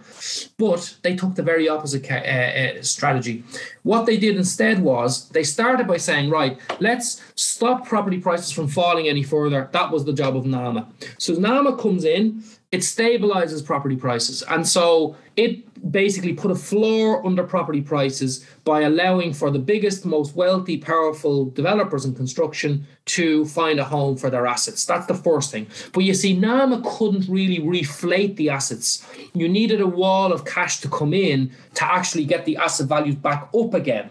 But 0.58 0.96
they 1.02 1.16
took 1.16 1.36
the 1.36 1.44
very 1.44 1.68
opposite 1.68 2.10
uh, 2.10 2.16
uh, 2.16 2.82
strategy. 2.84 3.44
What 3.84 4.06
they 4.06 4.18
did 4.18 4.38
instead 4.38 4.82
was 4.82 5.28
they 5.30 5.44
started 5.44 5.86
by 5.86 5.98
saying, 5.98 6.30
right, 6.30 6.60
let's 6.80 7.22
stop 7.36 7.86
property 7.86 8.20
prices 8.20 8.52
from 8.52 8.68
falling 8.68 9.08
any 9.08 9.24
further. 9.24 9.70
That 9.74 9.92
was 9.92 10.06
the 10.06 10.14
job 10.14 10.38
of 10.38 10.46
NAMA. 10.46 10.88
So 11.18 11.34
NAMA 11.34 11.78
comes 11.78 12.06
in, 12.06 12.44
it 12.72 12.82
stabilizes 12.82 13.66
property 13.66 13.96
prices. 13.96 14.44
And 14.44 14.68
so 14.68 15.16
it 15.36 15.67
basically 15.92 16.34
put 16.34 16.52
a 16.52 16.56
floor 16.56 17.26
under 17.26 17.44
property 17.44 17.82
prices 17.82 18.46
by 18.64 18.82
allowing 18.82 19.34
for 19.34 19.52
the 19.52 19.60
biggest, 19.60 20.06
most 20.06 20.36
wealthy, 20.36 20.78
powerful 20.78 21.46
developers 21.52 22.06
in 22.06 22.14
construction 22.14 22.86
to 23.06 23.46
find 23.46 23.80
a 23.80 23.84
home 23.84 24.18
for 24.18 24.30
their 24.30 24.46
assets. 24.46 24.86
That's 24.86 25.08
the 25.08 25.16
first 25.16 25.52
thing. 25.52 25.68
But 25.94 26.04
you 26.04 26.14
see, 26.14 26.34
NAMA 26.34 26.82
couldn't 26.86 27.28
really 27.30 27.60
reflate 27.60 28.36
the 28.36 28.50
assets. 28.50 29.06
You 29.34 29.48
needed 29.48 29.82
a 29.82 29.88
wall 29.88 30.34
of 30.34 30.46
cash 30.46 30.82
to 30.82 30.90
come 30.90 31.14
in 31.14 31.52
to 31.76 31.86
actually 31.86 32.26
get 32.26 32.46
the 32.46 32.58
asset 32.58 32.88
values 32.88 33.16
back 33.16 33.50
up 33.54 33.74
again. 33.74 34.10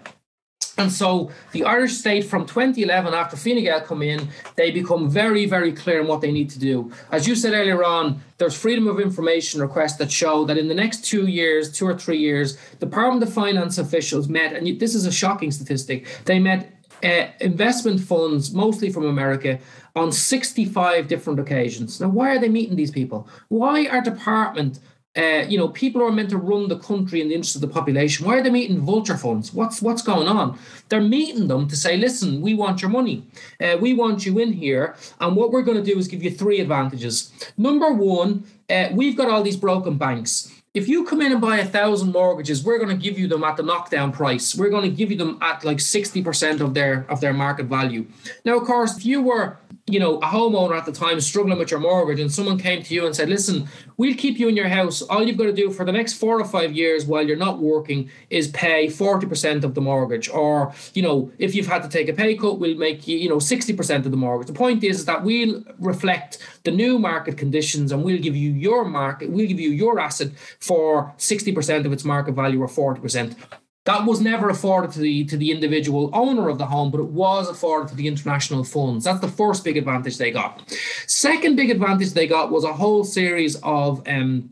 And 0.79 0.93
so 0.93 1.31
the 1.53 1.65
Irish 1.65 1.95
state 1.95 2.25
from 2.25 2.45
2011, 2.47 3.15
after 3.15 3.37
Fine 3.37 3.63
Gael 3.63 3.81
come 3.81 4.03
in, 4.03 4.29
they 4.57 4.71
become 4.71 5.09
very, 5.09 5.47
very 5.47 5.73
clear 5.73 6.01
in 6.01 6.07
what 6.07 6.21
they 6.21 6.31
need 6.31 6.51
to 6.51 6.59
do. 6.59 6.93
As 7.11 7.27
you 7.27 7.35
said 7.35 7.55
earlier 7.55 7.83
on, 7.83 8.21
there's 8.39 8.55
freedom 8.55 8.87
of 8.87 9.01
information 9.01 9.63
requests 9.63 9.97
that 9.97 10.13
show 10.13 10.45
that 10.45 10.59
in 10.59 10.69
the 10.69 10.75
next 10.75 11.05
two 11.05 11.27
years, 11.27 11.73
two 11.73 11.87
or 11.87 11.97
three 11.97 12.19
years, 12.19 12.59
the 12.79 12.87
Department 12.87 13.23
of 13.23 13.33
Finance 13.33 13.79
officials 13.79 14.29
met, 14.29 14.53
and 14.53 14.79
this 14.79 14.95
is 14.95 15.07
a 15.07 15.13
shocking 15.13 15.51
statistic, 15.51 16.07
they 16.27 16.39
met 16.39 16.73
uh, 17.03 17.27
investment 17.41 18.01
funds, 18.01 18.53
mostly 18.53 18.91
from 18.91 19.05
America, 19.05 19.59
on 19.95 20.13
65 20.13 21.09
different 21.09 21.41
occasions. 21.41 22.01
Now, 22.01 22.09
why 22.09 22.37
are 22.37 22.39
they 22.39 22.49
meeting 22.49 22.77
these 22.77 22.91
people? 22.91 23.29
Why 23.49 23.87
are 23.87 24.01
department 24.01 24.79
uh, 25.17 25.47
you 25.49 25.57
know, 25.57 25.69
people 25.69 26.03
are 26.03 26.13
meant 26.13 26.31
to 26.31 26.37
run 26.37 26.69
the 26.69 26.79
country 26.79 27.21
in 27.21 27.29
the 27.29 27.35
interest 27.35 27.55
of 27.55 27.63
the 27.63 27.69
population. 27.69 28.27
Why 28.27 28.39
are 28.39 28.43
they 28.43 28.51
meeting 28.51 28.81
vulture 28.81 29.17
funds? 29.17 29.53
What's 29.53 29.81
what's 29.81 30.03
going 30.03 30.29
on? 30.29 30.59
They're 30.89 31.01
meeting 31.01 31.49
them 31.49 31.69
to 31.69 31.77
say, 31.77 31.97
listen, 31.97 32.41
we 32.43 32.55
want 32.55 32.83
your 32.83 32.91
money. 32.91 33.25
Uh, 33.61 33.79
we 33.81 33.95
want 33.95 34.27
you 34.27 34.39
in 34.39 34.53
here. 34.53 34.95
And 35.21 35.35
what 35.35 35.51
we're 35.51 35.63
going 35.63 35.83
to 35.83 35.93
do 35.93 35.99
is 35.99 36.07
give 36.07 36.23
you 36.23 36.31
three 36.31 36.61
advantages. 36.61 37.33
Number 37.57 37.93
one, 37.93 38.45
uh, 38.69 38.89
we've 38.93 39.17
got 39.17 39.31
all 39.31 39.43
these 39.43 39.57
broken 39.57 39.97
banks. 39.97 40.53
If 40.75 40.89
you 40.89 41.05
come 41.05 41.23
in 41.23 41.33
and 41.33 41.41
buy 41.41 41.57
a 41.57 41.65
thousand 41.65 42.13
mortgages, 42.13 42.63
we're 42.63 42.77
going 42.77 42.91
to 42.91 43.03
give 43.03 43.19
you 43.19 43.27
them 43.27 43.43
at 43.45 43.57
the 43.57 43.63
knockdown 43.63 44.13
price. 44.13 44.55
We're 44.55 44.69
going 44.69 44.83
to 44.83 44.95
give 44.95 45.11
you 45.11 45.17
them 45.17 45.39
at 45.41 45.65
like 45.65 45.79
60% 45.79 46.61
of 46.61 46.75
their 46.75 47.07
of 47.09 47.23
their 47.23 47.33
market 47.33 47.65
value. 47.65 48.05
Now, 48.45 48.59
of 48.59 48.65
course, 48.65 48.99
if 48.99 49.07
you 49.07 49.23
were 49.23 49.57
you 49.89 50.01
know, 50.01 50.19
a 50.19 50.27
homeowner 50.27 50.77
at 50.77 50.85
the 50.85 50.91
time 50.91 51.21
struggling 51.21 51.59
with 51.59 51.71
your 51.71 51.79
mortgage, 51.79 52.19
and 52.19 52.33
someone 52.33 52.59
came 52.59 52.83
to 52.83 52.93
you 52.93 53.07
and 53.07 53.15
said, 53.15 53.29
Listen, 53.29 53.69
we'll 53.97 54.17
keep 54.17 54.37
you 54.39 54.49
in 54.49 54.57
your 54.57 54.67
house. 54.67 55.01
All 55.03 55.23
you've 55.23 55.37
got 55.37 55.45
to 55.45 55.53
do 55.53 55.71
for 55.71 55.85
the 55.85 55.93
next 55.93 56.15
four 56.15 56.41
or 56.41 56.45
five 56.45 56.73
years 56.73 57.07
while 57.07 57.25
you're 57.25 57.37
not 57.37 57.61
working 57.61 58.11
is 58.29 58.49
pay 58.49 58.89
40% 58.89 59.63
of 59.63 59.75
the 59.75 59.81
mortgage. 59.81 60.29
Or, 60.29 60.75
you 60.95 61.03
know, 61.03 61.31
if 61.39 61.55
you've 61.55 61.69
had 61.69 61.85
to 61.85 61.89
take 61.89 62.09
a 62.09 62.13
pay 62.13 62.35
cut, 62.37 62.59
we'll 62.59 62.77
make 62.77 63.07
you, 63.07 63.17
you 63.17 63.29
know, 63.29 63.37
60% 63.37 64.05
of 64.05 64.11
the 64.11 64.17
mortgage. 64.17 64.49
The 64.49 64.55
point 64.55 64.83
is, 64.83 64.99
is 64.99 65.05
that 65.05 65.23
we'll 65.23 65.63
reflect 65.79 66.39
the 66.65 66.73
new 66.73 66.99
market 66.99 67.39
conditions 67.39 67.93
and 67.93 68.03
we'll 68.03 68.21
give 68.21 68.35
you 68.35 68.51
your 68.51 68.85
market, 68.85 69.31
we'll 69.31 69.47
give 69.47 69.61
you 69.61 69.71
your 69.71 70.01
asset 70.01 70.33
for 70.59 71.15
60% 71.19 71.87
of 71.87 71.93
its 71.93 72.05
market 72.05 72.33
value 72.33 72.61
or 72.61 72.67
40%. 72.67 73.37
That 73.87 74.05
was 74.05 74.21
never 74.21 74.51
afforded 74.51 74.91
to 74.93 74.99
the 74.99 75.25
to 75.27 75.37
the 75.37 75.51
individual 75.53 76.11
owner 76.13 76.49
of 76.49 76.59
the 76.59 76.67
home, 76.67 76.91
but 76.91 77.01
it 77.01 77.07
was 77.07 77.49
afforded 77.49 77.89
to 77.91 77.95
the 77.95 78.09
international 78.09 78.65
funds. 78.65 79.05
That's 79.05 79.21
the 79.21 79.29
first 79.29 79.65
big 79.65 79.77
advantage 79.77 80.19
they 80.19 80.33
got. 80.33 80.69
Second 81.07 81.57
big 81.57 81.71
advantage 81.71 82.11
they 82.13 82.27
got 82.27 82.51
was 82.51 82.65
a 82.65 82.73
whole 82.73 83.05
series 83.05 83.57
of 83.63 84.03
um, 84.09 84.51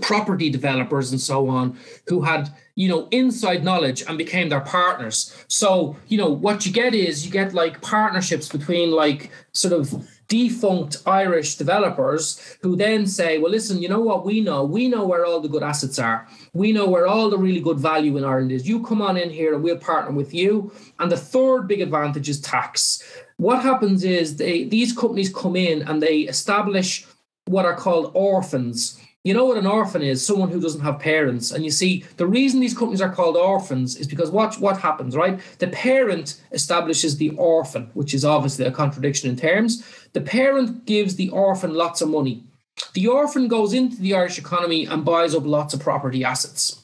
property 0.00 0.50
developers 0.50 1.12
and 1.12 1.20
so 1.20 1.48
on 1.48 1.78
who 2.08 2.22
had 2.22 2.50
you 2.74 2.88
know 2.88 3.06
inside 3.10 3.62
knowledge 3.62 4.02
and 4.08 4.16
became 4.16 4.48
their 4.48 4.62
partners 4.62 5.44
so 5.48 5.94
you 6.08 6.16
know 6.16 6.30
what 6.30 6.64
you 6.64 6.72
get 6.72 6.94
is 6.94 7.26
you 7.26 7.30
get 7.30 7.52
like 7.52 7.82
partnerships 7.82 8.48
between 8.48 8.90
like 8.90 9.30
sort 9.52 9.74
of 9.74 10.08
defunct 10.32 10.96
Irish 11.04 11.56
developers 11.56 12.56
who 12.62 12.74
then 12.74 13.06
say, 13.06 13.36
well, 13.36 13.50
listen, 13.52 13.82
you 13.82 13.88
know 13.90 14.00
what 14.00 14.24
we 14.24 14.40
know? 14.40 14.64
We 14.64 14.88
know 14.88 15.04
where 15.04 15.26
all 15.26 15.40
the 15.40 15.48
good 15.48 15.62
assets 15.62 15.98
are. 15.98 16.26
We 16.54 16.72
know 16.72 16.86
where 16.86 17.06
all 17.06 17.30
the 17.30 17.38
really 17.38 17.60
good 17.60 17.78
value 17.78 18.16
in 18.16 18.24
Ireland 18.24 18.52
is. 18.52 18.68
You 18.68 18.84
come 18.84 19.00
on 19.00 19.16
in 19.16 19.30
here 19.30 19.54
and 19.54 19.62
we'll 19.62 19.78
partner 19.78 20.12
with 20.12 20.34
you. 20.34 20.70
And 20.98 21.10
the 21.10 21.16
third 21.16 21.66
big 21.66 21.80
advantage 21.80 22.28
is 22.28 22.40
tax. 22.40 23.02
What 23.38 23.62
happens 23.62 24.04
is 24.04 24.36
they, 24.36 24.64
these 24.64 24.96
companies 24.96 25.32
come 25.32 25.56
in 25.56 25.82
and 25.82 26.02
they 26.02 26.20
establish 26.20 27.06
what 27.46 27.64
are 27.64 27.74
called 27.74 28.12
orphans 28.14 29.00
you 29.24 29.34
know 29.34 29.44
what 29.44 29.56
an 29.56 29.68
orphan 29.68 30.02
is? 30.02 30.24
Someone 30.24 30.50
who 30.50 30.60
doesn't 30.60 30.80
have 30.80 30.98
parents. 30.98 31.52
And 31.52 31.64
you 31.64 31.70
see, 31.70 32.04
the 32.16 32.26
reason 32.26 32.58
these 32.58 32.76
companies 32.76 33.00
are 33.00 33.12
called 33.12 33.36
orphans 33.36 33.96
is 33.96 34.08
because 34.08 34.32
what, 34.32 34.58
what 34.58 34.80
happens, 34.80 35.14
right? 35.14 35.38
The 35.58 35.68
parent 35.68 36.40
establishes 36.50 37.16
the 37.16 37.30
orphan, 37.30 37.88
which 37.94 38.14
is 38.14 38.24
obviously 38.24 38.64
a 38.64 38.72
contradiction 38.72 39.30
in 39.30 39.36
terms. 39.36 39.84
The 40.12 40.20
parent 40.20 40.86
gives 40.86 41.14
the 41.14 41.28
orphan 41.28 41.72
lots 41.72 42.02
of 42.02 42.08
money. 42.08 42.42
The 42.94 43.06
orphan 43.06 43.48
goes 43.48 43.72
into 43.72 43.96
the 43.96 44.14
Irish 44.14 44.38
economy 44.38 44.86
and 44.86 45.04
buys 45.04 45.34
up 45.34 45.44
lots 45.44 45.74
of 45.74 45.80
property 45.80 46.24
assets. 46.24 46.80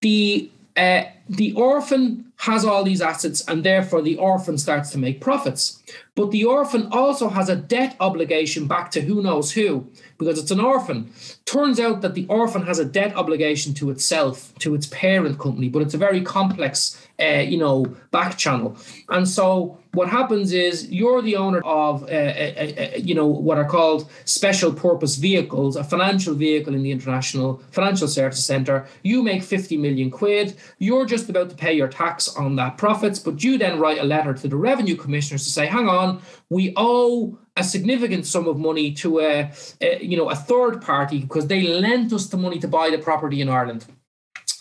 The 0.00 0.50
uh, 0.76 1.04
the 1.32 1.52
orphan 1.54 2.32
has 2.36 2.64
all 2.64 2.84
these 2.84 3.00
assets, 3.00 3.42
and 3.48 3.64
therefore 3.64 4.02
the 4.02 4.16
orphan 4.16 4.58
starts 4.58 4.90
to 4.90 4.98
make 4.98 5.20
profits. 5.20 5.82
But 6.14 6.30
the 6.30 6.44
orphan 6.44 6.88
also 6.92 7.28
has 7.30 7.48
a 7.48 7.56
debt 7.56 7.96
obligation 8.00 8.66
back 8.66 8.90
to 8.90 9.00
who 9.00 9.22
knows 9.22 9.52
who 9.52 9.86
because 10.18 10.38
it's 10.38 10.50
an 10.50 10.60
orphan. 10.60 11.10
Turns 11.46 11.80
out 11.80 12.02
that 12.02 12.14
the 12.14 12.26
orphan 12.28 12.62
has 12.62 12.78
a 12.78 12.84
debt 12.84 13.16
obligation 13.16 13.72
to 13.74 13.90
itself, 13.90 14.54
to 14.58 14.74
its 14.74 14.86
parent 14.88 15.38
company, 15.38 15.68
but 15.68 15.82
it's 15.82 15.94
a 15.94 15.98
very 15.98 16.20
complex, 16.20 17.00
uh, 17.18 17.44
you 17.52 17.56
know, 17.56 17.86
back 18.10 18.36
channel. 18.36 18.76
And 19.08 19.26
so 19.26 19.78
what 19.94 20.08
happens 20.08 20.52
is 20.52 20.90
you're 20.90 21.22
the 21.22 21.36
owner 21.36 21.60
of, 21.64 22.02
uh, 22.04 22.06
uh, 22.06 22.72
uh, 22.78 22.96
you 22.96 23.14
know, 23.14 23.26
what 23.26 23.58
are 23.58 23.64
called 23.64 24.10
special 24.24 24.72
purpose 24.72 25.16
vehicles, 25.16 25.76
a 25.76 25.84
financial 25.84 26.34
vehicle 26.34 26.74
in 26.74 26.82
the 26.82 26.90
International 26.90 27.62
Financial 27.70 28.08
Services 28.08 28.44
Centre. 28.44 28.86
You 29.02 29.22
make 29.22 29.42
50 29.42 29.76
million 29.76 30.10
quid. 30.10 30.56
You're 30.78 31.04
just 31.06 31.21
about 31.28 31.50
to 31.50 31.56
pay 31.56 31.72
your 31.72 31.88
tax 31.88 32.28
on 32.36 32.56
that 32.56 32.78
profits, 32.78 33.18
but 33.18 33.42
you 33.42 33.58
then 33.58 33.78
write 33.78 33.98
a 33.98 34.04
letter 34.04 34.34
to 34.34 34.48
the 34.48 34.56
revenue 34.56 34.96
commissioners 34.96 35.44
to 35.44 35.50
say, 35.50 35.66
hang 35.66 35.88
on, 35.88 36.22
we 36.50 36.72
owe 36.76 37.38
a 37.56 37.64
significant 37.64 38.26
sum 38.26 38.48
of 38.48 38.58
money 38.58 38.92
to 38.92 39.20
a, 39.20 39.50
a, 39.80 40.02
you 40.02 40.16
know 40.16 40.30
a 40.30 40.34
third 40.34 40.80
party 40.80 41.18
because 41.20 41.46
they 41.46 41.62
lent 41.62 42.12
us 42.12 42.26
the 42.26 42.36
money 42.36 42.58
to 42.58 42.68
buy 42.68 42.90
the 42.90 42.98
property 42.98 43.40
in 43.40 43.48
Ireland. 43.48 43.86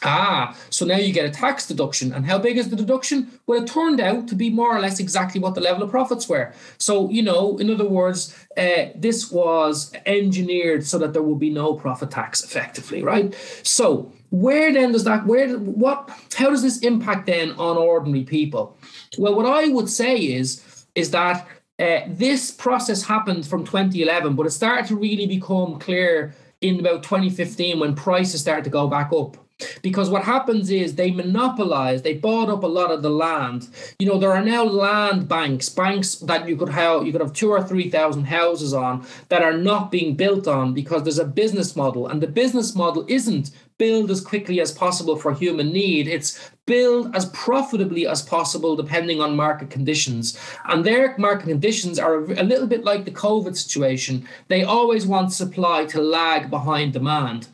Ah, 0.04 0.58
so 0.72 0.84
now 0.84 0.98
you 0.98 1.14
get 1.14 1.26
a 1.26 1.30
tax 1.30 1.68
deduction. 1.68 2.12
And 2.12 2.26
how 2.26 2.40
big 2.40 2.58
is 2.58 2.70
the 2.70 2.76
deduction? 2.76 3.40
Well, 3.46 3.62
it 3.62 3.68
turned 3.68 4.00
out 4.00 4.28
to 4.30 4.36
be 4.36 4.50
more 4.50 4.76
or 4.76 4.80
less 4.80 5.00
exactly 5.00 5.40
what 5.40 5.54
the 5.54 5.62
level 5.62 5.84
of 5.84 5.92
profits 5.92 6.28
were. 6.28 6.54
So, 6.80 7.10
you 7.12 7.22
know, 7.22 7.58
in 7.58 7.70
other 7.70 7.88
words, 7.88 8.36
uh, 8.58 8.86
this 8.96 9.32
was 9.32 9.94
engineered 10.08 10.88
so 10.88 10.98
that 10.98 11.14
there 11.14 11.22
will 11.22 11.36
be 11.36 11.52
no 11.52 11.76
profit 11.76 12.10
tax 12.10 12.44
effectively, 12.44 13.04
right? 13.04 13.36
So, 13.62 14.12
where 14.32 14.74
then 14.74 14.94
does 14.94 15.04
that, 15.04 15.26
where, 15.26 15.58
what, 15.58 16.10
how 16.36 16.50
does 16.50 16.64
this 16.64 16.80
impact 16.80 17.28
then 17.28 17.52
on 17.52 17.78
ordinary 17.78 18.24
people? 18.24 18.78
Well, 19.18 19.36
what 19.36 19.46
I 19.46 19.68
would 19.68 19.90
say 19.90 20.18
is, 20.18 20.86
is 20.96 21.12
that 21.12 21.48
uh, 21.80 22.02
this 22.08 22.52
process 22.52 23.04
happened 23.04 23.46
from 23.46 23.66
2011, 23.66 24.36
but 24.36 24.46
it 24.46 24.52
started 24.52 24.88
to 24.88 24.96
really 24.96 25.28
become 25.28 25.80
clear 25.80 26.34
in 26.62 26.80
about 26.80 27.04
2015 27.04 27.80
when 27.80 27.96
prices 27.96 28.42
started 28.42 28.64
to 28.64 28.70
go 28.70 28.88
back 28.88 29.12
up 29.12 29.38
because 29.82 30.10
what 30.10 30.24
happens 30.24 30.70
is 30.70 30.96
they 30.96 31.12
monopolize 31.12 32.02
they 32.02 32.14
bought 32.14 32.50
up 32.50 32.64
a 32.64 32.68
lot 32.68 32.92
of 32.92 33.02
the 33.02 33.10
land 33.10 33.68
you 34.00 34.08
know 34.08 34.18
there 34.18 34.32
are 34.32 34.44
now 34.44 34.64
land 34.64 35.28
banks 35.28 35.70
banks 35.70 36.16
that 36.16 36.48
you 36.48 36.56
could 36.56 36.70
have 36.70 37.06
you 37.06 37.12
could 37.12 37.22
have 37.22 37.34
two 37.34 37.52
or 37.52 37.64
three 37.64 37.90
thousand 37.90 38.26
houses 38.26 38.74
on 38.74 39.06
that 39.30 39.44
are 39.44 39.58
not 39.58 39.92
being 39.92 40.16
built 40.16 40.48
on 40.48 40.74
because 40.74 41.04
there's 41.04 41.20
a 41.20 41.26
business 41.26 41.76
model 41.76 42.08
and 42.08 42.22
the 42.22 42.28
business 42.28 42.76
model 42.76 43.06
isn't 43.08 43.52
build 43.82 44.12
as 44.12 44.22
quickly 44.22 44.62
as 44.62 44.72
possible 44.72 45.16
for 45.16 45.34
human 45.34 45.74
need. 45.74 46.08
It's 46.08 46.52
build 46.68 47.16
as 47.16 47.26
profitably 47.32 48.06
as 48.06 48.22
possible 48.22 48.76
depending 48.76 49.20
on 49.20 49.36
market 49.36 49.72
conditions. 49.72 50.40
And 50.66 50.86
their 50.86 51.18
market 51.18 51.48
conditions 51.48 51.98
are 51.98 52.18
a 52.18 52.44
little 52.44 52.68
bit 52.68 52.84
like 52.84 53.06
the 53.06 53.20
COVID 53.26 53.58
situation. 53.58 54.28
They 54.50 54.62
always 54.62 55.08
want 55.08 55.34
supply 55.34 55.86
to 55.86 56.00
lag 56.00 56.52
behind 56.52 56.94
demand. 56.94 57.48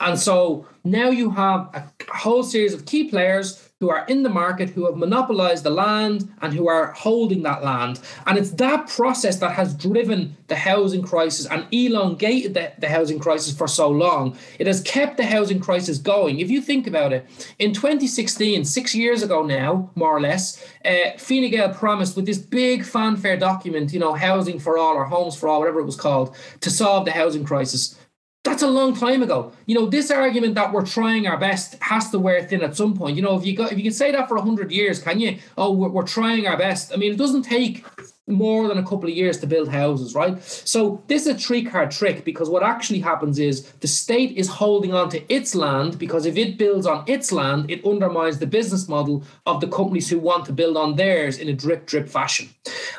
And 0.00 0.18
so 0.18 0.66
now 0.84 1.08
you 1.08 1.30
have 1.30 1.70
a 1.72 1.82
whole 2.14 2.42
series 2.42 2.74
of 2.74 2.84
key 2.84 3.08
players 3.08 3.69
who 3.80 3.88
are 3.88 4.04
in 4.08 4.22
the 4.22 4.28
market, 4.28 4.68
who 4.68 4.84
have 4.84 4.96
monopolized 4.96 5.64
the 5.64 5.70
land 5.70 6.30
and 6.42 6.52
who 6.52 6.68
are 6.68 6.92
holding 6.92 7.42
that 7.42 7.64
land. 7.64 7.98
And 8.26 8.36
it's 8.36 8.50
that 8.52 8.86
process 8.88 9.38
that 9.38 9.52
has 9.52 9.74
driven 9.74 10.36
the 10.48 10.56
housing 10.56 11.02
crisis 11.02 11.46
and 11.46 11.66
elongated 11.72 12.52
the, 12.52 12.72
the 12.78 12.90
housing 12.90 13.18
crisis 13.18 13.56
for 13.56 13.66
so 13.66 13.88
long. 13.88 14.36
It 14.58 14.66
has 14.66 14.82
kept 14.82 15.16
the 15.16 15.24
housing 15.24 15.60
crisis 15.60 15.96
going. 15.96 16.40
If 16.40 16.50
you 16.50 16.60
think 16.60 16.86
about 16.86 17.14
it, 17.14 17.26
in 17.58 17.72
2016, 17.72 18.66
six 18.66 18.94
years 18.94 19.22
ago 19.22 19.42
now, 19.42 19.90
more 19.94 20.14
or 20.14 20.20
less, 20.20 20.62
uh, 20.84 21.16
Fine 21.16 21.50
Gael 21.50 21.72
promised 21.72 22.16
with 22.16 22.26
this 22.26 22.36
big 22.36 22.84
fanfare 22.84 23.38
document, 23.38 23.94
you 23.94 23.98
know, 23.98 24.12
housing 24.12 24.58
for 24.58 24.76
all 24.76 24.94
or 24.94 25.04
homes 25.04 25.36
for 25.36 25.48
all, 25.48 25.58
whatever 25.58 25.80
it 25.80 25.86
was 25.86 25.96
called, 25.96 26.36
to 26.60 26.70
solve 26.70 27.06
the 27.06 27.12
housing 27.12 27.44
crisis. 27.44 27.98
That's 28.42 28.62
a 28.62 28.68
long 28.68 28.96
time 28.96 29.22
ago. 29.22 29.52
You 29.66 29.74
know, 29.74 29.86
this 29.86 30.10
argument 30.10 30.54
that 30.54 30.72
we're 30.72 30.86
trying 30.86 31.26
our 31.26 31.36
best 31.36 31.76
has 31.82 32.10
to 32.10 32.18
wear 32.18 32.42
thin 32.42 32.62
at 32.62 32.74
some 32.74 32.96
point. 32.96 33.16
You 33.16 33.22
know, 33.22 33.36
if 33.36 33.44
you 33.44 33.54
if 33.66 33.76
you 33.76 33.82
can 33.82 33.92
say 33.92 34.12
that 34.12 34.28
for 34.28 34.38
hundred 34.38 34.72
years, 34.72 35.02
can 35.02 35.20
you? 35.20 35.38
Oh, 35.58 35.72
we're, 35.72 35.90
we're 35.90 36.06
trying 36.06 36.46
our 36.46 36.56
best. 36.56 36.90
I 36.92 36.96
mean, 36.96 37.12
it 37.12 37.18
doesn't 37.18 37.42
take 37.42 37.84
more 38.30 38.68
than 38.68 38.78
a 38.78 38.82
couple 38.82 39.04
of 39.04 39.16
years 39.16 39.38
to 39.38 39.46
build 39.46 39.68
houses, 39.68 40.14
right? 40.14 40.42
So 40.42 41.02
this 41.08 41.26
is 41.26 41.34
a 41.34 41.38
three 41.38 41.64
card 41.64 41.90
trick 41.90 42.24
because 42.24 42.48
what 42.48 42.62
actually 42.62 43.00
happens 43.00 43.38
is 43.38 43.70
the 43.80 43.88
state 43.88 44.36
is 44.36 44.48
holding 44.48 44.94
on 44.94 45.08
to 45.10 45.32
its 45.32 45.54
land 45.54 45.98
because 45.98 46.26
if 46.26 46.36
it 46.36 46.58
builds 46.58 46.86
on 46.86 47.04
its 47.06 47.32
land, 47.32 47.70
it 47.70 47.84
undermines 47.84 48.38
the 48.38 48.46
business 48.46 48.88
model 48.88 49.24
of 49.46 49.60
the 49.60 49.68
companies 49.68 50.08
who 50.08 50.18
want 50.18 50.44
to 50.46 50.52
build 50.52 50.76
on 50.76 50.96
theirs 50.96 51.38
in 51.38 51.48
a 51.48 51.52
drip 51.52 51.86
drip 51.86 52.08
fashion. 52.08 52.48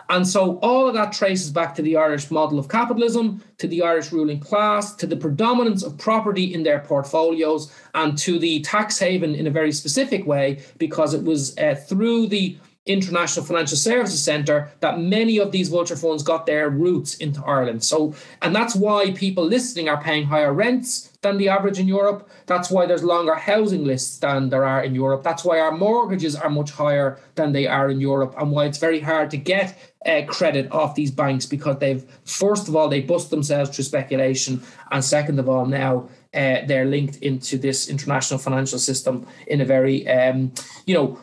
And 0.10 0.28
so 0.28 0.58
all 0.58 0.88
of 0.88 0.94
that 0.96 1.14
traces 1.14 1.50
back 1.50 1.76
to 1.76 1.82
the 1.82 1.98
Irish 1.98 2.30
model 2.30 2.60
of 2.60 2.68
capitalism, 2.68 3.44
to 3.60 3.68
the 3.68 3.82
Irish 3.84 4.12
ruling 4.12 4.40
class, 4.40 4.94
to 4.96 5.08
the 5.08 5.16
predominance 5.16 5.84
of 5.84 5.98
property 5.98 6.54
in 6.54 6.64
their 6.64 6.80
portfolios, 6.80 7.74
and 7.94 8.18
to 8.18 8.38
the 8.40 8.62
tax 8.62 9.00
haven 9.00 9.36
in 9.36 9.48
a 9.48 9.52
very 9.52 9.72
specific 9.72 10.26
way 10.26 10.60
because 10.78 11.14
it 11.14 11.24
was 11.24 11.58
uh, 11.58 11.76
through 11.76 12.28
the 12.28 12.58
International 12.88 13.46
Financial 13.46 13.78
Services 13.78 14.24
Centre 14.24 14.72
that 14.80 15.00
many 15.00 15.38
of 15.38 15.52
these 15.52 15.70
vulture 15.70 15.96
funds 15.96 16.24
got 16.24 16.48
their 16.48 16.68
roots 16.70 17.14
into 17.16 17.44
Ireland. 17.44 17.84
So, 17.84 18.16
and 18.42 18.56
that's 18.56 18.76
why 18.76 19.12
people 19.12 19.46
listening 19.46 19.88
are 19.88 20.02
paying 20.02 20.26
higher 20.26 20.52
rents 20.52 21.16
than 21.22 21.38
the 21.38 21.48
average 21.50 21.78
in 21.78 21.88
Europe. 21.88 22.28
That's 22.48 22.72
why 22.72 22.88
there's 22.88 23.04
longer 23.04 23.36
housing 23.36 23.86
lists 23.86 24.18
than 24.18 24.50
there 24.50 24.66
are 24.66 24.84
in 24.84 24.96
Europe. 24.96 25.22
That's 25.22 25.44
why 25.44 25.60
our 25.60 25.72
mortgages 25.72 26.36
are 26.36 26.50
much 26.50 26.72
higher 26.72 27.20
than 27.36 27.52
they 27.52 27.68
are 27.68 27.90
in 27.92 28.02
Europe, 28.02 28.34
and 28.40 28.52
why 28.52 28.66
it's 28.66 28.80
very 28.80 29.00
hard 29.00 29.30
to 29.32 29.38
get 29.38 29.78
uh, 30.04 30.24
credit 30.28 30.72
off 30.72 30.96
these 30.96 31.12
banks 31.12 31.46
because 31.46 31.78
they've, 31.78 32.04
first 32.26 32.68
of 32.68 32.76
all, 32.76 32.90
they 32.90 33.02
bust 33.02 33.30
themselves 33.30 33.70
through 33.70 33.86
speculation, 33.86 34.64
and 34.90 35.06
second 35.06 35.38
of 35.38 35.48
all, 35.48 35.68
now 35.68 36.10
uh, 36.34 36.66
they're 36.66 36.86
linked 36.86 37.18
into 37.18 37.58
this 37.58 37.90
international 37.90 38.40
financial 38.40 38.80
system 38.80 39.28
in 39.46 39.62
a 39.62 39.66
very, 39.66 40.08
um, 40.08 40.52
you 40.88 40.96
know, 40.96 41.20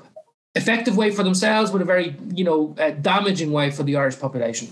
effective 0.59 0.97
way 0.97 1.11
for 1.11 1.23
themselves, 1.23 1.71
but 1.71 1.81
a 1.81 1.85
very 1.85 2.17
you 2.35 2.45
know 2.45 2.75
uh, 2.79 2.91
damaging 2.91 3.53
way 3.53 3.71
for 3.71 3.83
the 3.83 3.97
Irish 3.97 4.19
population. 4.19 4.69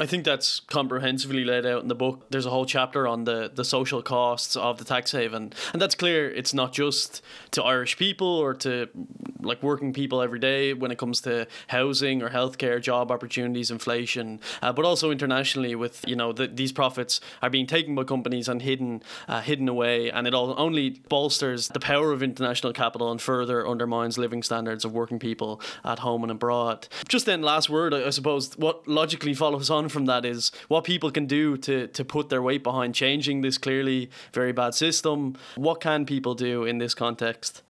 I 0.00 0.06
think 0.06 0.24
that's 0.24 0.60
comprehensively 0.60 1.44
laid 1.44 1.64
out 1.64 1.82
in 1.82 1.88
the 1.88 1.94
book. 1.94 2.26
There's 2.30 2.46
a 2.46 2.50
whole 2.50 2.66
chapter 2.66 3.06
on 3.06 3.24
the, 3.24 3.50
the 3.54 3.64
social 3.64 4.02
costs 4.02 4.56
of 4.56 4.78
the 4.78 4.84
tax 4.84 5.12
haven. 5.12 5.52
And 5.72 5.80
that's 5.80 5.94
clear 5.94 6.28
it's 6.28 6.52
not 6.52 6.72
just 6.72 7.22
to 7.52 7.62
Irish 7.62 7.96
people 7.96 8.26
or 8.26 8.52
to 8.54 8.88
like 9.42 9.62
working 9.62 9.92
people 9.92 10.22
every 10.22 10.38
day 10.38 10.72
when 10.72 10.90
it 10.90 10.98
comes 10.98 11.20
to 11.22 11.46
housing 11.68 12.22
or 12.22 12.30
healthcare, 12.30 12.80
job 12.80 13.10
opportunities, 13.10 13.70
inflation, 13.70 14.40
uh, 14.62 14.72
but 14.72 14.84
also 14.84 15.10
internationally 15.10 15.74
with, 15.74 16.04
you 16.06 16.16
know, 16.16 16.32
the, 16.32 16.46
these 16.46 16.72
profits 16.72 17.20
are 17.42 17.50
being 17.50 17.66
taken 17.66 17.94
by 17.94 18.04
companies 18.04 18.48
and 18.48 18.62
hidden 18.62 19.02
uh, 19.28 19.40
hidden 19.40 19.68
away. 19.68 20.10
And 20.10 20.26
it 20.26 20.34
all 20.34 20.54
only 20.58 20.90
bolsters 21.08 21.68
the 21.68 21.80
power 21.80 22.12
of 22.12 22.22
international 22.22 22.72
capital 22.72 23.10
and 23.10 23.20
further 23.20 23.66
undermines 23.66 24.18
living 24.18 24.42
standards 24.42 24.84
of 24.84 24.92
working 24.92 25.18
people 25.18 25.60
at 25.84 26.00
home 26.00 26.22
and 26.22 26.30
abroad. 26.30 26.88
Just 27.08 27.26
then, 27.26 27.42
last 27.42 27.68
word, 27.68 27.94
I 27.94 28.10
suppose, 28.10 28.56
what 28.56 28.86
logically 28.86 29.34
follows 29.34 29.70
on 29.70 29.88
from 29.88 30.06
that 30.06 30.24
is 30.24 30.52
what 30.68 30.84
people 30.84 31.10
can 31.10 31.26
do 31.26 31.56
to 31.58 31.86
to 31.88 32.04
put 32.04 32.28
their 32.28 32.42
weight 32.42 32.62
behind 32.62 32.94
changing 32.94 33.40
this 33.40 33.58
clearly 33.58 34.10
very 34.32 34.52
bad 34.52 34.74
system. 34.74 35.36
What 35.56 35.80
can 35.80 36.06
people 36.06 36.34
do 36.34 36.64
in 36.64 36.78
this 36.78 36.94
context? 36.94 37.62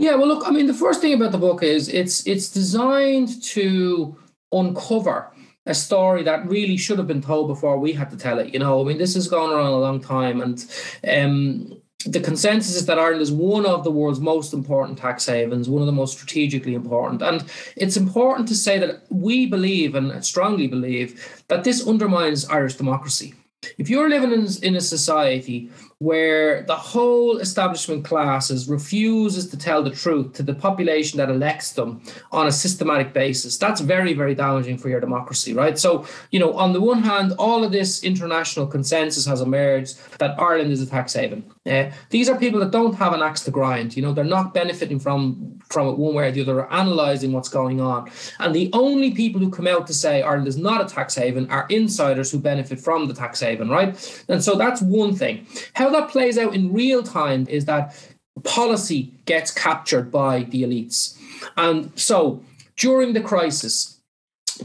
Yeah, 0.00 0.14
well, 0.14 0.28
look, 0.28 0.48
I 0.48 0.50
mean, 0.50 0.66
the 0.66 0.72
first 0.72 1.02
thing 1.02 1.12
about 1.12 1.30
the 1.30 1.36
book 1.36 1.62
is 1.62 1.90
it's 1.90 2.26
it's 2.26 2.48
designed 2.48 3.42
to 3.42 4.16
uncover 4.50 5.30
a 5.66 5.74
story 5.74 6.22
that 6.22 6.48
really 6.48 6.78
should 6.78 6.96
have 6.96 7.06
been 7.06 7.20
told 7.20 7.48
before 7.48 7.78
we 7.78 7.92
had 7.92 8.08
to 8.08 8.16
tell 8.16 8.38
it. 8.38 8.54
You 8.54 8.60
know, 8.60 8.80
I 8.80 8.84
mean, 8.84 8.96
this 8.96 9.12
has 9.12 9.28
gone 9.28 9.50
around 9.50 9.74
a 9.74 9.78
long 9.78 10.00
time, 10.00 10.40
and 10.40 10.58
um, 11.06 11.82
the 12.06 12.18
consensus 12.20 12.76
is 12.76 12.86
that 12.86 12.98
Ireland 12.98 13.20
is 13.20 13.30
one 13.30 13.66
of 13.66 13.84
the 13.84 13.90
world's 13.90 14.20
most 14.20 14.54
important 14.54 14.96
tax 14.96 15.26
havens, 15.26 15.68
one 15.68 15.82
of 15.82 15.86
the 15.86 16.00
most 16.00 16.16
strategically 16.16 16.72
important. 16.72 17.20
And 17.20 17.44
it's 17.76 17.98
important 17.98 18.48
to 18.48 18.54
say 18.54 18.78
that 18.78 19.02
we 19.10 19.44
believe 19.44 19.94
and 19.94 20.24
strongly 20.24 20.66
believe 20.66 21.42
that 21.48 21.64
this 21.64 21.86
undermines 21.86 22.48
Irish 22.48 22.76
democracy. 22.76 23.34
If 23.76 23.90
you're 23.90 24.08
living 24.08 24.32
in, 24.32 24.46
in 24.62 24.76
a 24.76 24.80
society 24.80 25.70
where 26.00 26.62
the 26.62 26.76
whole 26.76 27.36
establishment 27.36 28.06
classes 28.06 28.70
refuses 28.70 29.46
to 29.46 29.56
tell 29.58 29.82
the 29.82 29.90
truth 29.90 30.32
to 30.32 30.42
the 30.42 30.54
population 30.54 31.18
that 31.18 31.28
elects 31.28 31.72
them 31.72 32.00
on 32.32 32.46
a 32.46 32.52
systematic 32.52 33.12
basis. 33.12 33.58
That's 33.58 33.82
very 33.82 34.14
very 34.14 34.34
damaging 34.34 34.78
for 34.78 34.88
your 34.88 35.00
democracy 35.00 35.52
right? 35.52 35.78
So 35.78 36.06
you 36.30 36.40
know 36.40 36.54
on 36.54 36.72
the 36.72 36.80
one 36.80 37.02
hand 37.02 37.34
all 37.38 37.62
of 37.62 37.70
this 37.70 38.02
international 38.02 38.66
consensus 38.66 39.26
has 39.26 39.42
emerged 39.42 39.98
that 40.18 40.40
ireland 40.40 40.72
is 40.72 40.80
a 40.80 40.86
tax 40.86 41.12
haven. 41.12 41.44
Uh, 41.66 41.90
these 42.08 42.30
are 42.30 42.38
people 42.38 42.60
that 42.60 42.70
don't 42.70 42.94
have 42.94 43.12
an 43.12 43.20
axe 43.20 43.42
to 43.44 43.50
grind. 43.50 43.94
You 43.94 44.02
know 44.02 44.14
they're 44.14 44.24
not 44.24 44.54
benefiting 44.54 44.98
from 44.98 45.60
from 45.68 45.86
it 45.88 45.98
one 45.98 46.14
way 46.14 46.28
or 46.28 46.32
the 46.32 46.40
other 46.40 46.54
they're 46.54 46.72
analyzing 46.72 47.32
what's 47.32 47.50
going 47.50 47.78
on. 47.80 48.10
And 48.38 48.54
the 48.54 48.70
only 48.72 49.10
people 49.10 49.38
who 49.38 49.50
come 49.50 49.66
out 49.66 49.86
to 49.88 49.94
say 49.94 50.22
ireland 50.22 50.48
is 50.48 50.56
not 50.56 50.80
a 50.80 50.94
tax 50.94 51.14
haven 51.14 51.50
are 51.50 51.66
insiders 51.68 52.30
who 52.30 52.38
benefit 52.38 52.80
from 52.80 53.06
the 53.06 53.14
tax 53.14 53.40
haven 53.40 53.68
right? 53.68 54.24
And 54.30 54.42
so 54.42 54.54
that's 54.54 54.80
one 54.80 55.14
thing. 55.14 55.46
How 55.74 55.89
how 55.90 56.00
that 56.00 56.10
plays 56.10 56.38
out 56.38 56.54
in 56.54 56.72
real 56.72 57.02
time 57.02 57.46
is 57.48 57.64
that 57.64 57.96
policy 58.44 59.12
gets 59.24 59.50
captured 59.50 60.10
by 60.10 60.44
the 60.44 60.62
elites. 60.62 61.18
And 61.56 61.90
so 61.98 62.42
during 62.76 63.12
the 63.12 63.20
crisis, 63.20 64.00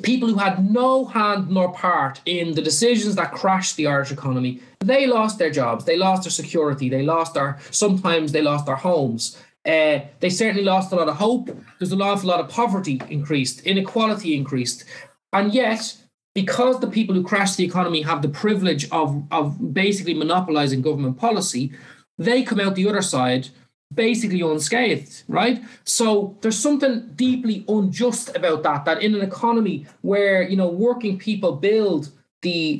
people 0.04 0.30
who 0.30 0.38
had 0.38 0.72
no 0.72 1.06
hand 1.06 1.50
nor 1.50 1.74
part 1.74 2.22
in 2.26 2.54
the 2.54 2.62
decisions 2.62 3.16
that 3.16 3.32
crashed 3.32 3.76
the 3.76 3.88
Irish 3.88 4.12
economy, 4.12 4.62
they 4.80 5.08
lost 5.08 5.40
their 5.40 5.50
jobs, 5.50 5.86
they 5.86 5.98
lost 5.98 6.24
their 6.24 6.32
security, 6.32 6.90
they 6.90 7.02
lost 7.02 7.34
their, 7.34 7.58
sometimes 7.72 8.32
they 8.32 8.42
lost 8.42 8.66
their 8.66 8.76
homes. 8.76 9.38
Uh, 9.66 10.02
they 10.20 10.30
certainly 10.30 10.64
lost 10.64 10.92
a 10.92 10.96
lot 10.96 11.10
of 11.10 11.16
hope. 11.16 11.50
There's 11.80 11.92
an 11.92 12.04
awful 12.04 12.30
lot 12.30 12.40
of 12.40 12.50
poverty 12.50 13.02
increased, 13.10 13.62
inequality 13.62 14.36
increased. 14.36 14.86
And 15.34 15.56
yet, 15.56 15.98
because 16.36 16.82
the 16.82 16.88
people 16.88 17.16
who 17.16 17.24
crash 17.24 17.56
the 17.56 17.64
economy 17.64 18.04
have 18.04 18.22
the 18.22 18.30
privilege 18.30 18.88
of, 18.92 19.24
of 19.32 19.74
basically 19.74 20.14
monopolizing 20.14 20.82
government 20.82 21.18
policy, 21.18 21.72
they 22.20 22.44
come 22.44 22.60
out 22.60 22.76
the 22.76 22.88
other 22.88 23.02
side 23.02 23.48
basically 23.94 24.42
unscathed, 24.42 25.24
right? 25.28 25.64
So 25.86 26.38
there's 26.42 26.60
something 26.60 27.12
deeply 27.16 27.64
unjust 27.68 28.36
about 28.36 28.64
that, 28.64 28.84
that 28.86 29.02
in 29.02 29.16
an 29.16 29.22
economy 29.22 29.86
where, 30.02 30.42
you 30.42 30.58
know, 30.58 30.68
working 30.68 31.18
people 31.18 31.54
build 31.54 32.10
the 32.46 32.80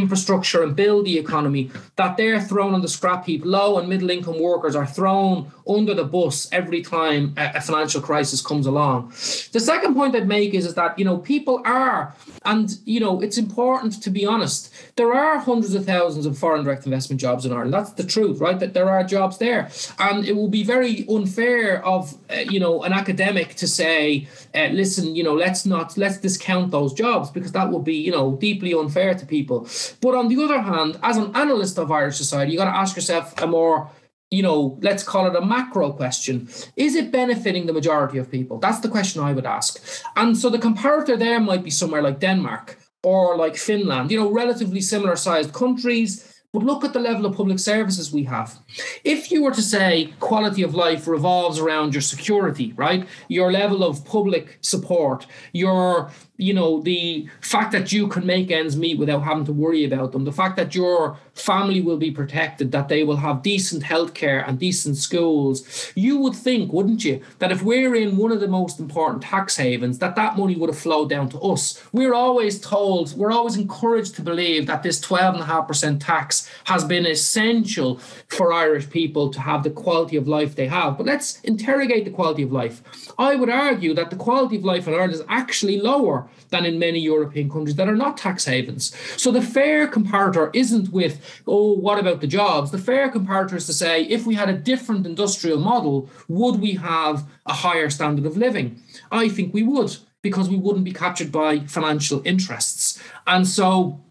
infrastructure 0.00 0.62
and 0.64 0.74
build 0.74 1.06
the 1.06 1.18
economy, 1.18 1.70
that 1.96 2.16
they're 2.16 2.40
thrown 2.40 2.74
on 2.74 2.82
the 2.82 2.88
scrap 2.88 3.24
heap. 3.24 3.42
Low 3.44 3.78
and 3.78 3.88
middle 3.88 4.10
income 4.10 4.38
workers 4.40 4.74
are 4.74 4.86
thrown 4.86 5.50
under 5.66 5.94
the 5.94 6.04
bus 6.04 6.48
every 6.52 6.82
time 6.82 7.32
a, 7.36 7.60
financial 7.60 8.02
crisis 8.02 8.42
comes 8.42 8.66
along. 8.66 9.08
The 9.52 9.60
second 9.60 9.94
point 9.94 10.16
I'd 10.16 10.28
make 10.28 10.52
is, 10.52 10.66
is 10.66 10.74
that, 10.74 10.98
you 10.98 11.04
know, 11.04 11.18
people 11.18 11.62
are, 11.64 12.14
and, 12.44 12.76
you 12.84 13.00
know, 13.00 13.20
it's 13.22 13.38
important 13.38 14.02
to 14.02 14.10
be 14.10 14.26
honest, 14.26 14.74
there 14.96 15.14
are 15.14 15.38
hundreds 15.38 15.74
of 15.74 15.86
thousands 15.86 16.26
of 16.26 16.36
foreign 16.36 16.64
direct 16.64 16.84
investment 16.84 17.20
jobs 17.20 17.46
in 17.46 17.52
Ireland. 17.52 17.72
That's 17.72 17.92
the 17.92 18.04
truth, 18.04 18.40
right? 18.40 18.58
That 18.58 18.74
there 18.74 18.90
are 18.90 19.04
jobs 19.04 19.38
there. 19.38 19.70
And 19.98 20.26
it 20.26 20.34
will 20.34 20.52
be 20.58 20.64
very 20.64 21.06
unfair 21.08 21.84
of, 21.84 22.18
uh, 22.28 22.44
you 22.50 22.60
know, 22.60 22.82
an 22.82 22.92
academic 22.92 23.54
to 23.62 23.66
say, 23.68 24.26
uh, 24.54 24.68
listen, 24.72 25.14
you 25.14 25.22
know, 25.22 25.34
let's 25.34 25.64
not, 25.64 25.96
let's 25.96 26.18
discount 26.18 26.72
those 26.72 26.92
jobs 26.92 27.30
because 27.30 27.52
that 27.52 27.70
would 27.70 27.84
be, 27.84 27.96
you 27.96 28.10
know, 28.10 28.36
deeply 28.46 28.74
unfair 28.74 29.03
to 29.12 29.26
people. 29.26 29.68
But 30.00 30.14
on 30.14 30.28
the 30.28 30.42
other 30.42 30.62
hand, 30.62 30.98
as 31.02 31.18
an 31.18 31.32
analyst 31.34 31.78
of 31.78 31.90
Irish 31.90 32.16
society, 32.16 32.52
you 32.52 32.58
got 32.58 32.72
to 32.72 32.78
ask 32.78 32.96
yourself 32.96 33.34
a 33.42 33.46
more 33.46 33.90
you 34.30 34.42
know, 34.42 34.78
let's 34.82 35.04
call 35.04 35.26
it 35.26 35.36
a 35.36 35.44
macro 35.44 35.92
question. 35.92 36.48
Is 36.76 36.96
it 36.96 37.12
benefiting 37.12 37.66
the 37.66 37.72
majority 37.72 38.18
of 38.18 38.30
people? 38.30 38.58
That's 38.58 38.80
the 38.80 38.88
question 38.88 39.22
I 39.22 39.32
would 39.32 39.46
ask. 39.46 39.80
And 40.16 40.36
so 40.36 40.50
the 40.50 40.58
comparator 40.58 41.16
there 41.18 41.40
might 41.40 41.62
be 41.62 41.70
somewhere 41.70 42.02
like 42.02 42.18
Denmark 42.18 42.78
or 43.04 43.36
like 43.36 43.56
Finland, 43.56 44.10
you 44.10 44.18
know, 44.18 44.30
relatively 44.30 44.80
similar 44.80 45.14
sized 45.16 45.52
countries. 45.52 46.30
But 46.52 46.62
look 46.62 46.84
at 46.84 46.92
the 46.92 47.00
level 47.00 47.26
of 47.26 47.36
public 47.36 47.58
services 47.58 48.12
we 48.12 48.24
have. 48.24 48.56
If 49.02 49.32
you 49.32 49.42
were 49.42 49.50
to 49.50 49.62
say 49.62 50.14
quality 50.20 50.62
of 50.62 50.72
life 50.72 51.08
revolves 51.08 51.58
around 51.58 51.94
your 51.94 52.00
security, 52.00 52.72
right? 52.76 53.08
Your 53.26 53.50
level 53.50 53.82
of 53.82 54.04
public 54.04 54.58
support, 54.60 55.26
your 55.52 56.12
you 56.36 56.52
know 56.52 56.80
the 56.80 57.28
fact 57.40 57.72
that 57.72 57.92
you 57.92 58.08
can 58.08 58.26
make 58.26 58.50
ends 58.50 58.76
meet 58.76 58.98
without 58.98 59.22
having 59.22 59.44
to 59.44 59.52
worry 59.52 59.84
about 59.84 60.12
them 60.12 60.24
the 60.24 60.32
fact 60.32 60.56
that 60.56 60.74
your 60.74 61.16
family 61.34 61.80
will 61.80 61.96
be 61.96 62.10
protected 62.10 62.72
that 62.72 62.88
they 62.88 63.04
will 63.04 63.16
have 63.16 63.42
decent 63.42 63.82
healthcare 63.84 64.46
and 64.48 64.58
decent 64.58 64.96
schools 64.96 65.92
you 65.94 66.18
would 66.18 66.34
think 66.34 66.72
wouldn't 66.72 67.04
you 67.04 67.20
that 67.38 67.52
if 67.52 67.62
we're 67.62 67.94
in 67.94 68.16
one 68.16 68.32
of 68.32 68.40
the 68.40 68.48
most 68.48 68.80
important 68.80 69.22
tax 69.22 69.56
havens 69.56 69.98
that 69.98 70.16
that 70.16 70.36
money 70.36 70.56
would 70.56 70.68
have 70.68 70.78
flowed 70.78 71.08
down 71.08 71.28
to 71.30 71.38
us. 71.40 71.82
We're 71.92 72.14
always 72.14 72.60
told 72.60 73.16
we're 73.16 73.32
always 73.32 73.56
encouraged 73.56 74.14
to 74.16 74.22
believe 74.22 74.66
that 74.66 74.82
this 74.82 75.00
12.5% 75.00 76.04
tax 76.04 76.50
has 76.64 76.84
been 76.84 77.06
essential 77.06 77.98
for 78.28 78.52
irish 78.52 78.88
people 78.90 79.30
to 79.30 79.40
have 79.40 79.62
the 79.62 79.70
quality 79.70 80.16
of 80.16 80.28
life 80.28 80.54
they 80.54 80.66
have. 80.66 80.96
But 80.96 81.06
let's 81.06 81.40
interrogate 81.40 82.04
the 82.04 82.10
quality 82.10 82.42
of 82.42 82.52
life. 82.52 82.82
I 83.18 83.34
would 83.34 83.50
argue 83.50 83.94
that 83.94 84.10
the 84.10 84.16
quality 84.16 84.56
of 84.56 84.64
life 84.64 84.86
in 84.86 84.94
ireland 84.94 85.12
is 85.12 85.22
actually 85.28 85.80
lower 85.80 86.23
than 86.50 86.64
in 86.66 86.78
many 86.78 87.00
European 87.00 87.50
countries 87.50 87.76
that 87.76 87.88
are 87.88 87.96
not 87.96 88.16
tax 88.16 88.44
havens. 88.44 88.94
So 89.20 89.30
the 89.30 89.42
fair 89.42 89.88
comparator 89.88 90.50
isn't 90.54 90.90
with, 90.90 91.20
oh, 91.46 91.72
what 91.72 91.98
about 91.98 92.20
the 92.20 92.26
jobs? 92.26 92.70
The 92.70 92.78
fair 92.78 93.10
comparator 93.10 93.54
is 93.54 93.66
to 93.66 93.72
say, 93.72 94.04
if 94.04 94.26
we 94.26 94.34
had 94.34 94.48
a 94.48 94.54
different 94.54 95.06
industrial 95.06 95.58
model, 95.58 96.10
would 96.28 96.60
we 96.60 96.72
have 96.74 97.24
a 97.46 97.52
higher 97.52 97.90
standard 97.90 98.26
of 98.26 98.36
living? 98.36 98.80
I 99.10 99.28
think 99.28 99.54
we 99.54 99.62
would 99.62 99.96
because 100.22 100.48
we 100.48 100.56
wouldn't 100.56 100.84
be 100.84 100.92
captured 100.92 101.30
by 101.30 101.60
financial 101.60 102.22
interests. 102.24 103.02
And 103.26 103.46
so 103.46 104.03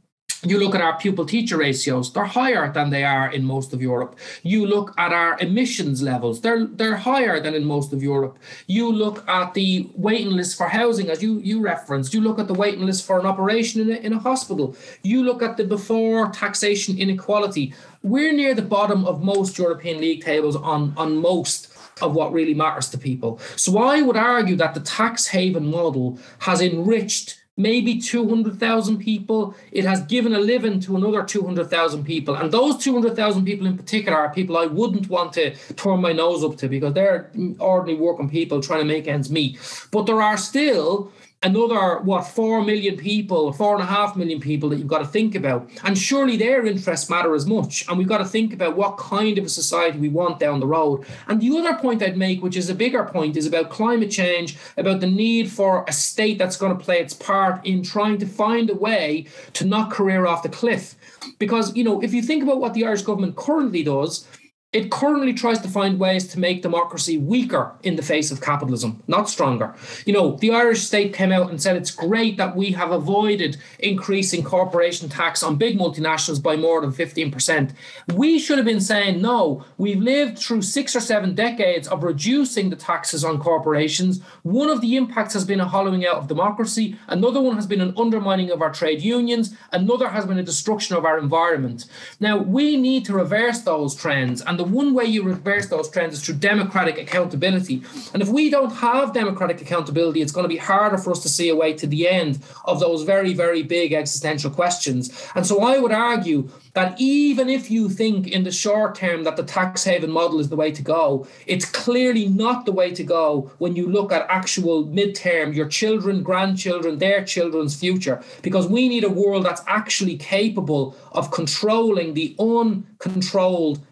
you 0.46 0.60
look 0.60 0.76
at 0.76 0.82
our 0.82 0.98
pupil 0.98 1.26
teacher 1.26 1.58
ratios, 1.58 2.12
they're 2.12 2.26
higher 2.26 2.72
than 2.72 2.90
they 2.90 3.04
are 3.04 3.32
in 3.32 3.44
most 3.44 3.74
of 3.74 3.82
Europe. 3.82 4.18
You 4.44 4.66
look 4.66 4.94
at 4.98 5.14
our 5.14 5.38
emissions 5.40 6.02
levels, 6.02 6.42
they're 6.42 6.66
they're 6.66 6.98
higher 6.98 7.40
than 7.40 7.54
in 7.54 7.66
most 7.66 7.94
of 7.94 8.04
Europe. 8.04 8.38
You 8.68 8.92
look 8.92 9.28
at 9.28 9.54
the 9.54 9.90
waiting 9.96 10.32
list 10.32 10.58
for 10.58 10.68
housing, 10.68 11.10
as 11.10 11.22
you, 11.24 11.40
you 11.40 11.62
referenced, 11.62 12.14
you 12.14 12.22
look 12.22 12.40
at 12.40 12.48
the 12.48 12.54
waiting 12.54 12.86
list 12.86 13.06
for 13.06 13.20
an 13.20 13.26
operation 13.26 13.82
in 13.82 13.92
a, 13.92 14.00
in 14.00 14.14
a 14.14 14.20
hospital. 14.20 14.76
You 15.04 15.24
look 15.24 15.42
at 15.42 15.58
the 15.58 15.64
before 15.64 16.30
taxation 16.30 16.98
inequality. 16.98 17.74
We're 18.02 18.34
near 18.34 18.54
the 18.54 18.62
bottom 18.62 19.06
of 19.06 19.24
most 19.24 19.58
European 19.58 20.02
league 20.02 20.24
tables 20.24 20.56
on, 20.56 20.94
on 20.98 21.18
most 21.18 21.70
of 22.02 22.16
what 22.16 22.34
really 22.34 22.54
matters 22.54 22.90
to 22.90 22.98
people. 22.98 23.40
So 23.56 23.78
I 23.78 24.02
would 24.02 24.18
argue 24.18 24.56
that 24.58 24.74
the 24.74 24.80
tax 24.80 25.28
haven 25.28 25.70
model 25.70 26.20
has 26.40 26.62
enriched 26.62 27.43
maybe 27.56 28.00
200,000 28.00 28.98
people. 28.98 29.56
It 29.72 29.86
has 29.86 30.02
given 30.04 30.34
a 30.34 30.40
living 30.40 30.80
to 30.82 30.96
another 30.96 31.24
200,000 31.24 32.04
people. 32.04 32.36
And 32.36 32.52
those 32.52 32.78
200,000 32.84 33.46
people 33.46 33.68
in 33.68 33.78
particular 33.78 34.18
are 34.18 34.34
people 34.34 34.58
I 34.58 34.66
wouldn't 34.66 35.10
want 35.10 35.34
to 35.34 35.56
turn 35.76 36.02
my 36.02 36.14
nose 36.14 36.44
up 36.44 36.58
to 36.58 36.68
because 36.68 36.94
they're 36.94 37.32
ordinary 37.60 38.00
working 38.00 38.30
people 38.30 38.62
trying 38.62 38.80
to 38.80 38.86
make 38.86 39.08
ends 39.08 39.30
meet. 39.30 39.60
But 39.92 40.06
there 40.06 40.22
are 40.22 40.38
still 40.38 41.12
another 41.44 42.00
what 42.00 42.24
four 42.24 42.64
million 42.64 42.98
people 42.98 43.52
four 43.52 43.74
and 43.74 43.84
a 43.84 43.86
half 43.86 44.16
million 44.16 44.40
people 44.40 44.70
that 44.70 44.78
you've 44.78 44.88
got 44.88 45.00
to 45.00 45.06
think 45.06 45.36
about. 45.36 45.70
And 45.84 45.98
surely 45.98 46.38
their 46.38 46.66
interests 46.66 47.10
matter 47.10 47.36
as 47.36 47.46
much 47.46 47.88
and 47.88 47.98
we've 47.98 48.08
got 48.08 48.20
to 48.20 48.26
think 48.26 48.54
about 48.54 48.76
what 48.76 48.98
kind 48.98 49.38
of 49.38 49.46
a 49.46 49.50
society 49.50 50.00
we 50.00 50.10
want 50.10 50.40
down 50.40 50.60
the 50.60 50.68
road. 50.68 51.06
And 51.28 51.42
the 51.42 51.58
other 51.58 51.76
point 51.78 52.02
i'd 52.02 52.18
make 52.18 52.42
which 52.42 52.58
is 52.58 52.70
a 52.70 52.76
bigger 52.76 53.04
point 53.04 53.38
is 53.38 53.46
about 53.46 53.70
climate 53.70 54.12
change 54.12 54.58
about 54.78 55.02
the 55.02 55.08
need 55.08 55.52
for 55.52 55.86
a 55.88 55.92
state 55.92 56.38
that's 56.38 56.58
going 56.58 56.76
to 56.76 56.84
play 56.84 57.00
its 57.00 57.14
part 57.14 57.66
in 57.66 57.84
trying 57.84 58.18
to 58.20 58.26
find 58.26 58.70
a 58.70 58.76
way 58.76 59.26
to 59.54 59.66
knock 59.66 59.92
career 59.92 60.26
off 60.26 60.44
the 60.44 60.50
cliff. 60.50 60.96
Because 61.40 61.76
you 61.76 61.84
know 61.84 62.02
if 62.02 62.14
you 62.14 62.22
think 62.22 62.44
about 62.44 62.60
what 62.60 62.74
the 62.74 62.86
irish 62.86 63.02
government 63.02 63.36
currently 63.36 63.84
does 63.84 64.28
it 64.74 64.90
currently 64.90 65.34
tries 65.34 65.60
to 65.60 65.68
find 65.68 66.00
ways 66.00 66.28
to 66.28 66.40
make 66.40 66.64
democracy 66.64 67.16
weaker 67.16 67.74
in 67.84 67.96
the 67.96 68.02
face 68.02 68.32
of 68.32 68.42
capitalism, 68.42 69.04
not 69.08 69.30
stronger. 69.30 69.76
You 70.06 70.14
know, 70.14 70.36
the 70.38 70.52
Irish 70.52 70.82
state 70.82 71.14
came 71.14 71.32
out 71.32 71.52
and 71.52 71.62
said 71.62 71.76
it's 71.76 71.92
great 71.92 72.38
that 72.38 72.56
we 72.56 72.72
have 72.72 72.92
avoided 72.92 73.58
increasing 73.78 74.44
corporation 74.44 75.10
tax 75.10 75.44
on 75.44 75.58
big 75.58 75.78
multinationals 75.78 76.42
by 76.42 76.56
more 76.56 76.82
than 76.82 76.92
15%. 76.92 77.72
We 78.16 78.40
should 78.40 78.58
have 78.58 78.66
been 78.66 78.82
saying, 78.82 79.22
no, 79.22 79.64
we've 79.78 80.02
lived 80.02 80.40
through 80.40 80.64
six 80.64 80.96
or 80.96 81.00
seven 81.00 81.36
decades 81.36 81.88
of 81.88 82.04
reducing 82.04 82.72
the 82.72 82.76
taxes 82.76 83.24
on 83.24 83.40
corporations. 83.40 84.22
One 84.42 84.70
of 84.70 84.82
the 84.82 84.98
impacts 84.98 85.36
has 85.36 85.46
been 85.46 85.60
a 85.60 85.68
hollowing 85.68 86.04
out 86.04 86.16
of 86.16 86.28
democracy, 86.28 86.98
another 87.08 87.40
one 87.40 87.58
has 87.58 87.68
been 87.68 87.82
an 87.82 87.94
undermining 87.96 88.50
of 88.50 88.64
our 88.64 88.74
trade 88.74 89.02
unions, 89.02 89.56
another 89.72 90.10
has 90.10 90.26
been 90.26 90.40
a 90.40 90.44
destruction 90.44 90.96
of 90.96 91.06
our 91.06 91.20
environment. 91.20 91.86
Now, 92.20 92.38
we 92.38 92.76
need 92.76 93.06
to 93.06 93.14
reverse 93.14 93.62
those 93.62 93.94
trends. 93.94 94.42
And 94.42 94.63
the 94.64 94.70
one 94.70 94.94
way 94.94 95.04
you 95.04 95.24
reverse 95.24 95.68
those 95.68 95.90
trends 95.90 96.14
is 96.14 96.24
through 96.24 96.36
democratic 96.36 96.98
accountability. 96.98 97.84
And 98.14 98.22
if 98.22 98.30
we 98.30 98.50
don't 98.50 98.72
have 98.72 99.14
democratic 99.14 99.62
accountability, 99.62 100.22
it's 100.22 100.32
going 100.32 100.46
to 100.46 100.50
be 100.50 100.58
harder 100.58 100.98
for 100.98 101.12
us 101.12 101.22
to 101.24 101.30
see 101.30 101.50
a 101.50 101.56
way 101.56 101.74
to 101.74 101.86
the 101.86 102.08
end 102.08 102.40
of 102.64 102.80
those 102.80 103.04
very, 103.04 103.34
very 103.34 103.62
big 103.62 103.92
existential 103.92 104.50
questions. 104.50 105.12
And 105.36 105.46
so 105.46 105.62
I 105.62 105.80
would 105.80 105.92
argue 105.92 106.50
that 106.76 106.96
even 106.98 107.50
if 107.50 107.70
you 107.70 107.90
think 107.90 108.28
in 108.28 108.44
the 108.44 108.52
short 108.52 108.96
term 108.96 109.26
that 109.26 109.36
the 109.36 109.44
tax 109.44 109.84
haven 109.84 110.10
model 110.10 110.40
is 110.40 110.48
the 110.48 110.56
way 110.56 110.72
to 110.72 110.82
go, 110.82 111.28
it's 111.46 111.66
clearly 111.66 112.28
not 112.30 112.66
the 112.66 112.72
way 112.72 112.94
to 112.94 113.04
go 113.04 113.52
when 113.58 113.76
you 113.76 113.88
look 113.88 114.12
at 114.14 114.26
actual 114.30 114.86
midterm, 114.86 115.54
your 115.54 115.68
children, 115.68 116.24
grandchildren, 116.24 117.00
their 117.00 117.24
children's 117.24 117.76
future, 117.76 118.24
because 118.42 118.68
we 118.68 118.88
need 118.88 119.04
a 119.04 119.10
world 119.10 119.46
that's 119.46 119.62
actually 119.68 120.18
capable 120.18 120.96
of 121.12 121.32
controlling 121.32 122.14
the 122.14 122.34
uncontrolled 122.40 123.86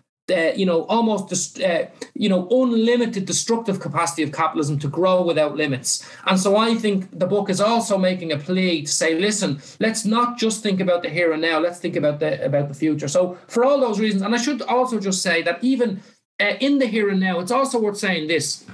you 0.56 0.66
know, 0.66 0.84
almost 0.84 1.30
just, 1.30 1.62
uh, 1.62 1.86
you 2.14 2.30
know, 2.30 2.48
unlimited 2.50 3.26
destructive 3.26 3.80
capacity 3.80 4.24
of 4.24 4.32
capitalism 4.32 4.80
to 4.80 4.88
grow 4.88 5.22
without 5.22 5.56
limits. 5.56 6.08
And 6.26 6.40
so 6.40 6.58
I 6.58 6.76
think 6.76 7.18
the 7.18 7.28
book 7.28 7.50
is 7.50 7.62
also 7.62 7.98
making 7.98 8.32
a 8.32 8.38
plea 8.38 8.84
to 8.84 8.92
say, 8.92 9.20
listen, 9.20 9.62
let's 9.80 10.06
not 10.06 10.38
just 10.38 10.64
think 10.64 10.80
about 10.80 11.04
the 11.04 11.10
here 11.10 11.34
and 11.34 11.42
now. 11.42 11.60
Let's 11.60 11.80
think 11.80 11.96
about 11.96 12.20
the 12.20 12.44
about 12.44 12.68
the 12.68 12.74
future. 12.74 13.08
So 13.08 13.38
for 13.48 13.66
all 13.66 13.80
those 13.80 14.00
reasons, 14.00 14.22
and 14.22 14.34
I 14.34 14.38
should 14.38 14.62
also 14.62 15.00
just 15.00 15.22
say 15.22 15.42
that 15.44 15.64
even 15.64 16.02
uh, 16.40 16.56
in 16.60 16.80
the 16.80 16.88
here 16.88 17.10
and 17.10 17.20
now, 17.20 17.40
it's 17.40 17.52
also 17.52 17.80
worth 17.80 17.98
saying 17.98 18.28
this. 18.28 18.66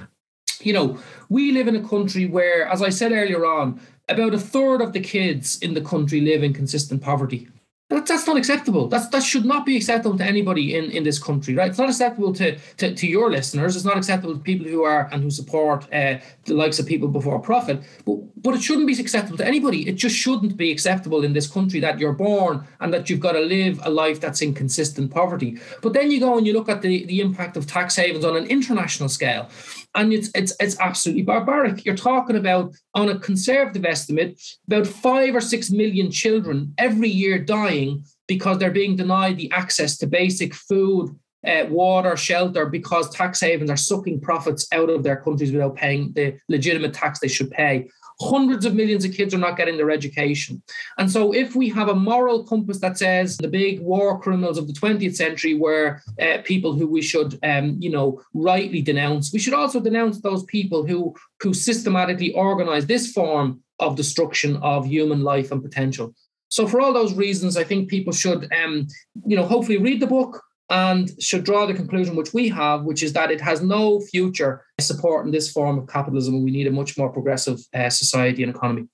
You 0.60 0.72
know, 0.72 0.98
we 1.28 1.52
live 1.52 1.68
in 1.68 1.76
a 1.76 1.88
country 1.88 2.26
where, 2.26 2.66
as 2.66 2.82
I 2.82 2.88
said 2.88 3.12
earlier 3.12 3.46
on, 3.46 3.80
about 4.08 4.34
a 4.34 4.38
third 4.38 4.80
of 4.80 4.92
the 4.92 5.00
kids 5.00 5.58
in 5.60 5.74
the 5.74 5.80
country 5.80 6.20
live 6.20 6.42
in 6.42 6.52
consistent 6.54 7.02
poverty. 7.02 7.48
That, 7.90 8.04
that's 8.04 8.26
not 8.26 8.36
acceptable. 8.36 8.86
That's 8.88 9.08
that 9.08 9.22
should 9.22 9.46
not 9.46 9.64
be 9.64 9.74
acceptable 9.74 10.18
to 10.18 10.24
anybody 10.24 10.76
in, 10.76 10.90
in 10.90 11.04
this 11.04 11.18
country, 11.18 11.54
right? 11.54 11.70
It's 11.70 11.78
not 11.78 11.88
acceptable 11.88 12.34
to, 12.34 12.58
to, 12.76 12.94
to 12.94 13.06
your 13.06 13.30
listeners. 13.30 13.76
It's 13.76 13.84
not 13.84 13.96
acceptable 13.96 14.34
to 14.34 14.40
people 14.40 14.66
who 14.66 14.82
are 14.82 15.08
and 15.10 15.22
who 15.22 15.30
support 15.30 15.84
uh, 15.84 16.18
the 16.44 16.54
likes 16.54 16.78
of 16.78 16.84
people 16.84 17.08
before 17.08 17.38
profit. 17.38 17.82
But 18.04 18.16
but 18.42 18.54
it 18.54 18.62
shouldn't 18.62 18.86
be 18.86 19.00
acceptable 19.00 19.38
to 19.38 19.46
anybody. 19.46 19.88
It 19.88 19.96
just 19.96 20.16
shouldn't 20.16 20.58
be 20.58 20.70
acceptable 20.70 21.24
in 21.24 21.32
this 21.32 21.46
country 21.46 21.80
that 21.80 21.98
you're 21.98 22.12
born 22.12 22.62
and 22.80 22.92
that 22.92 23.08
you've 23.08 23.20
got 23.20 23.32
to 23.32 23.40
live 23.40 23.80
a 23.82 23.90
life 23.90 24.20
that's 24.20 24.42
in 24.42 24.52
consistent 24.52 25.10
poverty. 25.10 25.58
But 25.80 25.94
then 25.94 26.10
you 26.10 26.20
go 26.20 26.36
and 26.36 26.46
you 26.46 26.52
look 26.52 26.68
at 26.68 26.82
the, 26.82 27.06
the 27.06 27.20
impact 27.22 27.56
of 27.56 27.66
tax 27.66 27.96
havens 27.96 28.24
on 28.24 28.36
an 28.36 28.44
international 28.46 29.08
scale 29.08 29.48
and 29.94 30.12
it's 30.12 30.30
it's 30.34 30.54
it's 30.60 30.78
absolutely 30.80 31.22
barbaric. 31.22 31.84
You're 31.84 31.96
talking 31.96 32.36
about 32.36 32.74
on 32.94 33.08
a 33.08 33.18
conservative 33.18 33.84
estimate 33.84 34.40
about 34.66 34.86
five 34.86 35.34
or 35.34 35.40
six 35.40 35.70
million 35.70 36.10
children 36.10 36.74
every 36.78 37.08
year 37.08 37.38
dying 37.38 38.04
because 38.26 38.58
they're 38.58 38.70
being 38.70 38.96
denied 38.96 39.38
the 39.38 39.50
access 39.52 39.96
to 39.98 40.06
basic 40.06 40.54
food, 40.54 41.18
uh, 41.46 41.66
water, 41.68 42.16
shelter, 42.16 42.66
because 42.66 43.10
tax 43.10 43.40
havens 43.40 43.70
are 43.70 43.76
sucking 43.76 44.20
profits 44.20 44.66
out 44.72 44.90
of 44.90 45.02
their 45.02 45.16
countries 45.16 45.52
without 45.52 45.76
paying 45.76 46.12
the 46.12 46.38
legitimate 46.48 46.92
tax 46.94 47.20
they 47.20 47.28
should 47.28 47.50
pay. 47.50 47.88
hundreds 48.20 48.64
of 48.64 48.74
millions 48.74 49.04
of 49.04 49.12
kids 49.12 49.32
are 49.32 49.38
not 49.38 49.56
getting 49.56 49.76
their 49.76 49.92
education. 49.92 50.60
And 50.98 51.08
so, 51.08 51.32
if 51.32 51.54
we 51.54 51.68
have 51.68 51.88
a 51.88 51.94
moral 51.94 52.44
compass 52.44 52.80
that 52.80 52.98
says 52.98 53.36
the 53.36 53.46
big 53.48 53.80
war 53.80 54.20
criminals 54.20 54.58
of 54.58 54.66
the 54.66 54.72
20th 54.72 55.14
century 55.14 55.54
were 55.54 56.02
uh, 56.20 56.38
people 56.42 56.72
who 56.74 56.86
we 56.88 57.00
should, 57.00 57.38
um, 57.44 57.76
you 57.78 57.90
know, 57.90 58.20
rightly 58.34 58.82
denounce, 58.82 59.32
we 59.32 59.38
should 59.38 59.54
also 59.54 59.78
denounce 59.78 60.20
those 60.20 60.42
people 60.44 60.86
who 60.86 61.14
who 61.40 61.54
systematically 61.54 62.32
organize 62.32 62.86
this 62.86 63.12
form 63.12 63.62
of 63.78 63.94
destruction 63.94 64.56
of 64.56 64.86
human 64.86 65.22
life 65.22 65.52
and 65.52 65.62
potential. 65.62 66.12
So, 66.48 66.66
for 66.66 66.80
all 66.80 66.92
those 66.92 67.14
reasons, 67.14 67.56
I 67.56 67.64
think 67.64 67.88
people 67.88 68.12
should, 68.12 68.52
um, 68.52 68.88
you 69.26 69.36
know, 69.36 69.44
hopefully 69.44 69.78
read 69.78 70.00
the 70.00 70.06
book 70.06 70.42
and 70.70 71.10
should 71.22 71.44
draw 71.44 71.66
the 71.66 71.74
conclusion 71.74 72.14
which 72.16 72.34
we 72.34 72.48
have, 72.48 72.84
which 72.84 73.02
is 73.02 73.12
that 73.14 73.30
it 73.30 73.40
has 73.40 73.62
no 73.62 74.00
future 74.00 74.64
supporting 74.80 75.32
this 75.32 75.50
form 75.50 75.78
of 75.78 75.86
capitalism. 75.88 76.44
We 76.44 76.50
need 76.50 76.66
a 76.66 76.70
much 76.70 76.98
more 76.98 77.08
progressive 77.08 77.58
uh, 77.74 77.90
society 77.90 78.42
and 78.42 78.54
economy. 78.54 78.88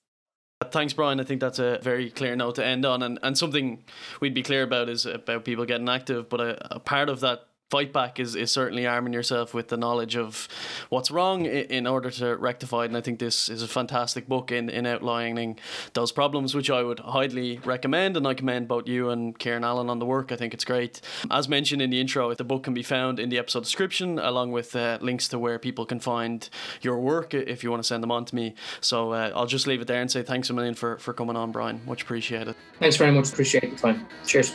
Thanks, 0.71 0.93
Brian. 0.93 1.19
I 1.19 1.23
think 1.25 1.41
that's 1.41 1.59
a 1.59 1.79
very 1.81 2.09
clear 2.09 2.35
note 2.35 2.55
to 2.55 2.65
end 2.65 2.85
on, 2.85 3.03
and, 3.03 3.19
and 3.21 3.37
something 3.37 3.83
we'd 4.21 4.33
be 4.33 4.41
clear 4.41 4.63
about 4.63 4.89
is 4.89 5.05
about 5.05 5.43
people 5.43 5.65
getting 5.65 5.89
active. 5.89 6.29
But 6.29 6.39
a, 6.39 6.75
a 6.75 6.79
part 6.79 7.09
of 7.09 7.19
that 7.19 7.41
fight 7.75 7.91
back 7.91 8.21
is, 8.21 8.35
is 8.35 8.51
certainly 8.51 8.87
arming 8.87 9.11
yourself 9.11 9.53
with 9.53 9.67
the 9.67 9.75
knowledge 9.75 10.15
of 10.15 10.47
what's 10.87 11.11
wrong 11.11 11.45
in, 11.45 11.65
in 11.77 11.85
order 11.85 12.09
to 12.09 12.37
rectify 12.37 12.83
it. 12.83 12.85
And 12.85 12.95
I 12.95 13.01
think 13.01 13.19
this 13.19 13.49
is 13.49 13.61
a 13.61 13.67
fantastic 13.67 14.29
book 14.29 14.49
in, 14.49 14.69
in 14.69 14.85
outlining 14.85 15.59
those 15.91 16.13
problems, 16.13 16.55
which 16.55 16.69
I 16.69 16.83
would 16.83 16.99
highly 16.99 17.59
recommend. 17.65 18.15
And 18.15 18.25
I 18.25 18.33
commend 18.33 18.69
both 18.69 18.87
you 18.87 19.09
and 19.09 19.37
Kieran 19.37 19.65
Allen 19.65 19.89
on 19.89 19.99
the 19.99 20.05
work. 20.05 20.31
I 20.31 20.37
think 20.37 20.53
it's 20.53 20.63
great. 20.63 21.01
As 21.29 21.49
mentioned 21.49 21.81
in 21.81 21.89
the 21.89 21.99
intro, 21.99 22.33
the 22.33 22.45
book 22.45 22.63
can 22.63 22.73
be 22.73 22.81
found 22.83 23.19
in 23.19 23.27
the 23.27 23.37
episode 23.37 23.63
description 23.63 24.19
along 24.19 24.53
with 24.53 24.73
uh, 24.73 24.97
links 25.01 25.27
to 25.27 25.37
where 25.37 25.59
people 25.59 25.85
can 25.85 25.99
find 25.99 26.49
your 26.81 26.97
work 26.97 27.33
if 27.33 27.61
you 27.61 27.71
want 27.71 27.83
to 27.83 27.87
send 27.87 28.01
them 28.01 28.11
on 28.11 28.23
to 28.23 28.33
me. 28.35 28.55
So 28.79 29.11
uh, 29.11 29.33
I'll 29.35 29.47
just 29.47 29.67
leave 29.67 29.81
it 29.81 29.87
there 29.87 29.99
and 29.99 30.09
say 30.09 30.23
thanks 30.23 30.49
a 30.49 30.53
million 30.53 30.75
for, 30.75 30.97
for 30.97 31.11
coming 31.11 31.35
on, 31.35 31.51
Brian. 31.51 31.81
Much 31.85 32.03
appreciated. 32.03 32.55
Thanks 32.79 32.95
very 32.95 33.11
much. 33.11 33.33
Appreciate 33.33 33.69
the 33.69 33.75
time. 33.75 34.07
Cheers. 34.25 34.53